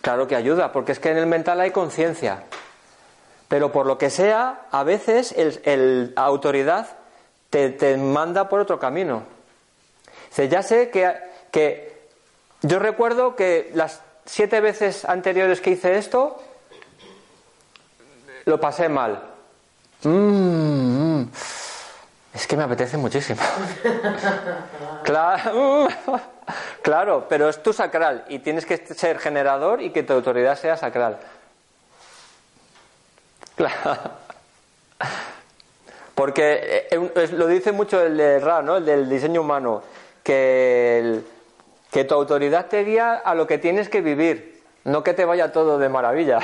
Claro 0.05 0.28
que 0.28 0.36
ayuda, 0.36 0.70
porque 0.70 0.92
es 0.92 0.98
que 0.98 1.09
en 1.09 1.16
el 1.16 1.24
mental 1.24 1.62
hay 1.62 1.70
conciencia. 1.70 2.42
Pero 3.48 3.72
por 3.72 3.86
lo 3.86 3.96
que 3.96 4.11
sea, 4.11 4.66
a 4.70 4.84
veces 4.84 5.32
el, 5.32 6.12
autoridad 6.14 6.88
te, 7.48 7.96
manda 7.96 8.50
por 8.50 8.61
otro 8.61 8.78
camino. 8.78 9.22
Ya 10.36 10.62
sé 10.62 10.90
que, 10.90 11.11
que 11.50 12.02
yo 12.61 12.78
recuerdo 12.80 13.34
que 13.34 13.70
las 13.72 14.02
siete 14.26 14.61
veces 14.61 15.07
anteriores 15.07 15.62
que 15.62 15.70
hice 15.70 15.96
esto, 15.96 16.38
lo 18.44 18.61
pasé 18.61 18.90
mal. 18.90 19.22
Mm. 20.02 20.93
Es 22.45 22.49
que 22.49 22.59
me 22.59 22.64
apetece 22.64 22.99
muchísimo. 22.99 23.40
claro, 25.03 25.88
claro, 26.82 27.26
pero 27.26 27.49
es 27.49 27.62
tu 27.62 27.72
sacral 27.72 28.26
y 28.28 28.40
tienes 28.40 28.66
que 28.66 28.76
ser 28.76 29.18
generador 29.18 29.80
y 29.80 29.88
que 29.92 30.03
tu 30.03 30.12
autoridad 30.12 30.55
sea 30.59 30.76
sacral. 30.76 31.16
Claro. 33.57 33.99
Porque 36.14 36.86
eh, 36.90 37.28
lo 37.32 37.47
dice 37.47 37.72
mucho 37.72 38.03
el 38.05 38.18
de 38.18 38.38
Ra, 38.40 38.61
¿no? 38.61 38.76
El 38.76 38.84
del 38.84 39.09
diseño 39.09 39.40
humano, 39.40 39.82
que, 40.22 41.22
que 41.90 42.05
tu 42.05 42.14
autoridad 42.14 42.66
te 42.66 42.84
guía 42.84 43.14
a 43.14 43.34
lo 43.34 43.47
que 43.47 43.57
tienes 43.57 43.88
que 43.88 44.03
vivir, 44.03 44.62
no 44.84 45.03
que 45.03 45.14
te 45.14 45.24
vaya 45.24 45.51
todo 45.51 45.78
de 45.78 45.88
maravilla. 45.88 46.40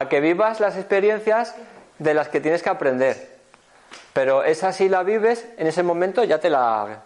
A 0.00 0.08
que 0.08 0.18
vivas 0.18 0.58
las 0.58 0.76
experiencias 0.76 1.54
de 2.00 2.14
las 2.14 2.28
que 2.28 2.40
tienes 2.40 2.64
que 2.64 2.70
aprender. 2.70 3.33
Pero 4.14 4.44
esa 4.44 4.72
si 4.72 4.88
la 4.88 5.02
vives, 5.02 5.44
en 5.58 5.66
ese 5.66 5.82
momento 5.82 6.24
ya 6.24 6.38
te 6.38 6.48
la 6.48 7.02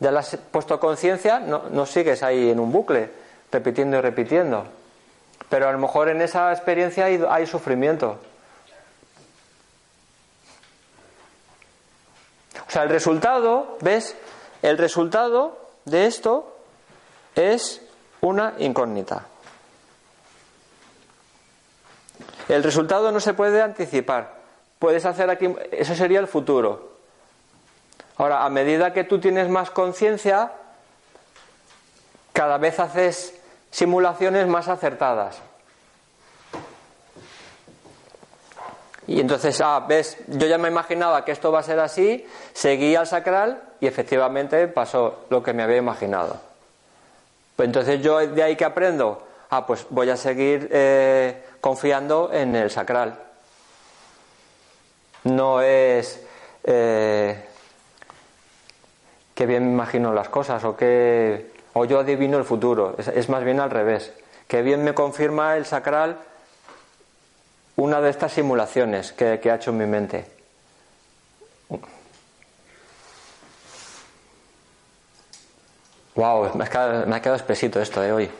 ya 0.00 0.10
la 0.10 0.18
has 0.20 0.36
puesto 0.50 0.80
conciencia, 0.80 1.38
no, 1.38 1.86
sigues 1.86 2.24
ahí 2.24 2.50
en 2.50 2.58
un 2.58 2.72
bucle, 2.72 3.08
repitiendo 3.52 3.96
y 3.96 4.00
repitiendo. 4.00 4.66
Pero 5.48 5.68
a 5.68 5.72
lo 5.72 5.78
mejor 5.78 6.08
en 6.08 6.20
esa 6.20 6.52
experiencia 6.52 7.04
hay, 7.04 7.22
hay 7.30 7.46
sufrimiento. 7.46 8.18
O 12.66 12.70
sea, 12.70 12.82
el 12.82 12.88
resultado, 12.88 13.78
¿ves? 13.80 14.16
El 14.62 14.76
resultado 14.76 15.56
de 15.84 16.06
esto 16.06 16.56
es 17.36 17.80
una 18.20 18.54
incógnita. 18.58 19.26
El 22.48 22.64
resultado 22.64 23.12
no 23.12 23.20
se 23.20 23.34
puede 23.34 23.62
anticipar. 23.62 24.41
Puedes 24.82 25.06
hacer 25.06 25.30
aquí, 25.30 25.48
eso 25.70 25.94
sería 25.94 26.18
el 26.18 26.26
futuro. 26.26 26.94
Ahora, 28.16 28.44
a 28.44 28.50
medida 28.50 28.92
que 28.92 29.04
tú 29.04 29.20
tienes 29.20 29.48
más 29.48 29.70
conciencia, 29.70 30.50
cada 32.32 32.58
vez 32.58 32.80
haces 32.80 33.40
simulaciones 33.70 34.48
más 34.48 34.66
acertadas. 34.66 35.40
Y 39.06 39.20
entonces, 39.20 39.60
ah, 39.60 39.84
ves, 39.88 40.18
yo 40.26 40.48
ya 40.48 40.58
me 40.58 40.66
imaginaba 40.66 41.24
que 41.24 41.30
esto 41.30 41.52
va 41.52 41.60
a 41.60 41.62
ser 41.62 41.78
así, 41.78 42.26
seguí 42.52 42.96
al 42.96 43.06
sacral 43.06 43.62
y 43.78 43.86
efectivamente 43.86 44.66
pasó 44.66 45.26
lo 45.30 45.44
que 45.44 45.52
me 45.52 45.62
había 45.62 45.76
imaginado. 45.76 46.40
Pues 47.54 47.68
entonces 47.68 48.02
yo 48.02 48.18
de 48.18 48.42
ahí 48.42 48.56
que 48.56 48.64
aprendo, 48.64 49.24
ah, 49.50 49.64
pues 49.64 49.86
voy 49.90 50.10
a 50.10 50.16
seguir 50.16 50.68
eh, 50.72 51.40
confiando 51.60 52.30
en 52.32 52.56
el 52.56 52.68
sacral. 52.68 53.21
No 55.24 55.60
es 55.60 56.20
eh, 56.64 57.44
que 59.34 59.46
bien 59.46 59.64
me 59.64 59.72
imagino 59.72 60.12
las 60.12 60.28
cosas 60.28 60.62
o 60.64 60.76
que 60.76 61.52
o 61.74 61.84
yo 61.84 62.00
adivino 62.00 62.38
el 62.38 62.44
futuro. 62.44 62.96
Es, 62.98 63.28
más 63.28 63.44
bien 63.44 63.60
al 63.60 63.70
revés. 63.70 64.12
Que 64.46 64.62
bien 64.62 64.84
me 64.84 64.94
confirma 64.94 65.56
el 65.56 65.64
sacral 65.64 66.18
una 67.76 68.00
de 68.00 68.10
estas 68.10 68.32
simulaciones 68.32 69.12
que, 69.12 69.40
ha 69.50 69.54
hecho 69.54 69.70
en 69.70 69.78
mi 69.78 69.86
mente. 69.86 70.26
Wow, 76.14 76.54
me 76.54 76.64
ha 76.64 76.68
quedado, 76.68 77.06
me 77.06 77.16
ha 77.16 77.22
quedado 77.22 77.36
espesito 77.36 77.80
esto 77.80 78.02
de 78.02 78.12
hoy. 78.12 78.30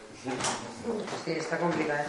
Sí, 1.24 1.33
está 1.33 1.57
complicado 1.59 2.03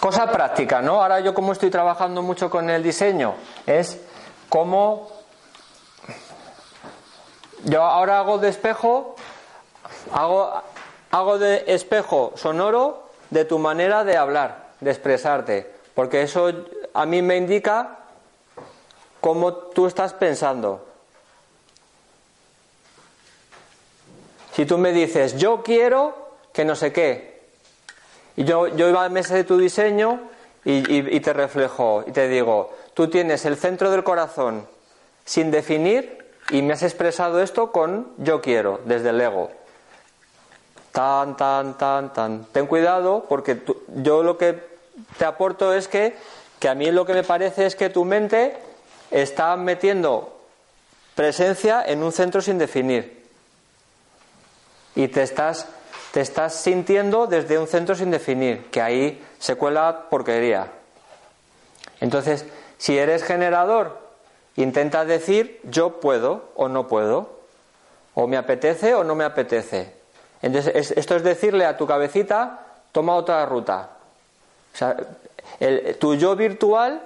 Cosa 0.00 0.32
práctica, 0.32 0.80
¿no? 0.80 1.02
Ahora 1.02 1.20
yo 1.20 1.34
como 1.34 1.52
estoy 1.52 1.68
trabajando 1.68 2.22
mucho 2.22 2.48
con 2.48 2.70
el 2.70 2.82
diseño, 2.82 3.34
es 3.66 4.00
cómo 4.48 5.10
yo 7.64 7.82
ahora 7.82 8.18
hago 8.18 8.38
de 8.38 8.48
espejo, 8.48 9.14
hago, 10.12 10.62
hago 11.10 11.38
de 11.38 11.64
espejo 11.66 12.32
sonoro 12.36 13.10
de 13.28 13.44
tu 13.44 13.58
manera 13.58 14.02
de 14.02 14.16
hablar, 14.16 14.70
de 14.80 14.90
expresarte, 14.90 15.70
porque 15.94 16.22
eso 16.22 16.50
a 16.94 17.04
mí 17.04 17.20
me 17.20 17.36
indica 17.36 17.98
cómo 19.20 19.52
tú 19.52 19.86
estás 19.86 20.14
pensando. 20.14 20.86
Si 24.54 24.64
tú 24.64 24.78
me 24.78 24.92
dices, 24.92 25.36
yo 25.36 25.62
quiero 25.62 26.30
que 26.54 26.64
no 26.64 26.74
sé 26.74 26.90
qué, 26.90 27.29
y 28.36 28.44
yo, 28.44 28.68
yo 28.68 28.88
iba 28.88 29.00
a 29.00 29.04
la 29.04 29.08
mesa 29.08 29.34
de 29.34 29.44
tu 29.44 29.58
diseño 29.58 30.20
y, 30.64 31.14
y- 31.16 31.20
te 31.20 31.32
reflejo 31.32 32.04
y 32.06 32.12
te 32.12 32.28
digo, 32.28 32.76
tú 32.94 33.08
tienes 33.08 33.44
el 33.44 33.56
centro 33.56 33.90
del 33.90 34.04
corazón 34.04 34.66
sin 35.24 35.50
definir 35.50 36.18
y 36.50 36.62
me 36.62 36.72
has 36.74 36.82
expresado 36.82 37.40
esto 37.42 37.72
con 37.72 38.08
yo 38.18 38.40
quiero, 38.40 38.80
desde 38.84 39.10
el 39.10 39.20
ego. 39.20 39.50
Tan, 40.92 41.36
tan, 41.36 41.78
tan, 41.78 42.12
tan. 42.12 42.44
Ten 42.46 42.66
cuidado 42.66 43.24
porque 43.28 43.60
yo 44.02 44.22
lo 44.22 44.36
que 44.36 44.58
te 45.18 45.24
aporto 45.24 45.72
es 45.72 45.86
que, 45.86 46.16
que 46.58 46.68
a 46.68 46.74
mí 46.74 46.90
lo 46.90 47.06
que 47.06 47.14
me 47.14 47.22
parece 47.22 47.64
es 47.66 47.76
que 47.76 47.90
tu 47.90 48.04
mente 48.04 48.56
está 49.10 49.56
metiendo 49.56 50.36
presencia 51.14 51.82
en 51.86 52.02
un 52.02 52.12
centro 52.12 52.40
sin 52.42 52.58
definir 52.58 53.24
y 54.96 55.06
te 55.08 55.22
estás, 55.22 55.68
te 56.12 56.20
estás 56.20 56.54
sintiendo 56.54 57.26
desde 57.26 57.58
un 57.58 57.66
centro 57.66 57.94
sin 57.94 58.10
definir, 58.10 58.66
que 58.70 58.80
ahí 58.82 59.24
se 59.38 59.54
cuela 59.56 60.06
porquería. 60.10 60.68
Entonces, 62.00 62.44
si 62.78 62.98
eres 62.98 63.22
generador, 63.22 63.98
intenta 64.56 65.04
decir 65.04 65.60
yo 65.64 66.00
puedo 66.00 66.50
o 66.56 66.68
no 66.68 66.86
puedo, 66.88 67.40
o 68.14 68.26
me 68.26 68.36
apetece 68.36 68.94
o 68.94 69.04
no 69.04 69.14
me 69.14 69.24
apetece. 69.24 69.94
Entonces, 70.42 70.74
es- 70.74 70.90
esto 70.96 71.16
es 71.16 71.22
decirle 71.22 71.64
a 71.66 71.76
tu 71.76 71.86
cabecita, 71.86 72.66
toma 72.92 73.14
otra 73.14 73.44
ruta. 73.46 73.90
O 74.74 74.76
sea, 74.76 74.96
el- 75.60 75.96
tu 75.96 76.14
yo 76.14 76.34
virtual, 76.34 77.02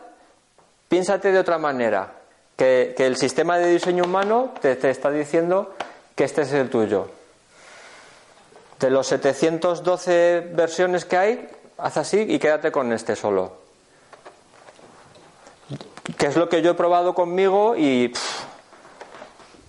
piénsate 0.88 1.32
de 1.32 1.38
otra 1.38 1.58
manera, 1.58 2.12
que, 2.56 2.94
que 2.96 3.06
el 3.06 3.16
sistema 3.16 3.58
de 3.58 3.66
diseño 3.70 4.04
humano 4.04 4.54
te- 4.60 4.76
te 4.76 4.90
está 4.90 5.10
diciendo 5.10 5.74
que 6.14 6.24
este 6.24 6.42
es 6.42 6.52
el 6.52 6.70
tuyo. 6.70 7.08
De 8.78 8.90
los 8.90 9.06
712 9.06 10.50
versiones 10.52 11.04
que 11.04 11.16
hay, 11.16 11.48
haz 11.78 11.96
así 11.96 12.20
y 12.20 12.38
quédate 12.38 12.70
con 12.72 12.92
este 12.92 13.16
solo. 13.16 13.52
Que 16.18 16.26
es 16.26 16.36
lo 16.36 16.48
que 16.48 16.62
yo 16.62 16.72
he 16.72 16.74
probado 16.74 17.14
conmigo 17.14 17.76
y. 17.76 18.12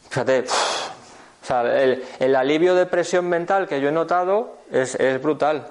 Fíjate. 0.10 0.45
O 1.45 1.47
sea, 1.47 1.62
el, 1.62 2.36
alivio 2.36 2.74
de 2.74 2.88
presión 2.88 3.30
mental 3.30 3.68
que 3.68 3.80
yo 3.80 3.89
he 3.89 3.91
notado 3.91 4.58
es, 4.72 4.97
brutal. 5.22 5.70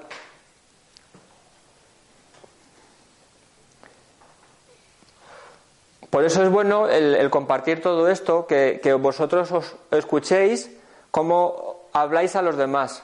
Por 6.09 6.23
eso 6.23 6.41
es 6.43 6.49
bueno 6.49 6.87
el, 6.87 7.29
compartir 7.29 7.81
todo 7.81 8.07
esto, 8.07 8.47
que, 8.47 8.79
que, 8.81 8.93
vosotros 8.93 9.51
os 9.51 9.75
escuchéis 9.91 10.71
cómo 11.11 11.89
habláis 11.91 12.37
a 12.37 12.41
los 12.41 12.55
demás. 12.55 13.03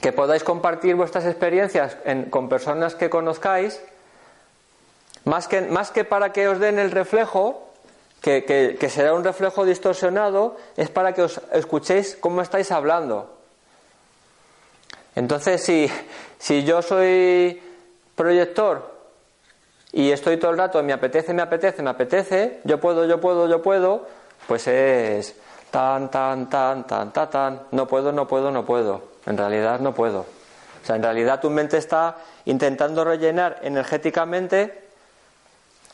Que 0.00 0.12
podáis 0.12 0.44
compartir 0.44 0.94
vuestras 0.94 1.26
experiencias 1.26 1.96
en- 2.04 2.30
con 2.30 2.48
personas 2.48 2.94
que 2.94 3.10
conozcáis, 3.10 3.80
más 5.24 5.48
que, 5.48 5.60
más 5.62 5.90
que 5.90 6.04
para 6.04 6.32
que 6.32 6.46
os 6.48 6.58
den 6.60 6.78
el 6.78 6.90
reflejo, 6.92 7.64
que, 8.22 8.44
que- 8.44 8.76
que 8.78 8.88
será 8.90 9.14
un 9.14 9.24
reflejo 9.24 9.64
distorsionado, 9.64 10.56
es 10.76 10.88
para 10.90 11.12
que 11.14 11.22
os 11.22 11.40
escuchéis 11.52 12.16
cómo 12.20 12.42
estáis 12.42 12.70
hablando. 12.70 13.34
Entonces, 15.16 15.62
si, 15.64 15.90
si 16.38 16.64
yo 16.64 16.80
soy 16.82 17.60
proyector 18.14 18.96
y 19.92 20.10
estoy 20.12 20.36
todo 20.36 20.52
el 20.52 20.58
rato, 20.58 20.82
me 20.82 20.92
apetece, 20.92 21.34
me 21.34 21.42
apetece, 21.42 21.82
me 21.82 21.90
apetece, 21.90 22.60
yo 22.64 22.78
puedo, 22.78 23.04
yo 23.06 23.20
puedo, 23.20 23.48
yo 23.48 23.60
puedo, 23.62 24.06
pues 24.46 24.66
es 24.68 25.34
tan, 25.70 26.10
tan, 26.10 26.48
tan, 26.48 26.86
tan, 26.86 27.12
tan, 27.12 27.30
tan, 27.30 27.62
no 27.72 27.86
puedo, 27.86 28.12
no 28.12 28.26
puedo, 28.28 28.50
no 28.50 28.64
puedo. 28.64 29.02
En 29.26 29.36
realidad 29.36 29.80
no 29.80 29.94
puedo. 29.94 30.20
O 30.20 30.86
sea, 30.86 30.96
en 30.96 31.02
realidad 31.02 31.40
tu 31.40 31.50
mente 31.50 31.76
está 31.76 32.16
intentando 32.46 33.04
rellenar 33.04 33.58
energéticamente 33.62 34.84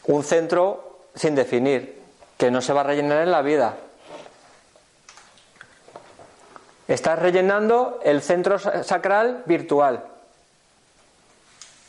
un 0.07 0.23
centro 0.23 1.01
sin 1.15 1.35
definir, 1.35 2.03
que 2.39 2.51
no 2.51 2.61
se 2.61 2.73
va 2.73 2.83
a 2.83 2.85
rellenar 2.85 3.23
en 3.23 3.31
la 3.31 3.43
vida. 3.43 3.75
Estás 6.87 7.19
rellenando 7.19 8.01
el 8.05 8.21
centro 8.21 8.59
sa- 8.59 8.83
sacral 8.85 9.43
virtual. 9.47 10.05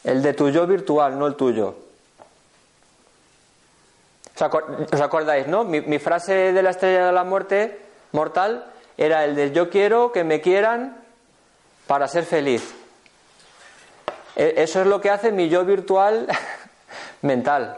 El 0.04 0.22
de 0.22 0.34
tu 0.34 0.50
yo 0.50 0.66
virtual, 0.68 1.18
no 1.20 1.28
el 1.28 1.36
tuyo. 1.36 1.76
¿Os 4.36 4.42
acor- 4.42 4.88
os 4.94 5.02
acordáis, 5.02 5.48
no? 5.48 5.64
Mi, 5.64 5.82
frase 6.00 6.52
de 6.54 6.62
la 6.62 6.72
estrella 6.72 7.06
de 7.08 7.12
la 7.14 7.24
muerte 7.24 7.80
mortal 8.12 8.66
era 8.98 9.24
el 9.26 9.36
de 9.36 9.52
yo 9.52 9.70
quiero 9.70 10.12
que 10.12 10.24
me 10.24 10.42
quieran 10.42 10.98
para 11.88 12.08
ser 12.08 12.26
feliz. 12.26 12.74
E- 14.36 14.56
Eso 14.58 14.82
es 14.82 14.88
lo 14.88 15.00
que 15.00 15.10
hace 15.10 15.32
mi 15.32 15.48
yo 15.48 15.64
virtual 15.64 16.28
mental. 17.22 17.78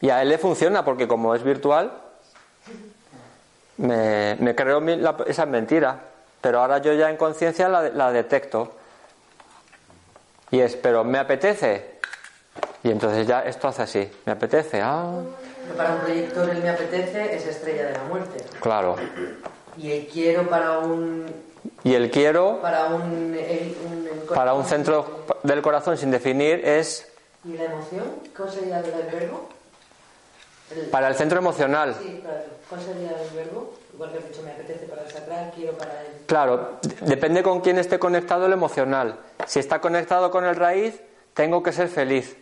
Y 0.00 0.10
a 0.10 0.22
él 0.22 0.28
le 0.30 0.38
funciona 0.38 0.84
porque 0.84 1.06
como 1.08 1.34
es 1.34 1.42
virtual, 1.42 1.92
me, 3.78 4.54
creo 4.54 4.80
la- 4.80 5.16
esa 5.26 5.46
mentira. 5.46 6.00
Pero 6.40 6.60
ahora 6.60 6.78
yo 6.78 6.92
ya 6.92 7.10
en 7.10 7.16
conciencia 7.16 7.68
la, 7.68 7.88
la 7.90 8.12
detecto. 8.12 8.72
Y 10.50 10.60
es, 10.60 10.76
pero 10.76 11.02
me 11.04 11.18
apetece. 11.18 11.96
Y 12.82 12.90
entonces 12.90 13.26
ya 13.26 13.40
esto 13.42 13.68
hace 13.68 13.82
así. 13.82 14.10
Me 14.24 14.32
apetece. 14.32 14.80
Ah, 14.82 15.10
para 15.76 15.94
un 15.94 16.00
proyector 16.00 16.48
el 16.50 16.62
me 16.62 16.70
apetece 16.70 17.34
es 17.36 17.46
estrella 17.46 17.86
de 17.86 17.92
la 17.94 18.04
muerte. 18.04 18.44
claro. 18.60 18.96
Y 19.76 19.90
el 19.92 20.06
quiero 20.06 20.48
para 20.48 20.78
un 20.78 21.26
Y 21.84 21.94
el 21.94 22.10
quiero 22.10 22.60
para 22.62 22.86
un, 22.86 23.34
el- 23.34 23.76
un- 23.84 24.34
para 24.34 24.54
un 24.54 24.64
centro 24.64 25.24
del 25.42 25.60
corazón 25.62 25.98
sin 25.98 26.10
definir 26.10 26.66
es 26.66 27.12
¿Y 27.44 27.56
la 27.56 27.64
emoción? 27.64 28.04
¿Cuál 28.36 28.50
sería 28.50 28.78
el 28.80 28.84
verbo? 29.12 29.48
El- 30.74 30.86
para 30.86 31.08
el 31.08 31.14
centro 31.14 31.38
emocional. 31.38 31.94
Sí, 32.00 32.20
claro. 32.22 32.40
¿Cuál 32.68 32.80
sería 32.80 33.10
el 33.10 33.36
verbo? 33.36 33.74
Igual 33.94 34.12
que 34.12 34.18
dicho, 34.28 34.42
me 34.42 34.52
apetece 34.52 34.86
para 34.86 35.02
el 35.02 35.10
sacral, 35.10 35.52
quiero 35.54 35.72
para 35.78 35.92
el... 36.02 36.26
Claro, 36.26 36.78
depende 37.02 37.42
con 37.42 37.60
quién 37.60 37.78
esté 37.78 37.98
conectado 37.98 38.46
el 38.46 38.52
emocional. 38.52 39.16
Si 39.46 39.58
está 39.58 39.80
conectado 39.80 40.30
con 40.30 40.44
el 40.44 40.56
raíz, 40.56 41.00
tengo 41.34 41.62
que 41.62 41.72
ser 41.72 41.88
feliz. 41.88 42.36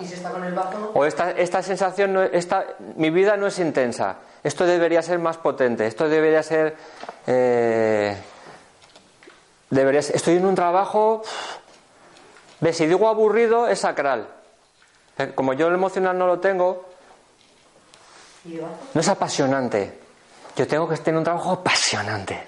Y 0.00 0.06
si 0.06 0.14
está 0.14 0.30
con 0.30 0.44
el 0.44 0.54
bajo, 0.54 0.90
O 0.94 1.04
esta, 1.04 1.30
esta 1.32 1.62
sensación, 1.62 2.12
no, 2.12 2.22
esta, 2.22 2.64
mi 2.96 3.10
vida 3.10 3.36
no 3.36 3.46
es 3.46 3.58
intensa. 3.58 4.16
Esto 4.42 4.64
debería 4.66 5.02
ser 5.02 5.18
más 5.18 5.36
potente. 5.36 5.86
Esto 5.86 6.08
debería 6.08 6.42
ser. 6.42 6.76
eh, 7.26 8.16
debería 9.70 10.02
ser- 10.02 10.16
estoy 10.16 10.36
en 10.36 10.46
un 10.46 10.54
trabajo. 10.54 11.22
¿Ves? 12.60 12.76
Si 12.76 12.86
digo 12.86 13.08
aburrido, 13.08 13.68
es 13.68 13.80
sacral. 13.80 14.28
Eh, 15.18 15.32
Como 15.34 15.52
yo 15.52 15.68
el 15.68 15.74
emocional 15.74 16.16
no 16.18 16.26
lo 16.26 16.40
tengo, 16.40 16.84
no 18.94 19.00
es 19.00 19.08
apasionante. 19.08 19.98
Yo 20.56 20.66
tengo 20.66 20.88
que 20.88 20.96
tener 20.96 21.18
un 21.18 21.24
trabajo 21.24 21.52
apasionante. 21.52 22.46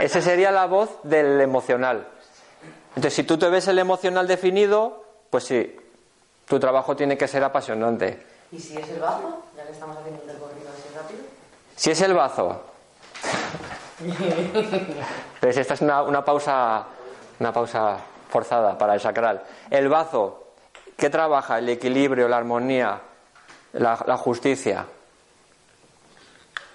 Esa 0.00 0.20
sería 0.20 0.50
la 0.50 0.66
voz 0.66 0.90
del 1.02 1.40
emocional. 1.40 2.06
Entonces, 2.90 3.14
si 3.14 3.22
tú 3.24 3.38
te 3.38 3.48
ves 3.48 3.68
el 3.68 3.78
emocional 3.78 4.26
definido, 4.26 5.04
pues 5.30 5.44
sí, 5.44 5.76
tu 6.48 6.58
trabajo 6.58 6.96
tiene 6.96 7.16
que 7.16 7.28
ser 7.28 7.44
apasionante. 7.44 8.26
¿Y 8.50 8.58
si 8.58 8.76
es 8.76 8.88
el 8.88 9.00
bajo? 9.00 9.44
Ya 9.56 9.64
que 9.64 9.72
estamos 9.72 9.96
haciendo 9.98 10.22
un 10.22 10.28
recorrido 10.28 10.68
así 10.70 10.88
rápido. 10.96 11.20
Si 11.76 11.90
es 11.90 12.00
el 12.00 12.14
bazo. 12.14 12.62
Pues 15.40 15.56
esta 15.56 15.74
es 15.74 15.80
una, 15.80 16.02
una 16.02 16.24
pausa 16.24 16.84
una 17.40 17.52
pausa 17.52 17.98
forzada 18.28 18.76
para 18.76 18.94
el 18.94 19.00
sacral. 19.00 19.42
El 19.70 19.88
bazo, 19.88 20.52
¿qué 20.96 21.10
trabaja? 21.10 21.58
El 21.58 21.68
equilibrio, 21.68 22.28
la 22.28 22.36
armonía, 22.36 23.00
la, 23.74 24.02
la 24.06 24.16
justicia. 24.16 24.86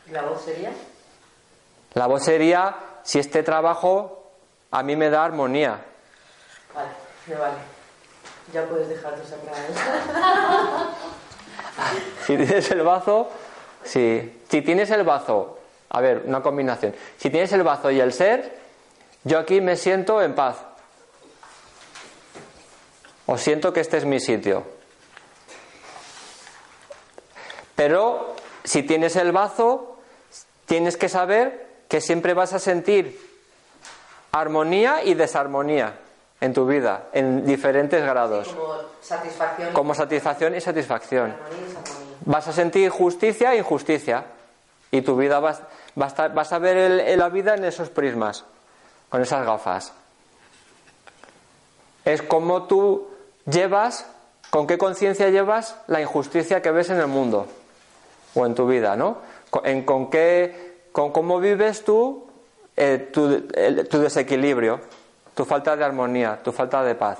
¿Y 0.08 0.12
la 0.12 0.22
voz 0.24 0.42
sería? 0.44 0.72
La 1.94 2.08
voz 2.08 2.24
sería 2.24 2.76
si 3.04 3.20
este 3.20 3.44
trabajo 3.44 4.32
a 4.72 4.84
mí 4.84 4.96
me 4.96 5.10
da 5.10 5.24
armonía. 5.26 5.80
Vale, 6.74 6.90
me 7.28 7.36
vale. 7.36 7.56
Ya 8.52 8.66
puedes 8.66 8.90
dejar 8.90 9.16
tu. 9.16 9.22
Si 12.26 12.38
tienes 12.38 12.70
el 12.72 12.82
bazo, 12.84 13.30
sí. 13.84 14.42
Si 14.50 14.62
tienes 14.62 14.92
el 14.92 15.04
bazo, 15.04 15.60
a 15.90 16.02
ver, 16.02 16.24
una 16.26 16.42
combinación. 16.42 16.96
Si 17.18 17.30
tienes 17.30 17.52
el 17.52 17.64
bazo 17.64 17.90
y 17.90 18.00
el 18.00 18.14
ser, 18.14 18.58
yo 19.24 19.40
aquí 19.40 19.60
me 19.60 19.76
siento 19.76 20.22
en 20.22 20.36
paz. 20.36 20.58
O 23.26 23.38
siento 23.38 23.74
que 23.74 23.80
este 23.80 23.98
es 23.98 24.06
mi 24.06 24.20
sitio. 24.20 24.64
Pero 27.76 28.36
si 28.64 28.84
tienes 28.84 29.16
el 29.16 29.32
bazo, 29.32 29.98
tienes 30.66 30.96
que 30.98 31.10
saber 31.10 31.68
que 31.88 32.02
siempre 32.02 32.34
vas 32.34 32.54
a 32.54 32.60
sentir 32.60 33.20
armonía 34.32 35.04
y 35.04 35.14
desarmonía 35.14 36.00
en 36.44 36.54
tu 36.54 36.66
vida, 36.68 37.06
en 37.14 37.46
diferentes 37.46 38.04
grados, 38.04 38.50
Como 38.50 38.76
satisfacción. 39.02 39.74
como 39.74 39.94
satisfacción 39.96 40.56
y 40.56 40.60
satisfacción. 40.62 41.32
Armonía 41.32 41.58
y 41.58 41.64
desarmonía. 41.64 42.18
Vas 42.26 42.48
a 42.50 42.52
sentir 42.54 42.90
justicia 42.90 43.54
e 43.54 43.58
injusticia. 43.58 44.26
Y 44.92 45.02
tu 45.02 45.16
vida 45.16 45.40
vas, 45.40 45.62
va 46.00 46.08
a 46.16 46.28
vas 46.28 46.52
a 46.54 46.60
ver 46.60 46.78
el- 46.78 47.00
el- 47.00 47.20
la 47.20 47.30
vida 47.30 47.56
en 47.56 47.64
esos 47.64 47.90
prismas, 47.90 48.44
con 49.10 49.22
esas 49.22 49.46
gafas. 49.46 49.94
Es 52.06 52.22
como 52.22 52.64
tú 52.64 53.08
llevas, 53.46 54.06
con 54.50 54.68
qué 54.68 54.78
conciencia 54.78 55.30
llevas 55.30 55.78
la 55.88 56.02
injusticia 56.02 56.62
que 56.62 56.72
ves 56.72 56.90
en 56.90 56.98
el 57.00 57.08
mundo 57.08 57.48
o 58.36 58.46
en 58.46 58.54
tu 58.56 58.68
vida, 58.68 58.96
¿no? 58.96 59.18
Con, 59.50 59.66
en, 59.66 59.84
con 59.86 60.10
qué, 60.10 60.82
con 60.92 61.12
cómo 61.12 61.40
vives 61.40 61.84
tú 61.86 62.28
eh, 62.76 63.10
tu, 63.14 63.48
el- 63.56 63.88
tu 63.88 64.00
desequilibrio, 64.00 64.80
tu 65.36 65.46
falta 65.46 65.76
de 65.76 65.84
armonía, 65.84 66.40
tu 66.44 66.52
falta 66.52 66.84
de 66.84 66.96
paz, 66.96 67.18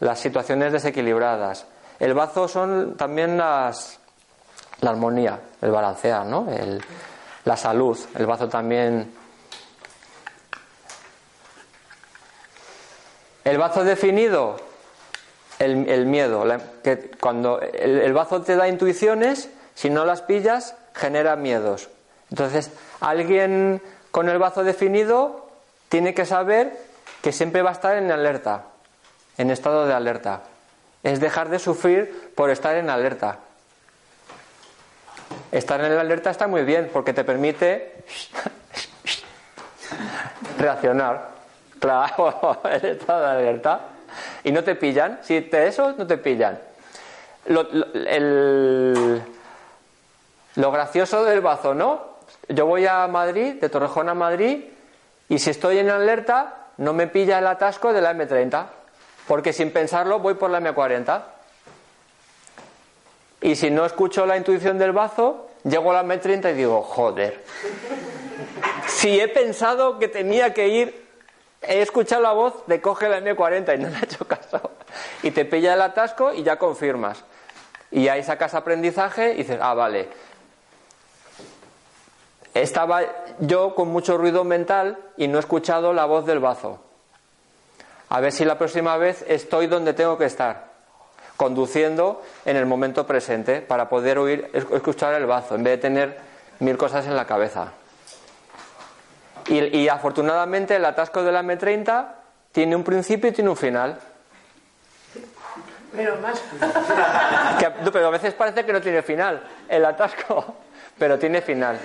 las 0.00 0.18
situaciones 0.20 0.72
desequilibradas. 0.72 1.66
El 1.98 2.14
bazo 2.14 2.48
son 2.48 2.96
también 2.96 3.38
las, 3.38 3.98
la 4.80 4.90
armonía, 4.90 5.38
el 5.62 5.70
balancear, 5.70 6.26
¿no? 6.26 6.50
El- 6.50 6.82
la 7.44 7.56
salud. 7.58 7.98
El 8.16 8.24
bazo 8.26 8.48
también. 8.48 9.12
El 13.44 13.58
bazo 13.58 13.84
definido, 13.84 14.56
el, 15.58 15.88
el 15.88 16.06
miedo. 16.06 16.44
la- 16.44 16.60
que 16.82 17.10
cuando 17.20 17.60
el, 17.60 18.00
el 18.00 18.12
bazo 18.14 18.42
te 18.42 18.56
da 18.56 18.68
intuiciones, 18.68 19.50
si 19.74 19.90
no 19.90 20.04
las 20.04 20.22
pillas, 20.22 20.74
genera 20.94 21.36
miedos. 21.36 21.88
Entonces, 22.30 22.70
alguien 23.00 23.82
con 24.10 24.28
el 24.28 24.38
bazo 24.38 24.64
definido 24.64 25.46
tiene 25.88 26.14
que 26.14 26.24
saber 26.24 26.76
que 27.24 27.32
siempre 27.32 27.62
va 27.62 27.70
a 27.70 27.72
estar 27.72 27.96
en 27.96 28.12
alerta, 28.12 28.64
en 29.38 29.50
estado 29.50 29.86
de 29.86 29.94
alerta. 29.94 30.42
Es 31.02 31.20
dejar 31.20 31.48
de 31.48 31.58
sufrir 31.58 32.32
por 32.34 32.50
estar 32.50 32.76
en 32.76 32.90
alerta. 32.90 33.38
Estar 35.50 35.82
en 35.82 35.92
alerta 35.92 36.28
está 36.28 36.46
muy 36.48 36.64
bien 36.64 36.90
porque 36.92 37.14
te 37.14 37.24
permite 37.24 38.04
reaccionar. 40.58 41.30
Claro, 41.78 42.60
el 42.70 42.84
estado 42.84 43.22
de 43.22 43.30
alerta. 43.30 43.80
Y 44.42 44.52
no 44.52 44.62
te 44.62 44.74
pillan. 44.74 45.20
Si 45.22 45.40
te 45.40 45.66
eso, 45.66 45.94
no 45.96 46.06
te 46.06 46.18
pillan. 46.18 46.58
Lo, 47.46 47.66
lo 50.56 50.70
gracioso 50.70 51.24
del 51.24 51.40
bazo, 51.40 51.72
¿no? 51.72 52.02
Yo 52.50 52.66
voy 52.66 52.84
a 52.84 53.06
Madrid, 53.06 53.54
de 53.62 53.70
Torrejón 53.70 54.10
a 54.10 54.14
Madrid, 54.14 54.66
y 55.30 55.38
si 55.38 55.48
estoy 55.48 55.78
en 55.78 55.88
alerta, 55.88 56.63
no 56.78 56.92
me 56.92 57.06
pilla 57.06 57.38
el 57.38 57.46
atasco 57.46 57.92
de 57.92 58.00
la 58.00 58.14
M30. 58.14 58.66
Porque 59.26 59.52
sin 59.52 59.70
pensarlo 59.70 60.18
voy 60.18 60.34
por 60.34 60.50
la 60.50 60.60
M40. 60.60 61.22
Y 63.40 63.56
si 63.56 63.70
no 63.70 63.84
escucho 63.84 64.26
la 64.26 64.36
intuición 64.36 64.78
del 64.78 64.92
bazo, 64.92 65.50
llego 65.64 65.90
a 65.92 66.02
la 66.02 66.04
M30 66.04 66.52
y 66.52 66.54
digo, 66.54 66.82
joder. 66.82 67.44
Si 68.86 69.20
he 69.20 69.28
pensado 69.28 69.98
que 69.98 70.08
tenía 70.08 70.54
que 70.54 70.68
ir, 70.68 71.08
he 71.62 71.82
escuchado 71.82 72.22
la 72.22 72.32
voz 72.32 72.66
de 72.66 72.80
coge 72.80 73.08
la 73.08 73.20
M40 73.20 73.74
y 73.74 73.78
no 73.82 73.88
le 73.88 73.98
he 73.98 74.04
hecho 74.04 74.26
caso. 74.26 74.70
Y 75.22 75.30
te 75.30 75.44
pilla 75.44 75.74
el 75.74 75.82
atasco 75.82 76.32
y 76.32 76.42
ya 76.42 76.56
confirmas. 76.56 77.24
Y 77.90 78.08
ahí 78.08 78.22
sacas 78.22 78.54
aprendizaje 78.54 79.34
y 79.34 79.38
dices, 79.38 79.58
ah, 79.60 79.74
vale. 79.74 80.08
Estaba 82.54 83.02
yo 83.40 83.74
con 83.74 83.88
mucho 83.88 84.16
ruido 84.16 84.44
mental 84.44 84.98
y 85.16 85.26
no 85.28 85.38
he 85.38 85.40
escuchado 85.40 85.92
la 85.92 86.04
voz 86.04 86.24
del 86.24 86.38
bazo. 86.38 86.80
A 88.10 88.20
ver 88.20 88.30
si 88.32 88.44
la 88.44 88.56
próxima 88.58 88.96
vez 88.96 89.24
estoy 89.28 89.66
donde 89.66 89.92
tengo 89.92 90.16
que 90.16 90.26
estar, 90.26 90.66
conduciendo 91.36 92.22
en 92.44 92.56
el 92.56 92.64
momento 92.66 93.06
presente 93.06 93.60
para 93.60 93.88
poder 93.88 94.18
oír, 94.18 94.50
escuchar 94.54 95.14
el 95.14 95.26
bazo, 95.26 95.56
en 95.56 95.64
vez 95.64 95.72
de 95.74 95.78
tener 95.82 96.18
mil 96.60 96.76
cosas 96.76 97.06
en 97.06 97.16
la 97.16 97.26
cabeza. 97.26 97.72
Y, 99.48 99.76
y 99.76 99.88
afortunadamente 99.88 100.76
el 100.76 100.84
atasco 100.84 101.22
de 101.24 101.32
la 101.32 101.42
M30 101.42 102.06
tiene 102.52 102.76
un 102.76 102.84
principio 102.84 103.30
y 103.30 103.32
tiene 103.32 103.50
un 103.50 103.56
final. 103.56 103.98
Pero 105.94 106.16
más. 106.18 106.40
Que- 107.58 107.90
pero 107.90 108.06
a 108.06 108.10
veces 108.10 108.32
parece 108.34 108.64
que 108.64 108.72
no 108.72 108.80
tiene 108.80 109.02
final 109.02 109.42
el 109.68 109.84
atasco, 109.84 110.54
pero 110.98 111.18
tiene 111.18 111.40
final. 111.42 111.78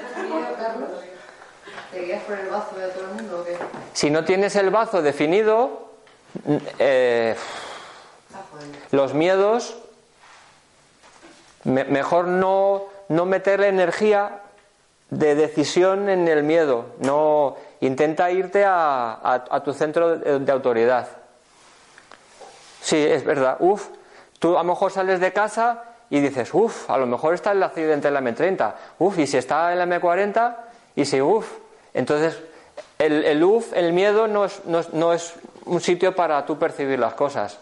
El 2.04 2.50
bazo 2.50 2.76
de 2.78 2.88
todo 2.90 3.04
el 3.06 3.12
mundo 3.16 3.40
o 3.42 3.44
qué? 3.44 3.58
Si 3.94 4.10
no 4.10 4.24
tienes 4.24 4.56
el 4.56 4.70
bazo 4.70 5.02
definido, 5.02 5.90
eh, 6.80 7.36
los 8.92 9.14
miedos, 9.14 9.78
me- 11.66 11.84
mejor 11.84 12.28
no, 12.28 12.84
no 13.10 13.26
meterle 13.26 13.68
energía 13.68 14.40
de 15.10 15.36
decisión 15.36 16.08
en 16.10 16.28
el 16.30 16.44
miedo. 16.44 16.86
No, 17.00 17.58
intenta 17.82 18.32
irte 18.32 18.64
a 18.66 19.62
tu 19.66 19.74
centro 19.74 20.18
de, 20.18 20.40
de 20.40 20.52
autoridad. 20.52 21.08
Sí, 22.82 22.98
es 22.98 23.26
verdad. 23.26 23.58
Uf, 23.60 23.88
tú 24.40 24.56
a 24.58 24.64
lo 24.64 24.70
mejor 24.70 24.92
sales 24.92 25.20
de 25.20 25.34
casa 25.34 25.84
y 26.10 26.22
dices, 26.22 26.54
uf, 26.54 26.90
a 26.90 26.98
lo 26.98 27.06
mejor 27.08 27.34
está 27.34 27.52
el 27.52 27.62
accidente 27.62 28.08
en 28.08 28.14
la 28.14 28.22
M30. 28.22 28.74
Uf, 29.00 29.20
y 29.20 29.28
si 29.28 29.38
está 29.38 29.74
en 29.74 29.80
la 29.80 29.86
M40, 29.86 30.56
y 30.96 31.04
si 31.06 31.20
uf. 31.22 31.48
Entonces, 31.94 32.38
el, 32.98 33.24
el 33.26 33.44
uf, 33.44 33.74
el 33.74 33.94
miedo, 33.94 34.28
no 34.28 34.46
es, 34.46 34.62
no 34.66 34.80
es- 34.80 34.94
no 34.94 35.14
es 35.14 35.34
un 35.66 35.82
sitio 35.82 36.16
para 36.16 36.46
tú 36.46 36.58
percibir 36.60 37.00
las 37.00 37.14
cosas. 37.14 37.58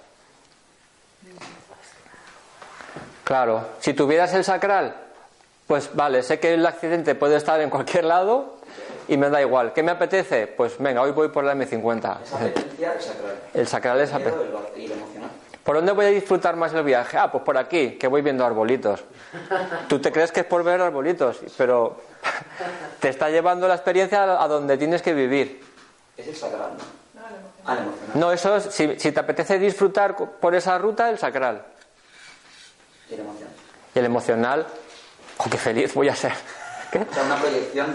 Claro, 3.24 3.66
si 3.80 3.94
tuvieras 3.94 4.34
el 4.34 4.44
sacral, 4.44 4.96
pues 5.68 5.90
vale, 5.94 6.24
sé 6.24 6.40
que 6.40 6.54
el 6.54 6.66
accidente 6.66 7.14
puede 7.16 7.36
estar 7.36 7.60
en 7.60 7.70
cualquier 7.70 8.06
lado 8.06 8.56
y 9.10 9.18
me 9.18 9.30
da 9.30 9.42
igual. 9.42 9.74
¿Qué 9.74 9.84
me 9.84 9.92
apetece? 9.92 10.48
Pues 10.48 10.78
venga, 10.80 11.02
hoy 11.02 11.12
voy 11.12 11.28
por 11.28 11.44
la 11.44 11.54
M50. 11.54 12.22
Esa 12.24 12.36
apetencia 12.38 12.94
es 12.94 13.06
sacral. 13.06 13.36
El 13.54 13.68
sacral 13.68 14.00
es 14.02 14.12
El 14.14 14.24
¿Por 15.68 15.76
dónde 15.76 15.92
voy 15.92 16.06
a 16.06 16.10
disfrutar 16.12 16.56
más 16.56 16.74
el 16.74 16.82
viaje? 16.82 17.18
Ah, 17.18 17.30
pues 17.30 17.44
por 17.44 17.58
aquí, 17.58 17.98
que 17.98 18.08
voy 18.08 18.22
viendo 18.22 18.46
arbolitos. 18.46 19.04
Tú 19.90 20.00
te 20.00 20.14
crees 20.14 20.32
que 20.32 20.40
es 20.40 20.46
por 20.46 20.64
ver 20.64 20.80
arbolitos, 20.80 21.40
pero 21.58 22.00
te 23.02 23.10
está 23.10 23.30
llevando 23.30 23.68
la 23.68 23.74
experiencia 23.74 24.42
a 24.42 24.48
donde 24.48 24.78
tienes 24.78 25.02
que 25.02 25.14
vivir. 25.14 25.62
Es 26.16 26.26
el 26.26 26.36
sacral, 26.38 26.72
¿no? 26.78 27.22
Ah, 27.66 27.74
el 27.74 27.80
emocional. 27.80 28.12
No, 28.18 28.32
eso 28.32 28.56
es, 28.56 28.64
si, 28.64 28.98
si 28.98 29.12
te 29.12 29.20
apetece 29.20 29.60
disfrutar 29.60 30.16
por 30.16 30.56
esa 30.56 30.78
ruta, 30.78 31.10
el 31.10 31.18
sacral. 31.18 31.66
Y 33.10 33.16
el 33.16 33.20
emocional. 33.20 33.54
Y 33.94 34.00
el 34.00 34.06
emocional, 34.06 34.68
oh, 35.36 35.50
qué 35.52 35.58
feliz 35.58 35.94
voy 35.94 36.08
a 36.08 36.16
ser. 36.16 36.32
¿Qué? 36.94 37.00
O 37.12 37.14
sea, 37.14 37.24
una 37.24 37.36
proyección 37.36 37.94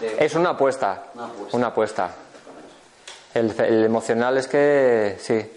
de... 0.00 0.24
Es 0.24 0.36
una 0.36 0.50
apuesta. 0.50 1.06
Una 1.14 1.24
apuesta. 1.24 1.56
Una 1.56 1.66
apuesta. 1.66 2.10
El, 3.34 3.60
el 3.62 3.84
emocional 3.84 4.38
es 4.38 4.46
que 4.46 5.16
sí. 5.18 5.50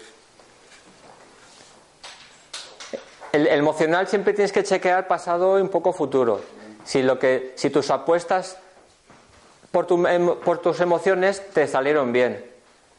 El, 3.34 3.46
emocional 3.48 4.06
siempre 4.08 4.32
tienes 4.32 4.52
que 4.52 4.62
chequear 4.62 5.06
pasado 5.08 5.58
y 5.58 5.62
un 5.62 5.68
poco 5.68 5.92
futuro. 5.92 6.40
Si 6.84 7.02
lo 7.02 7.18
que, 7.18 7.52
si 7.56 7.70
tus 7.70 7.90
apuestas 7.90 8.56
por, 9.70 9.86
em- 10.08 10.36
tus 10.62 10.80
emociones 10.80 11.42
te 11.52 11.66
salieron 11.66 12.12
bien. 12.12 12.44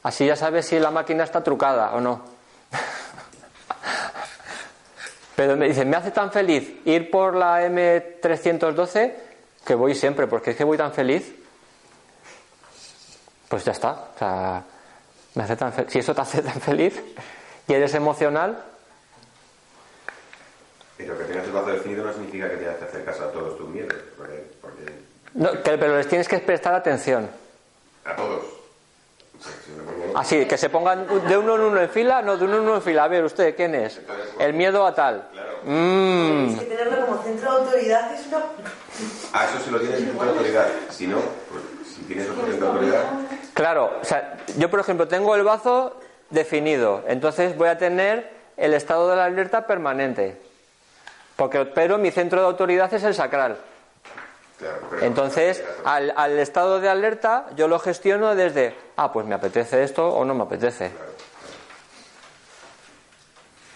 Así 0.03 0.25
ya 0.25 0.35
sabes 0.35 0.65
si 0.65 0.79
la 0.79 0.91
máquina 0.91 1.23
está 1.23 1.43
trucada 1.43 1.93
o 1.93 2.01
no. 2.01 2.21
Pero 5.35 5.55
me 5.55 5.67
dicen, 5.67 5.89
me 5.89 5.97
hace 5.97 6.11
tan 6.11 6.31
feliz 6.31 6.71
ir 6.85 7.09
por 7.09 7.35
la 7.35 7.65
M312 7.67 9.13
que 9.65 9.75
voy 9.75 9.95
siempre, 9.95 10.27
porque 10.27 10.51
es 10.51 10.57
que 10.57 10.63
voy 10.63 10.77
tan 10.77 10.93
feliz. 10.93 11.33
Pues 13.49 13.63
ya 13.65 13.71
está. 13.71 13.91
O 14.15 14.19
sea, 14.19 14.63
me 15.35 15.43
hace 15.43 15.55
tan 15.55 15.73
fe- 15.73 15.85
si 15.89 15.99
eso 15.99 16.13
te 16.13 16.21
hace 16.21 16.41
tan 16.41 16.59
feliz 16.61 17.01
y 17.67 17.73
eres 17.73 17.93
emocional, 17.95 18.63
Pero 20.97 21.17
que 21.17 21.23
tengas 21.25 21.45
el 21.45 21.51
bazo 21.51 21.67
definido 21.71 22.05
no 22.05 22.13
significa 22.13 22.49
que 22.49 22.57
tengas 22.57 22.77
que 22.77 22.85
hacer 22.85 23.03
caso 23.05 23.25
a 23.25 23.31
todos 23.31 23.57
tus 23.57 23.67
miedos. 23.69 23.93
Porque, 24.17 24.43
porque 24.61 24.83
no, 25.33 25.51
que- 25.61 25.77
pero 25.77 25.97
les 25.97 26.07
tienes 26.07 26.27
que 26.27 26.39
prestar 26.39 26.73
atención. 26.73 27.29
a 28.05 28.15
todos. 28.15 28.43
Así, 30.15 30.45
que 30.45 30.57
se 30.57 30.69
pongan 30.69 31.05
de 31.27 31.37
uno 31.37 31.55
en 31.55 31.61
uno 31.61 31.81
en 31.81 31.89
fila, 31.89 32.21
no, 32.21 32.37
de 32.37 32.45
uno 32.45 32.55
en 32.55 32.61
uno 32.61 32.75
en 32.75 32.81
fila. 32.81 33.03
A 33.03 33.07
ver, 33.09 33.25
usted, 33.25 33.53
¿quién 33.55 33.75
es? 33.75 33.99
El 34.39 34.53
miedo 34.53 34.85
a 34.87 34.95
tal. 34.95 35.27
Mm. 35.65 36.49
Es 36.51 36.59
que 36.59 36.65
tenerlo 36.65 37.05
como 37.05 37.21
centro 37.23 37.51
de 37.51 37.57
autoridad 37.59 38.13
es 38.13 38.27
una... 38.27 38.37
Ah, 39.33 39.45
eso 39.49 39.63
se 39.65 39.71
lo 39.71 39.79
tiene 39.79 39.95
el 39.97 40.05
centro 40.05 40.23
de 40.23 40.29
autoridad. 40.31 40.67
Si 40.89 41.07
no, 41.07 41.17
pues 41.49 41.63
si 41.93 42.01
tienes 42.03 42.29
otro 42.29 42.45
centro 42.47 42.67
de 42.67 42.71
autoridad, 42.73 43.03
Claro, 43.53 43.91
o 44.01 44.05
sea, 44.05 44.37
yo 44.57 44.69
por 44.69 44.79
ejemplo 44.79 45.07
tengo 45.07 45.35
el 45.35 45.43
bazo 45.43 45.99
definido, 46.29 47.03
entonces 47.07 47.55
voy 47.57 47.67
a 47.69 47.77
tener 47.77 48.29
el 48.57 48.73
estado 48.73 49.09
de 49.09 49.15
la 49.17 49.25
alerta 49.25 49.65
permanente. 49.67 50.37
Porque, 51.35 51.65
pero 51.65 51.97
mi 51.97 52.11
centro 52.11 52.39
de 52.41 52.47
autoridad 52.47 52.93
es 52.93 53.03
el 53.03 53.13
sacral. 53.13 53.57
Entonces, 55.01 55.61
al, 55.83 56.13
al 56.15 56.39
estado 56.39 56.79
de 56.79 56.87
alerta 56.87 57.47
yo 57.55 57.67
lo 57.67 57.77
gestiono 57.77 58.35
desde, 58.35 58.73
ah, 58.95 59.11
pues 59.11 59.25
me 59.25 59.35
apetece 59.35 59.83
esto 59.83 60.07
o 60.07 60.23
no 60.23 60.33
me 60.33 60.43
apetece. 60.43 60.91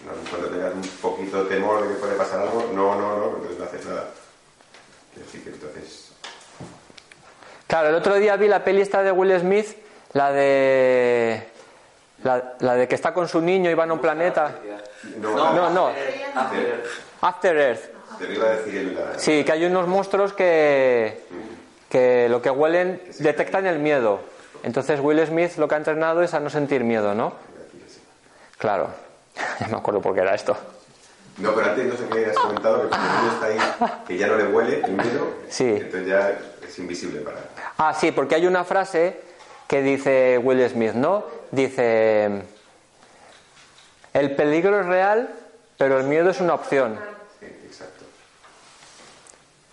No, 0.04 0.12
cuando 0.30 0.48
tengas 0.48 0.72
un 0.74 0.88
poquito 1.02 1.44
de 1.44 1.50
temor 1.54 1.82
de 1.82 1.88
que 1.94 2.00
puede 2.00 2.14
pasar 2.14 2.40
algo, 2.40 2.70
no, 2.72 2.94
no, 2.94 3.16
no, 3.18 3.26
entonces 3.36 3.58
no 3.58 3.64
haces 3.66 3.84
nada. 3.86 4.04
Quiero 5.12 5.26
decir 5.26 5.44
que 5.44 5.50
entonces. 5.50 6.12
Claro, 7.66 7.88
el 7.90 7.94
otro 7.96 8.14
día 8.14 8.36
vi 8.36 8.48
la 8.48 8.64
peli 8.64 8.80
esta 8.80 9.02
de 9.02 9.12
Will 9.12 9.38
Smith, 9.38 9.76
la 10.14 10.32
de... 10.32 11.46
La, 12.24 12.54
la 12.58 12.74
de 12.74 12.86
que 12.86 12.94
está 12.94 13.14
con 13.14 13.28
su 13.28 13.40
niño 13.40 13.70
y 13.70 13.74
van 13.74 13.90
a 13.90 13.94
un 13.94 13.98
planeta. 14.00 14.52
No, 15.18 15.54
No, 15.54 15.70
no, 15.70 15.88
After- 16.34 16.84
After 17.20 17.56
Earth. 17.56 17.80
Te 18.18 18.26
lo 18.26 18.32
iba 18.34 18.46
a 18.46 18.50
decir 18.56 18.76
en 18.76 18.94
la. 18.94 19.18
Sí, 19.18 19.44
que 19.44 19.52
hay 19.52 19.64
unos 19.64 19.86
monstruos 19.86 20.32
que, 20.32 21.20
que 21.88 22.28
lo 22.28 22.42
que 22.42 22.50
huelen 22.50 23.00
detectan 23.18 23.66
el 23.66 23.78
miedo. 23.78 24.20
Entonces 24.62 25.00
Will 25.00 25.24
Smith 25.26 25.56
lo 25.56 25.68
que 25.68 25.74
ha 25.74 25.78
entrenado 25.78 26.22
es 26.22 26.34
a 26.34 26.40
no 26.40 26.50
sentir 26.50 26.84
miedo, 26.84 27.14
¿no? 27.14 27.32
Claro, 28.58 28.90
ya 29.60 29.68
me 29.68 29.76
acuerdo 29.78 30.00
por 30.02 30.14
qué 30.14 30.20
era 30.20 30.34
esto. 30.34 30.56
No, 31.38 31.54
pero 31.54 31.70
antes 31.70 31.86
no 31.86 31.96
sé 31.96 32.04
qué 32.12 32.26
has 32.26 32.36
comentado, 32.36 32.82
que 32.82 32.88
cuando 32.88 33.06
el 33.08 33.16
niño 33.22 33.32
está 33.32 33.46
ahí, 33.46 33.98
que 34.06 34.18
ya 34.18 34.26
no 34.26 34.36
le 34.36 34.44
huele 34.48 34.84
el 34.84 34.92
miedo, 34.92 35.34
Sí. 35.48 35.64
entonces 35.68 36.06
ya 36.06 36.38
es 36.66 36.78
invisible 36.78 37.20
para. 37.20 37.38
Ah, 37.78 37.94
sí, 37.94 38.12
porque 38.12 38.34
hay 38.34 38.46
una 38.46 38.64
frase 38.64 39.18
que 39.66 39.80
dice 39.80 40.36
Will 40.36 40.68
Smith, 40.68 40.92
¿no? 40.92 41.24
Dice, 41.50 42.42
el 44.12 44.36
peligro 44.36 44.80
es 44.80 44.86
real, 44.86 45.30
pero 45.80 45.96
el 45.98 46.04
miedo 46.04 46.28
es 46.28 46.38
una 46.42 46.52
opción. 46.52 47.00
Sí, 47.40 47.46
exacto. 47.64 48.04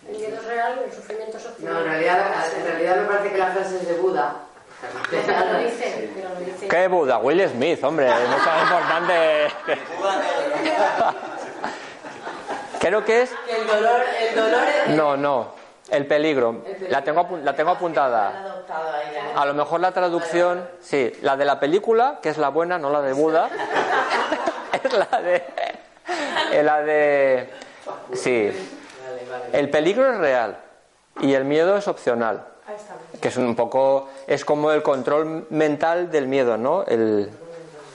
El 0.08 0.16
miedo 0.16 0.36
es 0.36 0.44
real, 0.46 0.80
el 0.86 0.90
sufrimiento 0.90 1.36
es 1.36 1.44
opcional. 1.46 1.74
No, 1.74 1.80
en 1.80 1.86
realidad, 1.86 2.26
en 2.56 2.64
realidad 2.64 2.96
me 2.96 3.08
parece 3.08 3.30
que 3.32 3.36
la 3.38 3.46
frase 3.48 3.76
es 3.76 3.88
de 3.88 3.94
Buda. 3.94 4.36
Pero 5.10 5.52
lo 5.52 5.58
dice, 5.58 6.10
pero 6.16 6.28
lo 6.30 6.40
dice. 6.40 6.66
¿Qué 6.66 6.88
Buda? 6.88 7.18
Will 7.18 7.46
Smith, 7.50 7.84
hombre, 7.84 8.06
es 8.08 8.28
mucho 8.30 8.46
más 8.46 8.62
importante. 8.62 9.48
Creo 12.80 13.04
que 13.04 13.22
es... 13.22 13.32
El 13.50 13.66
dolor, 13.66 14.00
el 14.18 14.34
dolor 14.34 14.62
es... 14.86 14.94
No, 14.96 15.14
no, 15.16 15.48
el 15.90 16.06
peligro. 16.06 16.64
La 16.88 17.04
tengo, 17.04 17.20
apu- 17.28 17.42
la 17.42 17.54
tengo 17.54 17.70
apuntada. 17.72 18.62
A 19.36 19.44
lo 19.44 19.52
mejor 19.52 19.80
la 19.80 19.92
traducción, 19.92 20.66
sí, 20.80 21.12
la 21.20 21.36
de 21.36 21.44
la 21.44 21.60
película, 21.60 22.18
que 22.22 22.30
es 22.30 22.38
la 22.38 22.48
buena, 22.48 22.78
no 22.78 22.88
la 22.90 23.02
de 23.02 23.12
Buda, 23.12 23.50
es 24.82 24.92
la 24.92 25.20
de, 25.20 25.44
la 26.62 26.82
de, 26.82 27.50
sí, 28.14 28.50
el 29.52 29.70
peligro 29.70 30.12
es 30.12 30.18
real 30.18 30.58
y 31.20 31.34
el 31.34 31.44
miedo 31.44 31.76
es 31.76 31.88
opcional, 31.88 32.44
que 33.20 33.28
es 33.28 33.36
un 33.36 33.54
poco, 33.56 34.08
es 34.26 34.44
como 34.44 34.72
el 34.72 34.82
control 34.82 35.46
mental 35.50 36.10
del 36.10 36.26
miedo, 36.28 36.56
¿no? 36.56 36.84
El, 36.86 37.30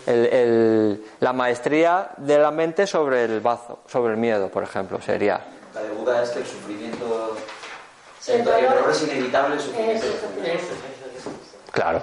el- 0.06 0.26
el- 0.26 1.04
la 1.22 1.32
maestría 1.34 2.10
de 2.18 2.38
la 2.38 2.52
mente 2.52 2.86
sobre 2.88 3.24
el 3.24 3.40
bazo, 3.40 3.80
sobre 3.88 4.14
el 4.14 4.20
miedo, 4.20 4.50
por 4.50 4.64
ejemplo, 4.64 5.02
sería. 5.02 5.40
La 5.74 5.82
de 5.82 5.90
Buda 5.92 6.24
es 6.24 6.30
que 6.32 6.40
el 6.40 6.46
sufrimiento. 6.46 7.36
El, 8.28 8.44
dolor- 8.46 8.90
es 8.92 9.04
inevitable, 9.04 9.56
el 9.56 9.62
sufrimiento 9.62 10.06
Claro. 11.72 12.02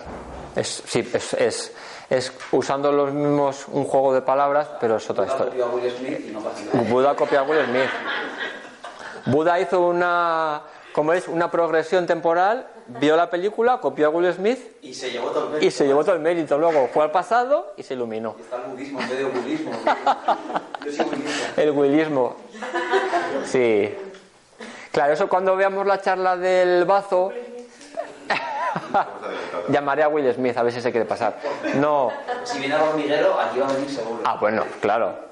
Es, 0.57 0.83
sí, 0.87 1.09
es, 1.15 1.33
es, 1.35 1.73
es 2.11 2.33
usando 2.53 2.91
los 2.93 3.13
mismos, 3.13 3.67
un 3.69 3.85
juego 3.85 4.13
de 4.13 4.21
palabras, 4.21 4.69
pero 4.81 4.97
es 4.97 5.09
otra 5.09 5.25
Buda 5.25 5.33
historia. 5.33 5.65
copió 5.65 5.65
a 5.65 5.69
Will 5.75 5.91
Smith 5.97 6.27
y 6.29 6.33
no 6.33 6.41
pasa 6.41 6.65
nada. 6.75 6.91
Buda 6.91 7.15
copia 7.15 7.41
a 7.41 7.43
Will 7.45 7.65
Smith. 7.67 7.91
Buda 9.27 9.61
hizo 9.61 9.81
una, 9.87 10.63
como 10.93 11.13
es, 11.13 11.29
una 11.29 11.51
progresión 11.51 12.07
temporal, 12.07 12.67
vio 12.89 13.17
la 13.17 13.31
película, 13.31 13.79
copió 13.79 14.07
a 14.09 14.11
Will 14.11 14.33
Smith 14.33 14.59
Y 14.83 14.93
se 14.93 15.11
llevó 15.11 15.29
todo 15.31 15.45
el 15.45 15.51
mérito. 15.51 15.67
y 15.67 15.71
se 15.71 15.87
llevó 15.87 16.03
todo 16.05 16.15
el 16.17 16.21
mérito. 16.21 16.59
Luego 16.59 16.89
fue 16.93 17.05
al 17.05 17.11
pasado 17.13 17.75
y 17.77 17.83
se 17.85 17.95
iluminó. 17.95 18.35
Está 18.41 18.57
el 18.57 18.63
budismo 18.73 19.01
en 19.01 19.09
vez 19.09 19.19
de 19.19 19.25
budismo. 19.25 19.71
Yo 20.85 20.93
soy. 20.93 21.07
El 21.57 21.71
willismo. 21.71 22.37
Sí. 23.45 23.95
Claro, 24.91 25.13
eso 25.13 25.29
cuando 25.29 25.55
veamos 25.55 25.87
la 25.87 26.01
charla 26.01 26.37
del 26.37 26.85
bazo, 26.85 27.31
llamaré 29.69 30.03
a 30.03 30.09
Will 30.09 30.33
Smith 30.33 30.57
a 30.57 30.63
ver 30.63 30.73
si 30.73 30.81
se 30.81 30.91
quiere 30.91 31.07
pasar. 31.07 31.37
No. 31.75 32.13
Si 32.45 32.59
viene 32.59 32.75
a 32.75 32.83
hormiguero, 32.83 33.39
aquí 33.41 33.59
va 33.59 33.69
a 33.69 33.73
venir 33.73 33.91
seguro. 33.91 34.21
Ah, 34.25 34.37
bueno, 34.41 34.65
claro. 34.81 35.31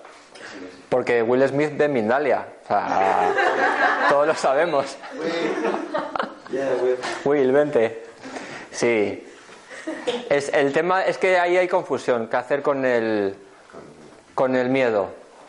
Porque 0.88 1.22
Will 1.22 1.46
Smith 1.46 1.72
ve 1.76 1.88
Mindalia. 1.88 2.46
O 2.64 2.66
sea, 2.66 3.34
todos 4.08 4.26
lo 4.26 4.34
sabemos. 4.34 4.96
Will, 7.24 7.52
vente. 7.52 8.04
Sí. 8.70 9.24
Es, 10.28 10.50
el 10.52 10.72
tema 10.72 11.04
es 11.04 11.18
que 11.18 11.38
ahí 11.38 11.56
hay 11.56 11.68
confusión. 11.68 12.28
¿Qué 12.28 12.36
hacer 12.36 12.62
con 12.62 12.84
el, 12.84 13.36
con 14.34 14.56
el 14.56 14.68
miedo? 14.68 15.08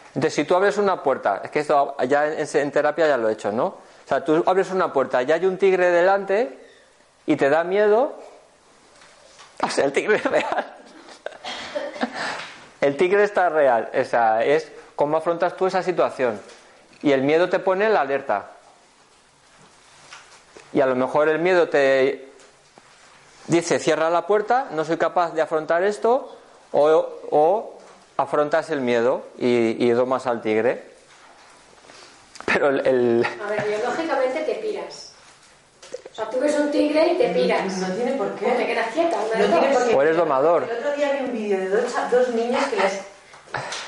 Entonces, 0.09 0.33
si 0.33 0.43
tú 0.43 0.55
abres 0.55 0.77
una 0.77 1.03
puerta, 1.03 1.41
es 1.43 1.51
que 1.51 1.59
esto 1.59 1.95
ya 2.07 2.27
en, 2.27 2.47
en 2.51 2.71
terapia 2.71 3.07
ya 3.07 3.17
lo 3.17 3.29
he 3.29 3.33
hecho, 3.33 3.51
¿no? 3.51 3.65
O 3.65 4.07
sea, 4.07 4.23
tú 4.23 4.43
abres 4.45 4.71
una 4.71 4.91
puerta 4.91 5.21
y 5.21 5.31
hay 5.31 5.45
un 5.45 5.57
tigre 5.57 5.91
delante 5.91 6.58
y 7.29 7.35
te 7.35 7.47
da 7.49 7.63
miedo. 7.63 8.15
O 9.61 9.69
sea, 9.69 9.85
el 9.85 9.93
tigre 9.93 10.15
es 10.15 10.23
real. 10.31 10.75
El 12.81 12.97
tigre 12.97 13.23
está 13.23 13.49
real. 13.49 13.89
O 13.93 14.03
sea, 14.03 14.43
es 14.43 14.71
cómo 14.95 15.17
afrontas 15.17 15.55
tú 15.55 15.67
esa 15.67 15.83
situación. 15.83 16.41
Y 17.03 17.11
el 17.11 17.21
miedo 17.21 17.47
te 17.49 17.59
pone 17.59 17.85
en 17.85 17.93
la 17.93 18.01
alerta. 18.01 18.47
Y 20.73 20.81
a 20.81 20.87
lo 20.87 20.95
mejor 20.95 21.29
el 21.29 21.37
miedo 21.39 21.69
te 21.69 22.29
dice, 23.47 23.77
cierra 23.79 24.09
la 24.09 24.25
puerta, 24.25 24.67
no 24.71 24.83
soy 24.83 24.97
capaz 24.97 25.31
de 25.33 25.41
afrontar 25.43 25.83
esto, 25.83 26.35
o, 26.71 27.09
o 27.29 27.77
afrontas 28.17 28.71
el 28.71 28.81
miedo 28.81 29.23
y, 29.37 29.83
y 29.85 29.89
domas 29.91 30.25
al 30.25 30.41
tigre. 30.41 30.83
Pero 32.45 32.69
el, 32.69 32.87
el- 32.87 33.27
A 33.45 33.49
ver, 33.49 33.67
biológicamente 33.67 34.41
te 34.41 34.55
piras. 34.55 35.08
O 36.19 36.21
sea, 36.21 36.29
tú 36.31 36.39
ves 36.41 36.53
un 36.59 36.69
tigre 36.69 37.13
y 37.13 37.17
te 37.17 37.29
piras. 37.29 37.77
No 37.77 37.87
tiene 37.95 38.11
por 38.13 38.27
O 38.27 38.29
te 38.31 38.45
qué. 38.57 38.65
quedas 38.67 38.87
quieta, 38.93 39.15
una 39.17 39.47
No 39.47 39.57
tiene 39.59 39.73
por 39.73 39.87
qué. 39.87 39.95
o 39.95 40.01
eres 40.01 40.17
domador. 40.17 40.67
El 40.69 40.77
otro 40.79 40.91
día 40.97 41.11
vi 41.13 41.25
un 41.25 41.31
vídeo 41.33 41.57
de 41.59 41.69
dos, 41.69 41.93
dos 42.11 42.27
niños 42.29 42.61
que 42.65 42.75
les. 42.75 42.93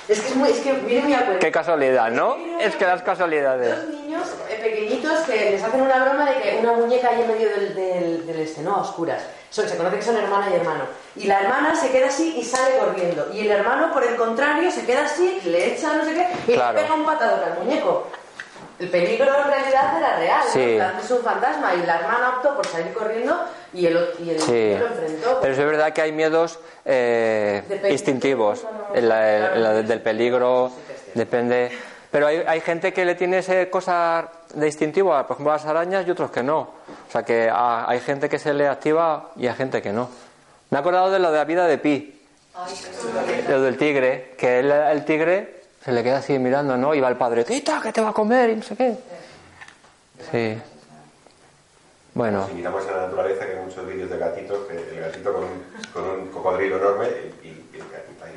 Es 0.08 0.20
que 0.22 0.28
es 0.30 0.36
muy. 0.38 0.50
Es 0.50 0.60
que 0.60 0.72
viene 0.74 1.02
muy 1.04 1.14
a 1.14 1.26
cuento. 1.26 1.40
Qué 1.40 1.52
casualidad, 1.52 2.10
¿no? 2.12 2.38
Es 2.62 2.74
que 2.78 2.86
las 2.86 3.02
casualidades. 3.02 3.76
Dos 3.76 3.90
niños 4.02 4.24
eh, 4.50 4.60
pequeñitos 4.64 5.20
que 5.26 5.52
les 5.52 5.62
hacen 5.64 5.82
una 5.82 6.04
broma 6.06 6.26
de 6.32 6.42
que 6.42 6.58
una 6.62 6.72
muñeca 6.74 7.10
hay 7.10 7.22
en 7.22 7.28
medio 7.28 7.50
del, 7.50 7.76
del, 7.76 8.26
del 8.28 8.40
este, 8.40 8.62
¿no? 8.62 8.76
A 8.78 8.82
oscuras. 8.82 9.22
Son, 9.50 9.68
se 9.68 9.76
conoce 9.76 9.98
que 9.98 10.02
son 10.02 10.16
hermana 10.16 10.48
y 10.50 10.54
hermano. 10.56 10.86
Y 11.18 11.28
la 11.28 11.42
hermana 11.42 11.76
se 11.76 11.92
queda 11.92 12.08
así 12.08 12.34
y 12.38 12.44
sale 12.46 12.78
corriendo. 12.78 13.30
Y 13.34 13.42
el 13.42 13.52
hermano, 13.52 13.92
por 13.92 14.04
el 14.06 14.16
contrario, 14.16 14.72
se 14.72 14.86
queda 14.86 15.04
así, 15.04 15.42
le 15.44 15.74
echa 15.74 15.94
no 15.94 16.06
sé 16.06 16.14
qué 16.14 16.52
y 16.54 16.56
Claro. 16.56 16.78
le 16.78 16.82
pega 16.84 16.96
un 16.96 17.06
patadón 17.06 17.44
al 17.44 17.60
muñeco. 17.60 18.08
El 18.82 18.90
peligro 18.90 19.26
en 19.38 19.48
realidad 19.48 19.98
era 19.98 20.16
real, 20.18 20.42
¿no? 20.46 20.52
Sí. 20.52 20.60
En 20.72 20.76
plan, 20.78 20.96
Es 21.04 21.12
un 21.12 21.22
fantasma 21.24 21.76
y 21.76 21.86
la 21.86 22.00
hermana 22.00 22.30
optó 22.38 22.56
por 22.56 22.66
salir 22.66 22.92
corriendo 22.94 23.40
y 23.74 23.86
el, 23.86 24.10
y 24.20 24.30
el 24.32 24.40
Sí. 24.42 24.76
lo 24.80 24.88
enfrentó. 24.88 25.40
Pero 25.40 25.54
es 25.54 25.60
verdad 25.60 25.94
que 25.94 26.02
hay 26.02 26.12
miedos 26.12 26.60
eh, 26.84 27.62
instintivos. 27.92 28.66
El, 28.96 29.12
el- 29.12 29.66
el 29.66 29.88
del 29.88 30.02
peligro, 30.02 30.72
depende. 31.14 31.72
Pero 32.10 32.28
hay, 32.28 32.44
hay 32.46 32.60
gente 32.62 32.92
que 32.92 33.06
le 33.06 33.16
tiene 33.16 33.38
esa 33.38 33.68
cosa 33.70 34.28
de 34.54 34.66
instintivo, 34.66 35.12
por 35.28 35.36
ejemplo, 35.36 35.52
a 35.54 35.58
las 35.58 35.66
arañas 35.66 36.06
y 36.08 36.12
otros 36.12 36.32
que 36.32 36.42
no. 36.44 36.60
O 36.60 37.12
sea 37.12 37.24
que 37.24 37.50
ah, 37.54 37.86
hay 37.88 38.00
gente 38.00 38.28
que 38.30 38.40
se 38.40 38.54
le 38.54 38.68
activa 38.68 39.30
y 39.38 39.48
hay 39.48 39.54
gente 39.56 39.82
que 39.82 39.94
no. 39.94 40.10
Me 40.72 40.78
he 40.78 40.82
acordado 40.82 41.12
de 41.12 41.20
lo 41.20 41.32
de 41.32 41.38
la 41.38 41.46
vida 41.46 41.68
de 41.68 41.78
Pi. 41.78 42.18
Lo 43.48 43.62
del 43.62 43.78
tigre, 43.78 44.34
que 44.38 44.60
él, 44.60 44.72
el 44.72 45.06
tigre 45.06 45.61
se 45.84 45.92
le 45.92 46.04
queda 46.04 46.18
así 46.18 46.38
mirando, 46.40 46.78
¿no? 46.78 46.94
Y 46.94 47.00
va 47.02 47.10
el 47.10 47.18
padre, 47.18 47.44
quita, 47.46 47.82
que 47.82 47.92
te 47.92 48.02
va 48.02 48.10
a 48.10 48.14
comer 48.14 48.52
y 48.52 48.56
no 48.58 48.64
sé 48.64 48.76
qué. 48.76 48.96
Sí. 50.32 50.62
Bueno, 52.14 52.46
Si 52.48 52.54
miramos 52.54 52.86
a 52.88 52.92
la 52.92 53.02
naturaleza, 53.04 53.46
que 53.46 53.54
hay 53.58 53.66
muchos 53.66 53.88
vídeos 53.88 54.10
de 54.10 54.18
gatitos, 54.18 54.68
que 54.68 54.76
el 54.78 55.00
gatito 55.00 55.34
con 55.34 55.44
un, 55.46 55.64
con 55.94 56.04
un 56.04 56.28
cocodrilo 56.28 56.78
enorme 56.78 57.08
y, 57.42 57.48
y 57.48 57.68
el 57.74 57.90
gatito 57.90 58.26
ahí 58.26 58.36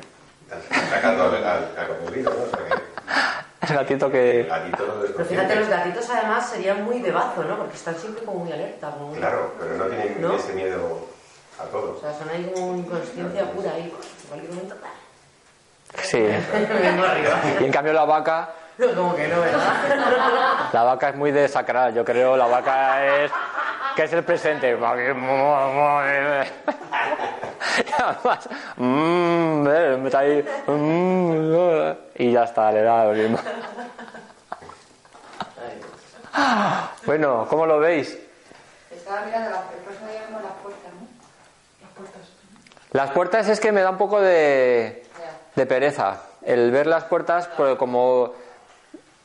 está 0.49 0.89
sacando 0.95 1.23
al, 1.25 1.35
al- 1.43 1.77
al 1.77 1.87
cocodrilo, 1.89 2.31
¿no? 2.31 2.43
O 2.43 2.49
sea 2.49 2.65
que 2.65 3.73
el 3.73 3.75
gatito 3.79 4.05
el 4.05 4.11
que... 4.11 4.43
gatito 4.43 4.87
no 4.87 4.93
Pero 5.15 5.25
fíjate, 5.25 5.55
los 5.57 5.67
gatitos 5.67 6.09
además 6.09 6.49
serían 6.49 6.83
muy 6.85 6.99
de 7.01 7.11
bazo, 7.11 7.43
¿no? 7.43 7.57
Porque 7.57 7.75
están 7.75 7.95
siempre 7.97 8.23
como 8.23 8.39
muy 8.45 8.51
alerta. 8.53 8.91
muy- 8.91 9.17
Claro, 9.17 9.51
pero 9.59 9.75
no 9.77 9.85
tienen 9.85 10.21
¿No? 10.21 10.35
ese 10.37 10.53
miedo 10.53 11.07
a 11.59 11.63
todo. 11.65 11.97
O 11.97 11.99
sea, 12.01 12.13
son 12.17 12.29
ahí 12.29 12.49
como 12.53 12.75
inconsciencia 12.77 13.51
pura 13.51 13.71
ahí. 13.71 13.83
En 13.83 14.27
cualquier 14.29 14.53
momento. 14.53 14.75
Sí. 16.01 16.27
Y 17.59 17.63
en 17.63 17.71
cambio 17.71 17.93
la 17.93 18.05
vaca... 18.05 18.49
No, 18.77 18.93
como 18.93 19.15
que 19.15 19.27
no, 19.27 19.39
¿verdad? 19.39 19.61
La 20.73 20.83
vaca 20.83 21.09
es 21.09 21.15
muy 21.15 21.31
desacrada, 21.31 21.91
yo 21.91 22.03
creo. 22.03 22.35
La 22.35 22.45
vaca 22.45 23.23
es. 23.23 23.31
que 23.95 24.03
es 24.03 24.13
el 24.13 24.23
presente? 24.23 24.77
Y 27.77 27.91
además, 28.01 28.49
mm, 28.77 29.67
eh, 29.67 30.01
está 30.05 30.19
ahí, 30.19 30.45
mm, 30.67 31.91
y 32.15 32.31
ya 32.31 32.43
está, 32.45 32.71
le 32.71 32.83
da 32.83 33.05
lo 33.05 33.11
mismo. 33.13 33.37
Bueno, 37.05 37.45
¿cómo 37.49 37.65
lo 37.65 37.79
veis? 37.79 38.17
Estaba 38.91 39.21
mirando 39.25 39.49
la, 39.49 39.57
el 39.57 39.83
próximo 39.83 40.09
día 40.09 40.21
las 40.31 40.51
puertas, 40.63 40.93
¿no? 40.93 41.07
Las 42.91 43.11
puertas 43.11 43.49
es 43.49 43.59
que 43.59 43.71
me 43.71 43.81
da 43.81 43.89
un 43.89 43.97
poco 43.97 44.21
de. 44.21 45.04
De 45.55 45.65
pereza. 45.65 46.21
El 46.43 46.71
ver 46.71 46.87
las 46.87 47.05
puertas, 47.05 47.47
porque 47.55 47.77
como 47.77 48.33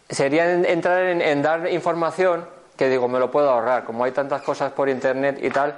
sería 0.09 0.51
en- 0.53 0.65
entrar 0.65 1.03
en, 1.05 1.21
en 1.23 1.43
dar 1.43 1.69
información, 1.71 2.47
que 2.77 2.89
digo, 2.89 3.09
me 3.09 3.19
lo 3.19 3.31
puedo 3.31 3.51
ahorrar, 3.51 3.85
como 3.85 4.05
hay 4.05 4.13
tantas 4.13 4.43
cosas 4.43 4.73
por 4.73 4.89
internet 4.89 5.39
y 5.43 5.51
tal. 5.51 5.75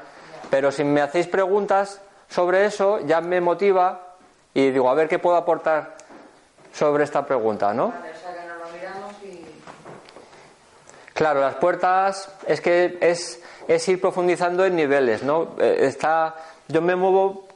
Pero 0.51 0.71
si 0.71 0.85
me 0.85 1.01
hacéis 1.01 1.27
preguntas 1.27 2.01
sobre 2.29 2.65
eso, 2.67 3.01
ya 3.01 3.21
me 3.21 3.41
motiva 3.41 4.15
y 4.55 4.71
digo, 4.71 4.89
a 4.89 4.95
ver 4.95 5.09
qué 5.09 5.19
puedo 5.19 5.37
aportar 5.37 5.95
sobre 6.73 7.05
esta 7.05 7.27
pregunta, 7.27 7.73
¿no? 7.75 7.93
Claro, 11.15 11.41
las 11.41 11.55
puertas 11.57 12.29
es 12.47 12.61
que 12.61 12.99
es, 13.01 13.43
es 13.69 13.89
ir 13.89 14.01
profundizando 14.01 14.65
en 14.65 14.77
niveles, 14.77 15.23
¿no? 15.23 15.49
Eh, 15.59 15.79
Está, 15.81 16.35
yo 16.69 16.81
me 16.81 16.97
muevo 16.97 17.47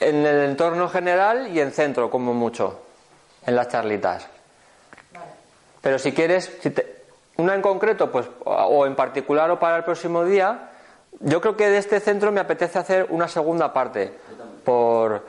en 0.00 0.24
el 0.26 0.44
entorno 0.50 0.88
general 0.88 1.48
y 1.48 1.60
en 1.60 1.72
centro, 1.72 2.10
como 2.10 2.34
mucho, 2.34 2.80
en 3.46 3.56
las 3.56 3.68
charlitas. 3.68 4.26
Pero 5.80 5.98
si 5.98 6.12
quieres, 6.12 6.50
si 6.62 6.70
te- 6.70 6.96
una 7.36 7.54
en 7.54 7.62
concreto, 7.62 8.10
pues, 8.10 8.26
o- 8.44 8.86
en 8.86 8.94
particular 8.96 9.50
o 9.50 9.58
para 9.58 9.76
el 9.76 9.84
próximo 9.84 10.24
día, 10.24 10.70
yo 11.20 11.40
creo 11.40 11.56
que 11.56 11.68
de 11.68 11.78
este 11.78 12.00
centro 12.00 12.32
me 12.32 12.40
apetece 12.40 12.78
hacer 12.78 13.06
una 13.10 13.28
segunda 13.28 13.72
parte, 13.72 14.12
por, 14.64 15.24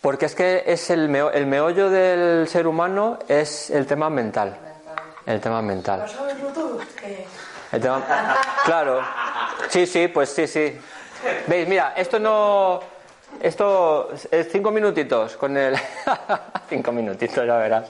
porque 0.00 0.26
es 0.26 0.34
que 0.34 0.64
es 0.66 0.90
el, 0.90 1.08
meo- 1.08 1.30
el 1.30 1.46
meollo 1.46 1.90
del 1.90 2.48
ser 2.48 2.66
humano 2.66 3.18
es 3.28 3.70
el 3.70 3.86
tema 3.86 4.10
mental. 4.10 4.56
El 5.26 5.40
tema 5.40 5.60
mental. 5.62 6.00
El 7.72 7.80
tema- 7.80 8.36
Claro. 8.64 9.00
Sí, 9.68 9.86
sí, 9.86 10.08
pues 10.08 10.30
sí, 10.30 10.46
sí. 10.46 10.78
Veis, 11.46 11.68
mira, 11.68 11.92
esto 11.96 12.18
no. 12.18 12.80
Esto 13.40 14.10
es 14.30 14.48
cinco 14.50 14.70
minutitos 14.70 15.36
con 15.36 15.56
el. 15.56 15.76
cinco 16.68 16.90
minutitos, 16.92 17.46
ya 17.46 17.56
verás. 17.56 17.88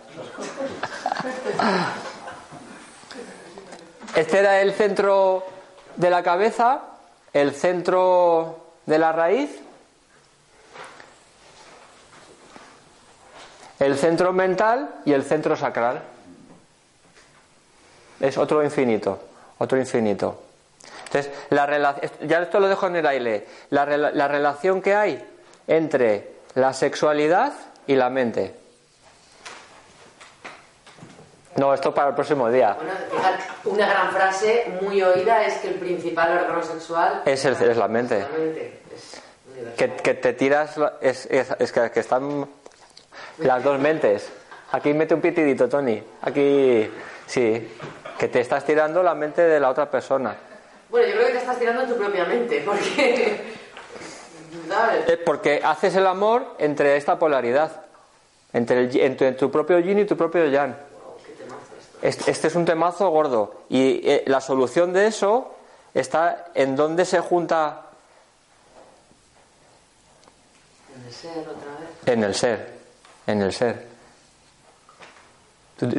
Este 4.14 4.38
era 4.38 4.60
el 4.60 4.72
centro 4.74 5.44
de 5.96 6.10
la 6.10 6.22
cabeza, 6.22 6.80
el 7.32 7.54
centro 7.54 8.72
de 8.86 8.98
la 8.98 9.12
raíz, 9.12 9.58
el 13.78 13.96
centro 13.96 14.32
mental 14.32 14.96
y 15.04 15.12
el 15.12 15.24
centro 15.24 15.56
sacral. 15.56 16.02
Es 18.20 18.36
otro 18.36 18.62
infinito, 18.64 19.18
otro 19.58 19.78
infinito. 19.78 20.42
Entonces, 21.06 21.32
la 21.50 21.64
relación, 21.64 22.10
ya 22.28 22.42
esto 22.42 22.60
lo 22.60 22.68
dejo 22.68 22.86
en 22.88 22.96
el 22.96 23.06
aire, 23.06 23.46
la, 23.70 23.86
rela- 23.86 24.12
la 24.12 24.28
relación 24.28 24.82
que 24.82 24.94
hay 24.94 25.24
entre 25.68 26.32
la 26.54 26.72
sexualidad 26.72 27.52
y 27.86 27.94
la 27.94 28.10
mente. 28.10 28.54
No, 31.56 31.74
esto 31.74 31.92
para 31.92 32.10
el 32.10 32.14
próximo 32.14 32.48
día. 32.50 32.74
Bueno, 32.74 32.92
fíjate, 33.10 33.42
una 33.64 33.88
gran 33.88 34.12
frase 34.12 34.66
muy 34.80 35.02
oída 35.02 35.44
es 35.44 35.54
que 35.58 35.68
el 35.68 35.74
principal 35.74 36.38
órgano 36.38 36.62
sexual 36.62 37.22
Es, 37.24 37.44
el- 37.44 37.54
es 37.54 37.76
la 37.76 37.88
mente. 37.88 38.20
la 38.20 38.28
mente. 38.28 38.80
Es 38.94 39.20
universal. 39.50 39.74
Que, 39.76 39.96
que 40.02 40.14
te 40.14 40.32
tiras. 40.34 40.76
Es, 41.00 41.26
es- 41.26 41.54
es 41.58 41.72
que, 41.72 41.90
que 41.90 42.00
están 42.00 42.48
las 43.38 43.62
dos 43.64 43.78
mentes. 43.80 44.28
Aquí 44.70 44.92
mete 44.94 45.14
un 45.14 45.20
pitidito, 45.20 45.68
Tony. 45.68 46.00
Aquí. 46.22 46.88
Sí. 47.26 47.76
Que 48.18 48.28
te 48.28 48.40
estás 48.40 48.64
tirando 48.64 49.02
la 49.02 49.14
mente 49.14 49.42
de 49.42 49.58
la 49.58 49.70
otra 49.70 49.90
persona. 49.90 50.36
Bueno, 50.90 51.08
yo 51.08 51.14
creo 51.14 51.26
que 51.26 51.32
te 51.32 51.38
estás 51.38 51.58
tirando 51.58 51.82
en 51.82 51.88
tu 51.88 51.96
propia 51.96 52.24
mente, 52.24 52.62
porque... 52.64 53.57
Porque 55.24 55.60
haces 55.64 55.94
el 55.96 56.06
amor 56.06 56.54
entre 56.58 56.96
esta 56.96 57.18
polaridad. 57.18 57.84
Entre, 58.52 58.80
el, 58.80 59.00
entre 59.00 59.32
tu 59.32 59.50
propio 59.50 59.78
yin 59.78 59.98
y 59.98 60.04
tu 60.04 60.16
propio 60.16 60.46
yang. 60.46 60.74
Este, 62.00 62.30
este 62.30 62.48
es 62.48 62.54
un 62.54 62.64
temazo 62.64 63.10
gordo. 63.10 63.62
Y 63.68 64.00
eh, 64.08 64.24
la 64.26 64.40
solución 64.40 64.92
de 64.92 65.06
eso 65.06 65.54
está 65.94 66.46
en 66.54 66.76
dónde 66.76 67.04
se 67.04 67.20
junta 67.20 67.84
En 70.94 71.04
el 71.04 71.12
ser 71.12 71.38
otra 71.38 71.52
vez. 71.80 72.06
en 72.06 72.24
el 72.24 72.34
ser. 72.34 72.78
En 73.26 73.42
el 73.42 73.52
ser. 73.52 73.86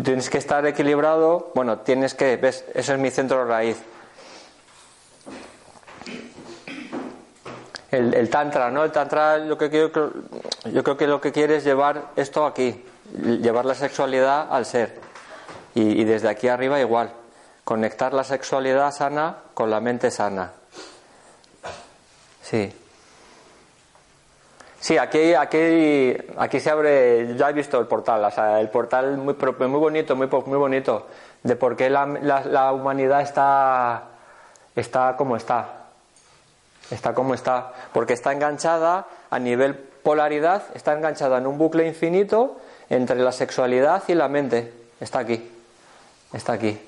Tienes 0.04 0.30
que 0.30 0.38
estar 0.38 0.66
equilibrado. 0.66 1.52
Bueno, 1.56 1.80
tienes 1.80 2.14
que. 2.14 2.36
¿Ves? 2.38 2.66
Ese 2.74 2.94
es 2.94 3.00
mi 3.00 3.12
centro 3.12 3.46
raíz. 3.46 3.78
El, 7.92 8.14
el 8.14 8.30
tantra, 8.30 8.70
¿no? 8.70 8.84
El 8.84 8.92
tantra, 8.92 9.38
lo 9.38 9.58
que 9.58 9.70
quiero, 9.70 10.12
yo 10.66 10.84
creo 10.84 10.98
que 10.98 11.08
lo 11.08 11.20
que 11.20 11.32
quiere 11.32 11.56
es 11.58 11.64
llevar 11.64 12.04
esto 12.16 12.46
aquí, 12.46 12.86
llevar 13.42 13.66
la 13.66 13.74
sexualidad 13.74 14.48
al 14.52 14.66
ser. 14.66 15.00
Y, 15.76 16.04
desde 16.04 16.30
aquí 16.30 16.48
arriba 16.48 16.80
igual, 16.80 17.12
conectar 17.64 18.14
la 18.14 18.24
sexualidad 18.24 18.92
sana 18.92 19.38
con 19.54 19.70
la 19.72 19.80
mente 19.80 20.12
sana. 20.12 20.52
Sí. 22.42 22.74
Sí, 24.80 24.98
aquí, 24.98 25.34
aquí, 25.34 26.16
aquí 26.38 26.60
se 26.60 26.70
abre, 26.70 27.36
ya 27.36 27.50
he 27.50 27.54
visto 27.54 27.80
el 27.80 27.88
portal, 27.88 28.24
o 28.24 28.32
sea, 28.32 28.60
el 28.62 28.70
portal 28.70 29.18
muy, 29.18 29.36
muy 29.36 29.80
bonito, 29.80 30.16
muy, 30.16 30.28
muy 30.28 30.58
bonito, 30.58 31.08
de 31.44 31.56
por 31.56 31.76
qué 31.76 31.90
la, 31.90 32.06
la- 32.06 32.46
la 32.46 32.72
humanidad 32.72 33.22
está, 33.22 34.04
está 34.76 35.16
como 35.18 35.36
está. 35.36 35.79
Está 36.92 37.14
como 37.14 37.34
está, 37.34 37.74
porque 37.94 38.14
está 38.14 38.34
enganchada 38.34 39.08
a 39.30 39.40
nivel 39.40 39.76
polaridad, 39.76 40.64
está 40.74 40.94
enganchada 40.94 41.38
en 41.38 41.48
un 41.48 41.58
bucle 41.58 41.86
infinito 41.88 42.58
entre 42.90 43.18
la 43.18 43.32
sexualidad 43.32 44.04
y 44.08 44.16
la 44.16 44.28
mente. 44.28 44.74
Está 45.00 45.20
aquí, 45.20 45.50
está 46.34 46.54
aquí. 46.54 46.80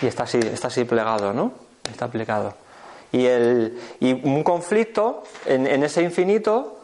Y 0.00 0.06
está 0.06 0.24
así, 0.24 0.38
está 0.38 0.68
así 0.68 0.84
plegado, 0.84 1.32
¿no? 1.32 1.52
Está 1.90 2.06
aplicado. 2.06 2.54
Y, 3.12 3.26
el, 3.26 3.80
y 4.00 4.12
un 4.12 4.42
conflicto 4.42 5.24
en, 5.46 5.66
en 5.66 5.82
ese 5.84 6.02
infinito, 6.02 6.80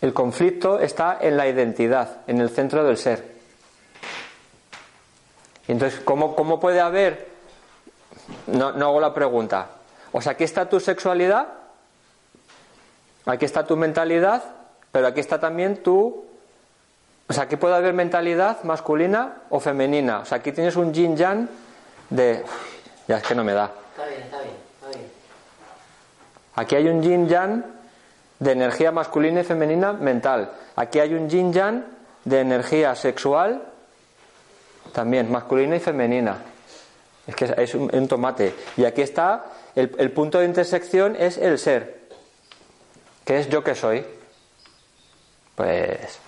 el 0.00 0.12
conflicto 0.12 0.78
está 0.78 1.18
en 1.20 1.36
la 1.36 1.48
identidad, 1.48 2.18
en 2.26 2.40
el 2.40 2.50
centro 2.50 2.84
del 2.84 2.96
ser. 2.96 3.36
Entonces, 5.68 6.00
¿cómo, 6.04 6.36
cómo 6.36 6.60
puede 6.60 6.80
haber 6.80 7.35
no, 8.48 8.72
no 8.72 8.86
hago 8.86 9.00
la 9.00 9.14
pregunta. 9.14 9.68
O 10.12 10.20
sea, 10.20 10.32
aquí 10.32 10.44
está 10.44 10.68
tu 10.68 10.80
sexualidad, 10.80 11.48
aquí 13.26 13.44
está 13.44 13.66
tu 13.66 13.76
mentalidad, 13.76 14.42
pero 14.92 15.08
aquí 15.08 15.20
está 15.20 15.38
también 15.38 15.82
tu... 15.82 16.24
O 17.28 17.32
sea, 17.32 17.44
aquí 17.44 17.56
puede 17.56 17.74
haber 17.74 17.92
mentalidad 17.92 18.62
masculina 18.62 19.42
o 19.50 19.58
femenina. 19.58 20.20
O 20.20 20.24
sea, 20.24 20.38
aquí 20.38 20.52
tienes 20.52 20.76
un 20.76 20.94
yin 20.94 21.16
yang 21.16 21.48
de... 22.08 22.44
Ya 23.08 23.18
es 23.18 23.22
que 23.22 23.34
no 23.34 23.42
me 23.44 23.52
da. 23.52 23.70
Está 23.90 24.06
bien, 24.06 24.22
está 24.22 24.40
bien, 24.40 24.54
está 24.74 24.98
bien. 24.98 25.10
Aquí 26.54 26.76
hay 26.76 26.88
un 26.88 27.02
yin 27.02 27.28
yang 27.28 27.64
de 28.38 28.52
energía 28.52 28.92
masculina 28.92 29.40
y 29.40 29.44
femenina 29.44 29.92
mental. 29.92 30.52
Aquí 30.76 31.00
hay 31.00 31.14
un 31.14 31.28
yin 31.28 31.52
yang 31.52 31.84
de 32.24 32.40
energía 32.40 32.94
sexual 32.94 33.62
también 34.92 35.30
masculina 35.30 35.76
y 35.76 35.80
femenina. 35.80 36.38
Es 37.26 37.34
que 37.34 37.54
es 37.56 37.74
un, 37.74 38.08
tomate. 38.08 38.54
Y 38.76 38.84
aquí 38.84 39.02
está, 39.02 39.46
el, 39.74 39.94
el 39.98 40.12
punto 40.12 40.38
de 40.38 40.46
intersección 40.46 41.16
es 41.16 41.38
el 41.38 41.58
ser. 41.58 42.00
que 43.24 43.40
es 43.40 43.48
yo 43.48 43.64
que 43.64 43.74
soy? 43.74 44.04
Pues... 45.56 46.20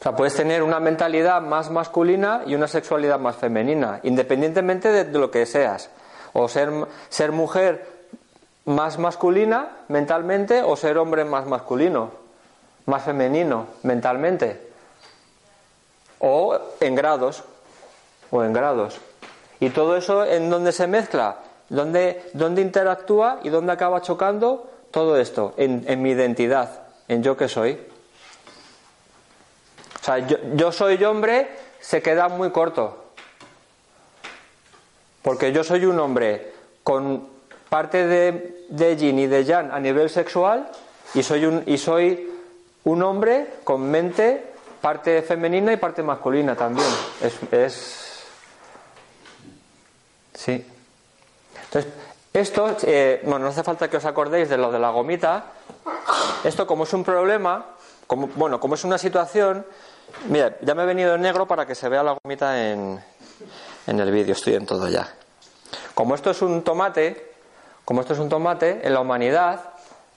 O 0.00 0.02
sea, 0.04 0.16
puedes 0.16 0.34
tener 0.34 0.62
una 0.62 0.80
mentalidad 0.80 1.40
más 1.40 1.70
masculina 1.70 2.42
y 2.46 2.54
una 2.54 2.68
sexualidad 2.68 3.18
más 3.18 3.36
femenina, 3.36 4.00
independientemente 4.02 4.90
de, 4.90 5.04
de 5.04 5.18
lo 5.18 5.30
que 5.30 5.46
seas. 5.46 5.88
O 6.34 6.46
ser, 6.48 6.70
ser 7.08 7.32
mujer 7.32 7.86
más 8.66 8.98
masculina 8.98 9.68
mentalmente 9.88 10.62
o 10.62 10.76
ser 10.76 10.98
hombre 10.98 11.24
más 11.24 11.46
masculino, 11.46 12.10
más 12.86 13.02
femenino 13.02 13.66
mentalmente. 13.82 14.73
O 16.18 16.58
en 16.80 16.94
grados, 16.94 17.44
o 18.30 18.42
en 18.42 18.52
grados. 18.52 18.98
Y 19.60 19.70
todo 19.70 19.96
eso 19.96 20.24
en 20.24 20.50
dónde 20.50 20.72
se 20.72 20.86
mezcla, 20.86 21.36
dónde, 21.68 22.30
dónde 22.32 22.62
interactúa 22.62 23.40
y 23.42 23.48
dónde 23.48 23.72
acaba 23.72 24.02
chocando 24.02 24.70
todo 24.90 25.18
esto, 25.18 25.54
en, 25.56 25.84
en 25.86 26.02
mi 26.02 26.10
identidad, 26.10 26.82
en 27.08 27.22
yo 27.22 27.36
que 27.36 27.48
soy. 27.48 27.80
O 30.00 30.04
sea, 30.04 30.18
yo, 30.18 30.36
yo 30.54 30.70
soy 30.70 31.02
hombre 31.04 31.48
se 31.80 32.00
queda 32.00 32.28
muy 32.28 32.50
corto. 32.50 32.96
Porque 35.22 35.52
yo 35.52 35.64
soy 35.64 35.84
un 35.84 35.98
hombre 36.00 36.52
con 36.82 37.28
parte 37.68 38.06
de, 38.06 38.66
de 38.68 38.96
yin 38.96 39.18
y 39.18 39.26
de 39.26 39.44
yang 39.44 39.70
a 39.70 39.80
nivel 39.80 40.08
sexual 40.08 40.70
y 41.14 41.22
soy 41.22 41.44
un, 41.44 41.62
y 41.66 41.76
soy 41.76 42.30
un 42.84 43.02
hombre 43.02 43.48
con 43.64 43.90
mente, 43.90 44.53
parte 44.84 45.22
femenina 45.22 45.72
y 45.72 45.78
parte 45.78 46.02
masculina 46.02 46.54
también. 46.54 46.86
Es. 47.50 48.26
Sí. 50.34 50.62
Entonces, 51.64 51.90
esto, 52.34 52.76
eh, 52.82 53.22
bueno, 53.24 53.46
no 53.46 53.48
hace 53.48 53.62
falta 53.62 53.88
que 53.88 53.96
os 53.96 54.04
acordéis 54.04 54.50
de 54.50 54.58
lo 54.58 54.70
de 54.70 54.78
la 54.78 54.90
gomita. 54.90 55.44
Esto, 56.44 56.66
como 56.66 56.84
es 56.84 56.92
un 56.92 57.02
problema, 57.02 57.64
como, 58.06 58.26
bueno, 58.26 58.60
como 58.60 58.74
es 58.74 58.84
una 58.84 58.98
situación, 58.98 59.64
mira, 60.28 60.54
ya 60.60 60.74
me 60.74 60.82
he 60.82 60.86
venido 60.86 61.14
en 61.14 61.22
negro 61.22 61.46
para 61.46 61.64
que 61.64 61.74
se 61.74 61.88
vea 61.88 62.02
la 62.02 62.18
gomita 62.22 62.70
en, 62.70 63.02
en 63.86 64.00
el 64.00 64.10
vídeo, 64.10 64.34
estoy 64.34 64.52
en 64.52 64.66
todo 64.66 64.86
ya. 64.90 65.08
Como 65.94 66.14
esto 66.14 66.30
es 66.30 66.42
un 66.42 66.62
tomate, 66.62 67.32
como 67.86 68.02
esto 68.02 68.12
es 68.12 68.18
un 68.18 68.28
tomate, 68.28 68.86
en 68.86 68.92
la 68.92 69.00
humanidad 69.00 69.60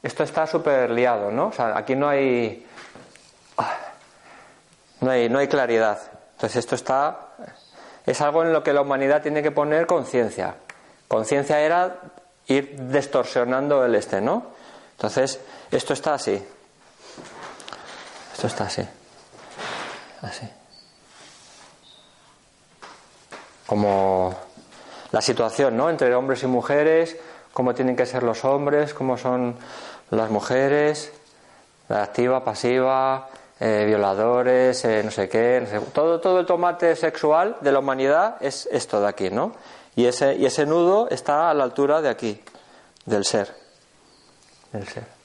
esto 0.03 0.23
está 0.23 0.45
súper 0.45 0.91
liado, 0.91 1.31
¿no? 1.31 1.47
O 1.47 1.51
sea, 1.53 1.77
aquí 1.77 1.95
no 1.95 2.09
hay, 2.09 2.65
no 5.01 5.11
hay, 5.11 5.29
no 5.29 5.39
hay 5.39 5.47
claridad. 5.47 5.99
Entonces 6.35 6.57
esto 6.57 6.75
está, 6.75 7.29
es 8.05 8.21
algo 8.21 8.43
en 8.43 8.53
lo 8.53 8.63
que 8.63 8.73
la 8.73 8.81
humanidad 8.81 9.21
tiene 9.21 9.41
que 9.43 9.51
poner 9.51 9.87
conciencia. 9.87 10.55
Conciencia 11.07 11.59
era 11.59 11.99
ir 12.47 12.75
distorsionando 12.91 13.83
el 13.85 13.95
este, 13.95 14.21
¿no? 14.21 14.45
Entonces 14.91 15.39
esto 15.71 15.93
está 15.93 16.13
así. 16.13 16.43
Esto 18.33 18.47
está 18.47 18.65
así. 18.65 18.87
Así. 20.21 20.49
Como 23.65 24.35
la 25.11 25.21
situación, 25.21 25.75
¿no? 25.75 25.89
Entre 25.89 26.13
hombres 26.15 26.43
y 26.43 26.47
mujeres, 26.47 27.17
cómo 27.53 27.73
tienen 27.73 27.95
que 27.95 28.05
ser 28.05 28.23
los 28.23 28.45
hombres, 28.45 28.93
cómo 28.93 29.17
son 29.17 29.55
las 30.11 30.29
mujeres, 30.29 31.11
la 31.89 32.03
activa, 32.03 32.43
pasiva, 32.43 33.27
eh, 33.59 33.83
violadores, 33.85 34.85
eh, 34.85 35.01
no 35.03 35.11
sé 35.11 35.27
qué, 35.27 35.67
todo, 35.93 36.19
todo 36.21 36.39
el 36.39 36.45
tomate 36.45 36.95
sexual 36.95 37.57
de 37.61 37.71
la 37.71 37.79
humanidad 37.79 38.37
es 38.39 38.69
esto 38.71 39.01
de 39.01 39.07
aquí, 39.07 39.29
¿no? 39.29 39.53
Y 39.95 40.05
ese, 40.05 40.35
y 40.35 40.45
ese 40.45 40.65
nudo 40.65 41.09
está 41.09 41.49
a 41.49 41.53
la 41.55 41.63
altura 41.63 42.01
de 42.01 42.09
aquí, 42.09 42.39
del 43.05 43.25
ser. 43.25 43.55
Del 44.71 44.87
ser. 44.87 45.17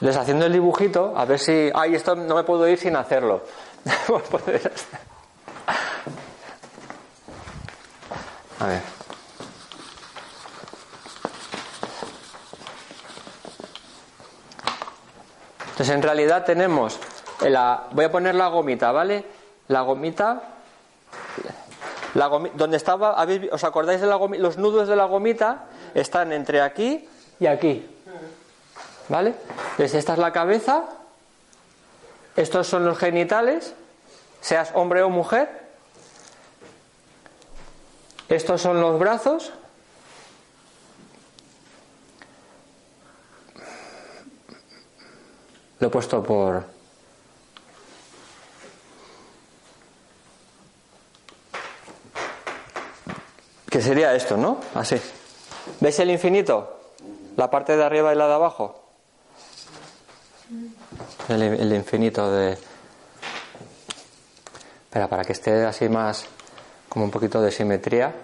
Les 0.00 0.16
haciendo 0.16 0.46
el 0.46 0.52
dibujito, 0.52 1.12
a 1.16 1.24
ver 1.26 1.38
si. 1.38 1.70
Ay, 1.74 1.94
esto 1.94 2.16
no 2.16 2.34
me 2.34 2.42
puedo 2.42 2.66
ir 2.66 2.76
sin 2.76 2.96
hacerlo. 2.96 3.44
a 8.58 8.66
ver. 8.66 9.01
Entonces, 15.82 15.96
en 15.96 16.02
realidad 16.04 16.44
tenemos. 16.44 16.96
Voy 17.90 18.04
a 18.04 18.12
poner 18.12 18.36
la 18.36 18.46
gomita, 18.46 18.92
¿vale? 18.92 19.24
La 19.66 19.80
gomita. 19.80 20.40
Donde 22.54 22.76
estaba, 22.76 23.20
¿habéis 23.20 23.40
vi- 23.40 23.48
¿os 23.50 23.64
acordáis 23.64 24.00
de 24.00 24.06
la 24.06 24.16
gomi- 24.16 24.38
los 24.38 24.58
nudos 24.58 24.86
de 24.86 24.94
la 24.94 25.06
gomita? 25.06 25.64
Están 25.94 26.32
entre 26.32 26.60
aquí 26.60 27.08
y 27.40 27.46
aquí. 27.48 27.84
¿Vale? 29.08 29.34
Entonces 29.72 29.94
esta 29.94 30.12
es 30.12 30.20
la 30.20 30.32
cabeza, 30.32 30.84
estos 32.36 32.68
son 32.68 32.84
los 32.84 32.96
genitales, 32.96 33.74
seas 34.40 34.70
hombre 34.74 35.02
o 35.02 35.10
mujer. 35.10 35.62
Estos 38.28 38.60
son 38.62 38.80
los 38.80 39.00
brazos. 39.00 39.52
Lo 45.82 45.88
he 45.88 45.90
puesto 45.90 46.22
por... 46.22 46.64
Que 53.68 53.82
sería 53.82 54.14
esto, 54.14 54.36
¿no? 54.36 54.60
Así. 54.76 54.94
¿Veis 55.80 55.98
el 55.98 56.12
infinito? 56.12 56.92
La 57.36 57.50
parte 57.50 57.76
de 57.76 57.82
arriba 57.82 58.12
y 58.12 58.16
la 58.16 58.28
de 58.28 58.32
abajo. 58.32 58.80
El, 61.28 61.42
el 61.42 61.72
infinito 61.72 62.30
de... 62.30 62.52
Espera, 64.84 65.08
para 65.08 65.24
que 65.24 65.32
esté 65.32 65.66
así 65.66 65.88
más... 65.88 66.26
como 66.88 67.06
un 67.06 67.10
poquito 67.10 67.42
de 67.42 67.50
simetría. 67.50 68.14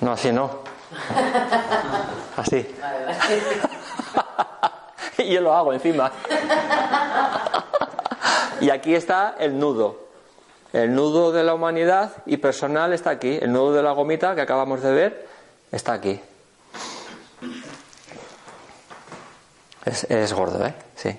No, 0.00 0.12
así 0.12 0.32
no. 0.32 0.74
Así. 2.36 2.74
Vale, 2.80 3.04
vale. 3.06 3.18
y 5.18 5.32
yo 5.34 5.40
lo 5.40 5.54
hago 5.54 5.72
encima. 5.72 6.10
y 8.60 8.70
aquí 8.70 8.94
está 8.94 9.34
el 9.38 9.58
nudo. 9.58 10.04
El 10.72 10.94
nudo 10.94 11.32
de 11.32 11.42
la 11.44 11.54
humanidad 11.54 12.12
y 12.26 12.36
personal 12.36 12.92
está 12.92 13.10
aquí. 13.10 13.38
El 13.40 13.52
nudo 13.52 13.72
de 13.72 13.82
la 13.82 13.92
gomita 13.92 14.34
que 14.34 14.42
acabamos 14.42 14.82
de 14.82 14.92
ver 14.92 15.28
está 15.72 15.92
aquí. 15.94 16.20
Es, 19.84 20.04
es 20.04 20.32
gordo, 20.32 20.64
¿eh? 20.66 20.74
Sí. 20.96 21.18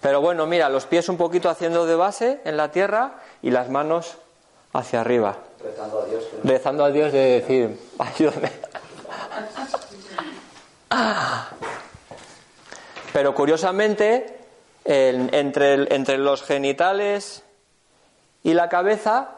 Pero 0.00 0.20
bueno, 0.20 0.46
mira, 0.46 0.68
los 0.68 0.86
pies 0.86 1.08
un 1.08 1.16
poquito 1.16 1.48
haciendo 1.48 1.86
de 1.86 1.94
base 1.96 2.40
en 2.44 2.56
la 2.56 2.70
tierra 2.70 3.12
y 3.42 3.50
las 3.50 3.68
manos 3.70 4.16
hacia 4.72 5.00
arriba. 5.00 5.36
Rezando 5.62 6.00
a 6.00 6.04
Dios. 6.06 6.24
no- 6.42 6.50
Rezando 6.50 6.84
a 6.84 6.90
Dios 6.90 7.12
de 7.12 7.18
decir, 7.40 7.78
ayúdame. 7.98 8.50
Pero 13.12 13.34
curiosamente, 13.34 14.38
en- 14.84 15.32
entre, 15.34 15.94
entre 15.94 16.18
los 16.18 16.42
genitales 16.42 17.42
y 18.42 18.54
la 18.54 18.68
cabeza, 18.68 19.30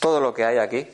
todo 0.00 0.20
lo 0.20 0.34
que 0.34 0.44
hay 0.44 0.58
aquí. 0.58 0.86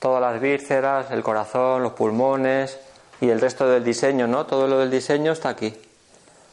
Todas 0.00 0.20
las 0.20 0.40
vísceras, 0.40 1.10
el 1.10 1.22
corazón, 1.22 1.82
los 1.82 1.92
pulmones 1.92 2.78
y 3.20 3.28
el 3.30 3.40
resto 3.40 3.66
del 3.68 3.84
diseño, 3.84 4.26
¿no? 4.26 4.44
Todo 4.46 4.66
lo 4.66 4.78
del 4.78 4.90
diseño 4.90 5.32
está 5.32 5.50
aquí. 5.50 5.74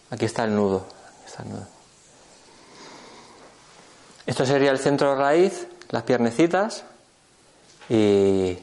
Aquí 0.10 0.26
está 0.26 0.44
el 0.46 0.56
nudo. 0.56 0.86
está 1.26 1.44
el 1.44 1.50
nudo. 1.50 1.68
Esto 4.26 4.46
sería 4.46 4.72
el 4.72 4.80
centro 4.80 5.16
raíz, 5.16 5.68
las 5.90 6.04
piernecitas 6.04 6.84
y, 7.90 8.58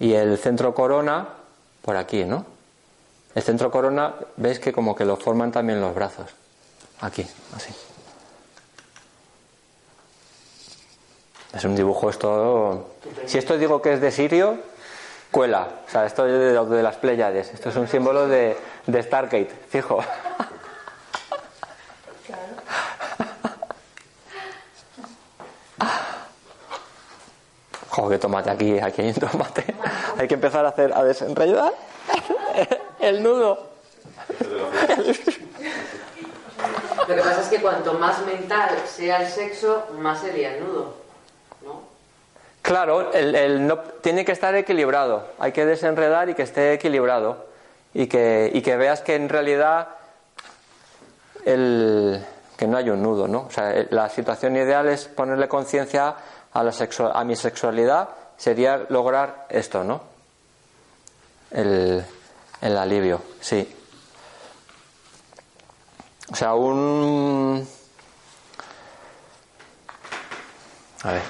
y 0.00 0.12
el 0.12 0.38
centro 0.38 0.74
corona 0.74 1.28
por 1.82 1.96
aquí, 1.96 2.24
¿no? 2.24 2.46
El 3.34 3.42
centro 3.42 3.70
corona, 3.70 4.14
veis 4.36 4.58
que 4.58 4.72
como 4.72 4.94
que 4.94 5.04
lo 5.04 5.16
forman 5.16 5.50
también 5.50 5.80
los 5.80 5.94
brazos. 5.94 6.30
Aquí, 7.00 7.26
así. 7.54 7.74
Es 11.52 11.64
un 11.64 11.74
dibujo 11.74 12.10
esto. 12.10 12.94
Si 13.26 13.38
esto 13.38 13.58
digo 13.58 13.82
que 13.82 13.94
es 13.94 14.00
de 14.00 14.10
Sirio, 14.10 14.58
cuela. 15.30 15.68
O 15.86 15.90
sea, 15.90 16.06
esto 16.06 16.26
es 16.26 16.68
de, 16.70 16.82
las 16.82 16.96
Pléyades. 16.96 17.52
Esto 17.52 17.70
es 17.70 17.76
un 17.76 17.88
símbolo 17.88 18.28
de, 18.28 18.56
de 18.86 19.02
Stargate, 19.02 19.50
fijo. 19.68 19.98
Joder, 27.94 28.18
qué 28.18 28.22
tomate 28.22 28.50
aquí, 28.50 28.78
aquí 28.80 29.02
hay 29.02 29.08
un 29.10 29.14
tomate. 29.14 29.64
Hay 30.18 30.26
que 30.26 30.34
empezar 30.34 30.64
a 30.66 30.70
hacer, 30.70 30.92
a 30.92 31.04
desenredar 31.04 31.72
el 32.98 33.22
nudo. 33.22 33.68
Lo 36.98 37.14
que 37.14 37.22
pasa 37.22 37.40
es 37.40 37.48
que 37.48 37.60
cuanto 37.60 37.94
más 37.94 38.24
mental 38.26 38.70
sea 38.84 39.22
el 39.22 39.28
sexo, 39.28 39.86
más 40.00 40.20
sería 40.20 40.56
el 40.56 40.64
nudo. 40.64 40.94
¿No? 41.64 41.82
Claro, 42.62 43.12
el, 43.12 43.32
el 43.36 43.64
no, 43.64 43.78
tiene 43.78 44.24
que 44.24 44.32
estar 44.32 44.56
equilibrado. 44.56 45.28
Hay 45.38 45.52
que 45.52 45.64
desenredar 45.64 46.28
y 46.28 46.34
que 46.34 46.42
esté 46.42 46.72
equilibrado. 46.72 47.46
Y 47.92 48.08
que, 48.08 48.50
y 48.52 48.62
que 48.62 48.76
veas 48.76 49.02
que 49.02 49.14
en 49.14 49.28
realidad 49.28 49.90
el, 51.44 52.24
que 52.56 52.66
no 52.66 52.76
hay 52.76 52.90
un 52.90 53.02
nudo, 53.02 53.28
¿no? 53.28 53.42
O 53.42 53.50
sea, 53.50 53.86
la 53.90 54.08
situación 54.08 54.56
ideal 54.56 54.88
es 54.88 55.06
ponerle 55.06 55.46
conciencia 55.46 56.16
a, 56.54 56.62
la 56.62 56.72
sexua- 56.72 57.12
a 57.14 57.24
mi 57.24 57.36
sexualidad, 57.36 58.08
sería 58.36 58.86
lograr 58.88 59.46
esto, 59.50 59.84
¿no? 59.84 60.00
El, 61.50 62.04
el 62.60 62.76
alivio, 62.76 63.22
sí. 63.40 63.76
O 66.32 66.34
sea, 66.36 66.54
un... 66.54 67.68
A 71.02 71.12
ver. 71.12 71.22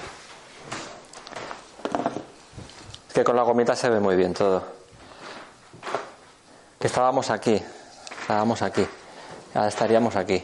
Es 3.09 3.15
que 3.15 3.25
con 3.25 3.37
la 3.37 3.43
gomita 3.43 3.75
se 3.75 3.89
ve 3.91 3.99
muy 4.01 4.15
bien 4.17 4.33
todo. 4.35 4.63
Que 6.79 6.87
estábamos 6.87 7.31
aquí. 7.31 7.61
Estábamos 8.21 8.63
aquí. 8.63 8.87
Ahora 9.55 9.69
estaríamos 9.69 10.17
aquí. 10.17 10.43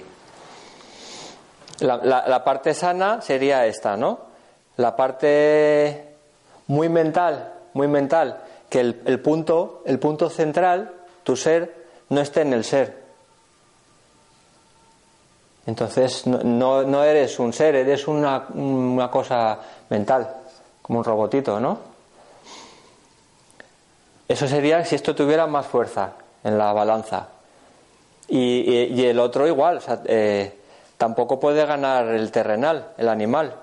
La, 1.81 1.97
la- 1.99 2.27
la 2.29 2.45
parte 2.45 2.75
sana 2.75 3.21
sería 3.23 3.67
esta, 3.67 3.97
¿no? 3.97 4.30
La 4.81 4.97
parte 4.97 6.15
muy 6.69 6.89
mental, 6.89 7.53
muy 7.75 7.87
mental, 7.87 8.41
que 8.71 8.81
el, 8.81 9.03
el 9.05 9.21
punto, 9.21 9.83
el 9.85 9.99
punto 9.99 10.31
central, 10.31 10.91
tu 11.23 11.37
ser, 11.37 11.75
no 12.09 12.21
esté 12.23 12.41
en 12.41 12.55
el 12.55 12.65
ser. 12.65 12.99
Entonces 15.67 16.27
no, 16.27 16.39
no, 16.43 16.83
no 16.85 17.05
eres 17.05 17.39
un 17.39 17.53
ser, 17.53 17.75
eres 17.77 18.09
una, 18.09 18.47
una 18.55 19.11
cosa 19.11 19.59
mental, 19.91 20.27
como 20.81 21.01
un 21.01 21.05
robotito, 21.05 21.61
¿no? 21.61 21.79
Eso 24.27 24.49
sería 24.49 24.83
si 24.85 24.95
esto 24.95 25.15
tuviera 25.15 25.47
más 25.47 25.67
fuerza 25.67 26.13
en 26.43 26.57
la 26.57 26.73
balanza. 26.73 27.29
Y, 28.29 28.39
y- 28.39 28.95
y 29.01 29.05
el 29.07 29.19
otro 29.19 29.47
igual, 29.47 29.81
eh, 30.07 30.59
tampoco 30.97 31.39
puede 31.39 31.67
ganar 31.67 32.07
el 32.07 32.31
terrenal, 32.31 32.93
el 32.97 33.09
animal. 33.09 33.55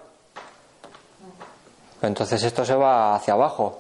Entonces 2.02 2.44
esto 2.44 2.64
se 2.66 2.76
va 2.76 3.16
hacia 3.16 3.34
abajo. 3.34 3.80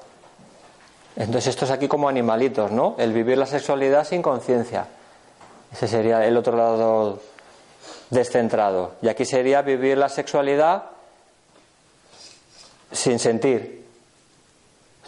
Entonces 1.15 1.47
esto 1.47 1.65
es 1.65 1.71
aquí 1.71 1.87
como 1.87 2.07
animalitos, 2.09 2.71
¿no? 2.71 2.95
El 2.97 3.11
vivir 3.13 3.37
la 3.37 3.45
sexualidad 3.45 4.05
sin 4.05 4.21
conciencia. 4.21 4.85
Ese 5.71 5.87
sería 5.87 6.25
el 6.25 6.37
otro 6.37 6.55
lado 6.55 7.19
descentrado. 8.09 8.93
Y 9.01 9.09
aquí 9.09 9.25
sería 9.25 9.61
vivir 9.61 9.97
la 9.97 10.09
sexualidad 10.09 10.83
sin 12.91 13.19
sentir, 13.19 13.85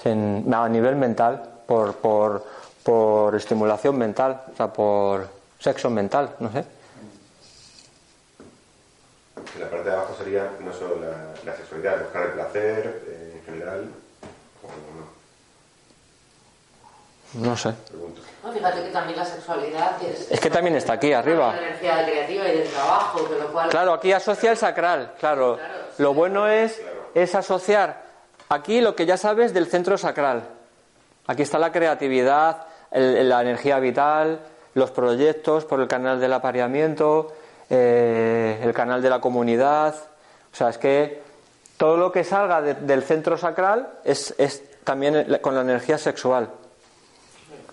sin- 0.03 0.53
a 0.53 0.68
nivel 0.68 0.95
mental, 0.95 1.44
por, 1.65 1.95
por, 1.95 2.45
por 2.84 3.36
estimulación 3.36 3.98
mental, 3.98 4.41
o 4.52 4.56
sea, 4.57 4.68
por 4.73 5.30
sexo 5.60 5.90
mental, 5.90 6.36
no 6.40 6.52
sé. 6.52 6.65
La 9.57 9.69
parte 9.69 9.89
de 9.89 9.95
abajo 9.95 10.15
sería 10.17 10.49
no 10.59 10.71
solo 10.73 10.97
la, 11.01 11.34
la 11.43 11.57
sexualidad, 11.57 11.99
buscar 12.01 12.23
el 12.23 12.31
placer 12.34 13.01
eh, 13.07 13.34
en 13.39 13.45
general, 13.45 13.89
o 14.63 14.67
no, 17.39 17.47
No 17.49 17.57
sé. 17.57 17.73
pregunto. 17.89 18.21
No, 18.43 18.51
fíjate 18.51 18.84
que 18.84 18.89
también 18.89 19.17
la 19.17 19.26
sexualidad 19.26 20.01
es, 20.03 20.31
Es 20.31 20.39
que 20.39 20.49
también 20.49 20.76
está 20.76 20.93
aquí 20.93 21.13
arriba. 21.13 21.51
la 21.53 21.57
energía 21.67 22.05
creativa 22.05 22.47
y 22.47 22.57
del 22.59 22.67
trabajo, 22.69 23.26
con 23.27 23.39
lo 23.39 23.47
cual 23.51 23.69
Claro, 23.69 23.93
aquí 23.93 24.11
asocia 24.13 24.51
el 24.51 24.57
sacral, 24.57 25.13
claro. 25.19 25.57
Lo 25.97 26.13
bueno 26.13 26.47
es, 26.47 26.81
es 27.13 27.35
asociar 27.35 28.03
aquí 28.49 28.81
lo 28.81 28.95
que 28.95 29.05
ya 29.05 29.17
sabes 29.17 29.53
del 29.53 29.67
centro 29.67 29.97
sacral. 29.97 30.43
Aquí 31.27 31.41
está 31.43 31.59
la 31.59 31.71
creatividad, 31.71 32.65
el- 32.91 33.27
la 33.30 33.41
energía 33.41 33.80
vital, 33.80 34.39
los 34.73 34.91
proyectos 34.91 35.65
por 35.65 35.80
el 35.81 35.88
canal 35.88 36.19
del 36.19 36.34
apareamiento, 36.34 37.34
eh, 37.69 38.59
el 38.63 38.73
canal 38.73 39.01
de 39.01 39.09
la 39.09 39.19
comunidad. 39.21 39.95
O 40.51 40.55
sea, 40.55 40.69
es 40.69 40.77
que 40.77 41.21
todo 41.77 41.97
lo 41.97 42.11
que 42.11 42.23
salga 42.23 42.61
de- 42.61 42.73
del 42.73 43.03
centro 43.03 43.37
sacral 43.37 43.89
es, 44.03 44.33
es 44.37 44.63
también 44.83 45.37
con 45.41 45.55
la 45.55 45.61
energía 45.61 45.97
sexual. 45.97 46.49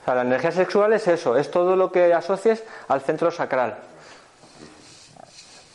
O 0.03 0.05
sea, 0.05 0.15
la 0.15 0.23
energía 0.23 0.53
sexual 0.53 0.93
es 0.93 1.09
eso, 1.09 1.37
es 1.37 1.51
todo 1.51 1.75
lo 1.77 1.91
que 1.91 2.13
asocies 2.15 2.63
al 2.89 3.01
centro 3.01 3.31
sacral. 3.31 3.79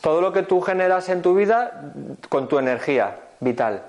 Todo 0.02 0.22
lo 0.22 0.31
que 0.34 0.43
tú 0.43 0.61
generas 0.61 1.10
en 1.10 1.22
tu 1.22 1.35
vida 1.35 1.91
con 2.30 2.48
tu 2.48 2.57
energía 2.57 3.18
vital. 3.39 3.84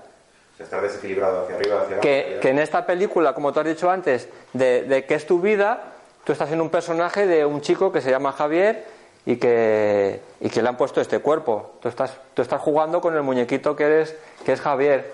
Desequilibrado 0.59 1.44
hacia 1.44 1.56
arriba, 1.56 1.76
hacia 1.76 1.86
abajo. 1.94 2.00
Que, 2.02 2.38
que 2.40 2.48
en 2.50 2.59
esta 2.59 2.84
película, 2.86 3.34
como 3.34 3.52
tú 3.52 3.60
has 3.60 3.66
dicho 3.66 3.90
antes, 3.90 4.28
de, 4.52 4.82
de 4.82 5.04
que 5.06 5.14
es 5.14 5.26
tu 5.26 5.40
vida, 5.40 5.82
tú 6.24 6.32
estás 6.32 6.50
en 6.52 6.60
un 6.60 6.70
personaje 6.70 7.26
de 7.26 7.44
un 7.46 7.60
chico 7.62 7.90
que 7.90 8.00
se 8.00 8.10
llama 8.10 8.32
Javier 8.32 8.84
y 9.27 9.36
que, 9.36 10.20
y 10.40 10.49
que 10.51 10.62
le 10.62 10.69
han 10.69 10.77
puesto 10.77 11.01
este 11.01 11.20
cuerpo. 11.20 11.73
Tú 11.81 11.89
estás, 11.89 12.16
tú 12.35 12.43
estás 12.43 12.61
jugando 12.61 13.01
con 13.01 13.15
el 13.16 13.23
muñequito 13.23 13.77
que, 13.77 13.85
eres, 13.85 14.16
que 14.44 14.53
es 14.53 14.61
Javier, 14.61 15.12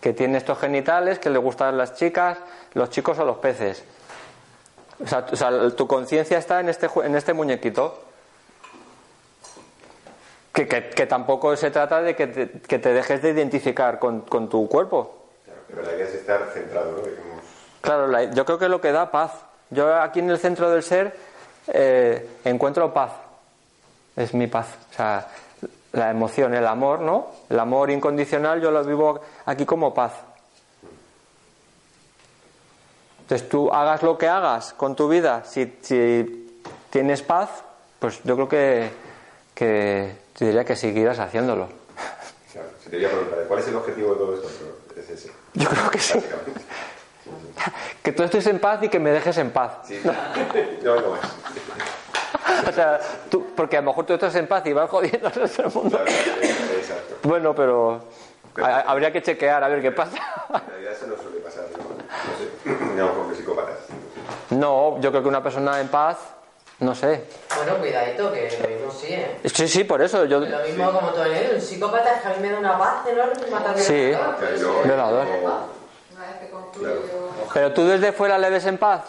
que 0.00 0.12
tiene 0.12 0.38
estos 0.38 0.58
genitales, 0.58 1.18
que 1.18 1.30
le 1.30 1.38
gustan 1.38 1.76
las 1.76 1.94
chicas, 1.94 2.38
los 2.74 2.90
chicos 2.90 3.18
o 3.18 3.24
los 3.24 3.38
peces. 3.38 3.84
O 5.02 5.06
sea, 5.08 5.26
o 5.30 5.36
sea, 5.36 5.70
tu 5.70 5.86
conciencia 5.86 6.38
está 6.38 6.60
en 6.60 6.68
este, 6.68 6.88
en 7.04 7.14
este 7.16 7.32
muñequito. 7.34 8.00
Que, 10.52 10.68
que- 10.68 10.90
que 10.90 11.06
tampoco 11.06 11.56
se 11.56 11.70
trata 11.72 12.00
de 12.00 12.14
que 12.14 12.28
te, 12.28 12.48
que 12.60 12.78
te 12.78 12.92
dejes 12.92 13.20
de 13.22 13.30
identificar 13.30 13.98
con, 13.98 14.20
con 14.20 14.48
tu 14.48 14.68
cuerpo. 14.68 15.24
Claro, 15.44 15.60
pero 15.68 15.82
la 15.82 15.92
idea 15.94 16.06
es 16.06 16.14
estar 16.14 16.48
centrado, 16.54 16.92
¿no? 16.92 16.98
Digamos, 16.98 17.42
Claro, 17.80 18.06
la- 18.06 18.24
yo 18.24 18.44
creo 18.44 18.58
que 18.58 18.66
es 18.66 18.70
lo 18.70 18.80
que 18.80 18.92
da 18.92 19.10
paz. 19.10 19.32
Yo 19.70 19.92
aquí 20.00 20.20
en 20.20 20.30
el 20.30 20.38
centro 20.38 20.70
del 20.70 20.84
ser 20.84 21.16
eh, 21.68 22.28
encuentro 22.44 22.94
paz. 22.94 23.10
Es 24.16 24.34
mi 24.34 24.46
paz. 24.46 24.68
O 24.90 24.94
sea, 24.94 25.28
la 25.92 26.10
emoción, 26.10 26.54
el 26.54 26.66
amor, 26.66 27.00
¿no? 27.00 27.28
El 27.48 27.58
amor 27.58 27.90
incondicional 27.90 28.60
yo 28.60 28.70
lo 28.70 28.84
vivo 28.84 29.20
aquí 29.46 29.64
como 29.64 29.94
paz. 29.94 30.12
Entonces 33.20 33.48
tú 33.48 33.72
hagas 33.72 34.02
lo 34.02 34.18
que 34.18 34.28
hagas 34.28 34.74
con 34.74 34.94
tu 34.94 35.08
vida, 35.08 35.44
si, 35.44 35.78
si 35.80 36.46
tienes 36.90 37.22
paz, 37.22 37.48
pues 37.98 38.20
yo 38.22 38.34
creo 38.34 38.48
que, 38.48 38.90
que 39.54 40.16
te 40.36 40.44
diría 40.44 40.64
que 40.64 40.76
seguirás 40.76 41.18
haciéndolo. 41.18 41.68
claro, 42.52 42.68
si 42.82 42.90
te 42.90 42.96
voy 42.96 43.06
a 43.06 43.08
preguntar, 43.08 43.38
¿cuál 43.48 43.60
es 43.60 43.68
el 43.68 43.76
objetivo 43.76 44.12
de 44.12 44.18
todo 44.18 44.34
esto? 44.34 44.48
Es 44.94 45.10
ese, 45.10 45.32
Yo 45.54 45.68
creo 45.68 45.90
que 45.90 45.98
sí. 45.98 46.18
Que 48.02 48.12
tú 48.12 48.22
estés 48.22 48.46
en 48.48 48.58
paz 48.58 48.82
y 48.82 48.90
que 48.90 48.98
me 48.98 49.10
dejes 49.10 49.38
en 49.38 49.50
paz. 49.50 49.78
Sí, 49.86 49.98
no 50.84 50.94
más. 51.10 51.20
O 52.68 52.72
sea, 52.72 53.00
tú, 53.30 53.46
porque 53.56 53.76
a 53.76 53.80
lo 53.80 53.86
mejor 53.88 54.04
tú 54.06 54.14
estás 54.14 54.34
en 54.36 54.46
paz 54.46 54.64
y 54.66 54.72
vas 54.72 54.90
jodiendo 54.90 55.28
a 55.28 55.30
todo 55.30 55.44
el 55.44 55.72
mundo. 55.72 55.98
Claro, 55.98 56.10
exacto. 56.78 57.14
Bueno, 57.22 57.54
pero 57.54 58.00
ha- 58.62 58.80
habría 58.80 59.10
que 59.12 59.22
chequear 59.22 59.62
a 59.64 59.68
ver 59.68 59.80
qué 59.80 59.92
pasa. 59.92 60.16
En 60.52 60.70
realidad 60.70 60.92
eso 60.92 61.06
no 61.06 61.16
suele 61.16 61.38
pasar, 61.40 61.64
¿no? 61.72 61.78
No 62.96 63.14
sé, 63.24 63.30
que 63.30 63.36
psicópatas. 63.36 63.76
No, 64.50 65.00
yo 65.00 65.10
creo 65.10 65.22
que 65.22 65.28
una 65.28 65.42
persona 65.42 65.80
en 65.80 65.88
paz, 65.88 66.18
no 66.80 66.94
sé. 66.94 67.24
Bueno, 67.56 67.78
cuidadito, 67.78 68.32
que 68.32 68.58
lo 68.62 68.68
mismo 68.68 68.90
sí, 68.90 69.06
¿eh? 69.10 69.40
Sí, 69.52 69.66
sí, 69.68 69.84
por 69.84 70.02
eso 70.02 70.24
yo. 70.26 70.40
Lo 70.40 70.58
mismo 70.60 70.92
como 70.92 71.08
tú, 71.12 71.22
¿eh? 71.22 71.52
Un 71.54 71.60
psicópata 71.60 72.14
es 72.16 72.22
que 72.22 72.28
a 72.28 72.30
mí 72.32 72.36
me 72.40 72.50
da 72.50 72.58
una 72.58 72.78
paz 72.78 73.06
enorme 73.06 73.46
matar 73.50 73.74
a 73.74 73.78
Sí. 73.78 74.12
Violador. 74.84 75.26
Una 75.26 76.26
vez 76.26 76.36
que 76.40 76.50
concluyo 76.50 77.00
Pero 77.52 77.72
tú 77.72 77.86
desde 77.86 78.12
fuera 78.12 78.38
le 78.38 78.50
ves 78.50 78.66
en 78.66 78.78
paz. 78.78 79.02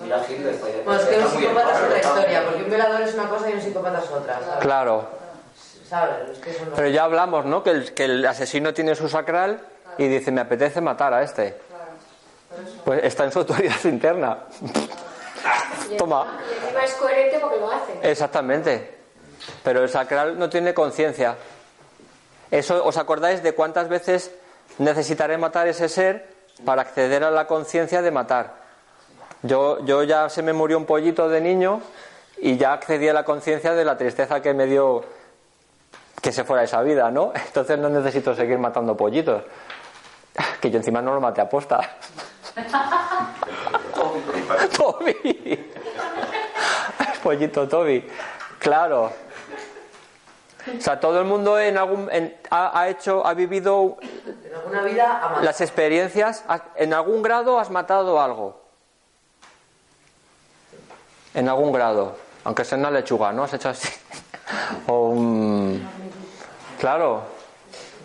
Mira 0.00 0.24
Hitler. 0.28 0.56
Bueno, 0.84 1.00
es 1.00 1.06
que 1.06 1.18
un 1.18 1.28
psicópata 1.30 1.72
es 1.72 1.78
pero 1.78 1.86
otra 1.86 1.98
historia, 1.98 2.44
porque 2.44 2.62
un 2.62 2.68
violador 2.68 3.00
es 3.02 3.14
una 3.14 3.28
cosa 3.28 3.50
y 3.50 3.52
un 3.54 3.60
psicópata 3.60 3.98
es 4.00 4.10
otra, 4.10 4.40
¿sabes? 4.40 4.58
Claro. 4.60 5.08
¿Sabes? 5.88 6.30
Es 6.30 6.38
que 6.38 6.50
eso 6.50 6.64
no... 6.66 6.74
Pero 6.74 6.88
ya 6.88 7.04
hablamos, 7.04 7.44
¿no? 7.44 7.62
Que 7.62 7.70
el, 7.70 7.94
que 7.94 8.04
el 8.04 8.26
asesino 8.26 8.74
tiene 8.74 8.94
su 8.94 9.08
sacral 9.08 9.60
y 9.98 10.08
dice, 10.08 10.30
me 10.32 10.40
apetece 10.40 10.80
matar 10.80 11.14
a 11.14 11.22
este. 11.22 11.56
Pues 12.84 13.04
está 13.04 13.24
en 13.24 13.32
su 13.32 13.40
autoridad 13.40 13.76
interna. 13.84 14.38
Y 15.90 15.96
Toma. 15.96 16.38
Y 16.50 16.64
encima 16.64 16.84
es 16.84 16.94
coherente 16.94 17.38
porque 17.38 17.58
lo 17.58 17.70
hace. 17.70 17.92
Exactamente. 18.02 18.98
Pero 19.62 19.82
el 19.82 19.88
sacral 19.88 20.38
no 20.38 20.48
tiene 20.48 20.74
conciencia. 20.74 21.36
Eso, 22.50 22.84
¿os 22.84 22.96
acordáis 22.96 23.42
de 23.42 23.52
cuántas 23.52 23.88
veces 23.88 24.30
necesitaré 24.78 25.38
matar 25.38 25.68
ese 25.68 25.88
ser 25.88 26.28
para 26.64 26.82
acceder 26.82 27.24
a 27.24 27.30
la 27.30 27.46
conciencia 27.46 28.00
de 28.00 28.10
matar? 28.10 28.63
Yo, 29.44 29.78
yo 29.84 30.02
ya 30.02 30.28
se 30.28 30.42
me 30.42 30.52
murió 30.52 30.76
un 30.78 30.86
pollito 30.86 31.28
de 31.28 31.40
niño 31.40 31.80
y 32.38 32.56
ya 32.56 32.72
accedí 32.72 33.08
a 33.08 33.12
la 33.12 33.24
conciencia 33.24 33.74
de 33.74 33.84
la 33.84 33.96
tristeza 33.96 34.40
que 34.42 34.54
me 34.54 34.66
dio 34.66 35.04
que 36.20 36.32
se 36.32 36.42
fuera 36.44 36.62
esa 36.64 36.82
vida, 36.82 37.10
¿no? 37.10 37.32
Entonces 37.46 37.78
no 37.78 37.88
necesito 37.90 38.34
seguir 38.34 38.58
matando 38.58 38.96
pollitos. 38.96 39.42
Que 40.60 40.68
yo 40.70 40.78
encima 40.78 41.00
no 41.02 41.14
lo 41.14 41.20
maté 41.20 41.42
a 41.42 41.48
posta. 41.48 41.78
Toby. 44.76 45.70
Pollito 47.22 47.68
Toby. 47.68 48.04
Claro. 48.58 49.12
O 50.76 50.80
sea, 50.80 50.98
todo 50.98 51.20
el 51.20 51.26
mundo 51.26 51.58
en 51.60 51.76
algún, 51.76 52.08
en- 52.10 52.34
ha, 52.50 52.80
ha 52.80 52.88
hecho, 52.88 53.24
ha 53.26 53.34
vivido 53.34 53.98
En 54.00 54.54
alguna 54.54 54.82
vida 54.82 55.36
las 55.42 55.60
experiencias, 55.60 56.42
ha- 56.48 56.62
en 56.76 56.94
algún 56.94 57.22
grado 57.22 57.58
has 57.60 57.70
matado 57.70 58.20
algo. 58.20 58.63
En 61.34 61.48
algún 61.48 61.72
grado. 61.72 62.16
Aunque 62.44 62.64
sea 62.64 62.78
una 62.78 62.90
lechuga, 62.90 63.32
¿no? 63.32 63.44
Has 63.44 63.54
hecho 63.54 63.68
así. 63.68 63.88
O 64.86 65.08
un... 65.08 65.86
Claro. 66.78 67.22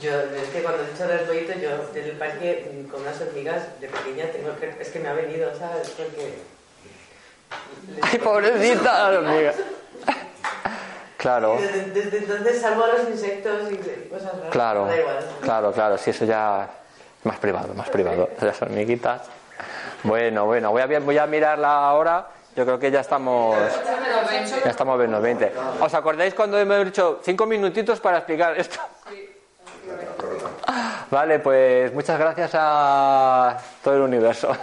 Yo, 0.01 0.11
es 0.11 0.49
que 0.53 0.63
cuando 0.63 0.83
he 0.83 0.87
dicho 0.89 1.05
del 1.05 1.19
pollito, 1.21 1.53
yo 1.59 1.69
en 1.93 2.05
el 2.05 2.17
parque 2.17 2.71
mm, 2.73 2.89
con 2.89 3.01
unas 3.01 3.19
hormigas 3.19 3.79
de 3.81 3.87
pequeña 3.87 4.25
tengo 4.31 4.55
que... 4.57 4.73
Es 4.79 4.89
que 4.89 4.99
me 4.99 5.09
ha 5.09 5.13
venido, 5.13 5.51
¿sabes? 5.57 5.89
Porque... 5.89 6.39
Ay, 8.01 8.19
pobrecita 8.19 9.11
la 9.11 9.19
hormiga. 9.19 9.53
Claro. 11.17 11.57
Desde, 11.59 11.91
desde 11.91 12.17
entonces 12.19 12.61
salvo 12.61 12.85
a 12.85 12.87
los 12.87 13.09
insectos 13.09 13.69
y 13.71 14.07
cosas 14.07 14.33
raras. 14.37 14.51
Claro, 14.51 14.85
Da 14.85 14.97
igual. 14.97 15.17
claro, 15.41 15.71
claro, 15.73 15.97
si 15.97 16.11
eso 16.11 16.23
ya 16.23 16.69
más 17.23 17.37
privado, 17.39 17.73
más 17.73 17.89
privado, 17.89 18.29
las 18.41 18.61
hormiguitas. 18.61 19.23
Bueno, 20.03 20.45
bueno, 20.45 20.71
voy 20.71 20.81
a, 20.81 20.99
voy 20.99 21.17
a 21.17 21.27
mirarla 21.27 21.89
ahora, 21.89 22.25
yo 22.59 22.65
creo 22.65 22.77
que 22.77 22.91
ya 22.91 22.99
estamos, 22.99 23.57
ya 24.65 24.69
estamos 24.69 25.01
en 25.01 25.11
los 25.11 25.21
20. 25.21 25.53
¿Os 25.79 25.93
acordáis 25.93 26.33
cuando 26.33 26.59
hemos 26.59 26.83
dicho 26.83 27.21
cinco 27.23 27.45
minutitos 27.45 28.01
para 28.01 28.17
explicar 28.17 28.59
esto? 28.59 28.81
Vale, 31.09 31.39
pues 31.39 31.93
muchas 31.93 32.19
gracias 32.19 32.51
a 32.55 33.57
todo 33.81 33.95
el 33.95 34.01
universo. 34.01 34.53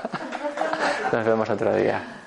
Nos 1.10 1.24
vemos 1.24 1.48
otro 1.48 1.74
día. 1.74 2.25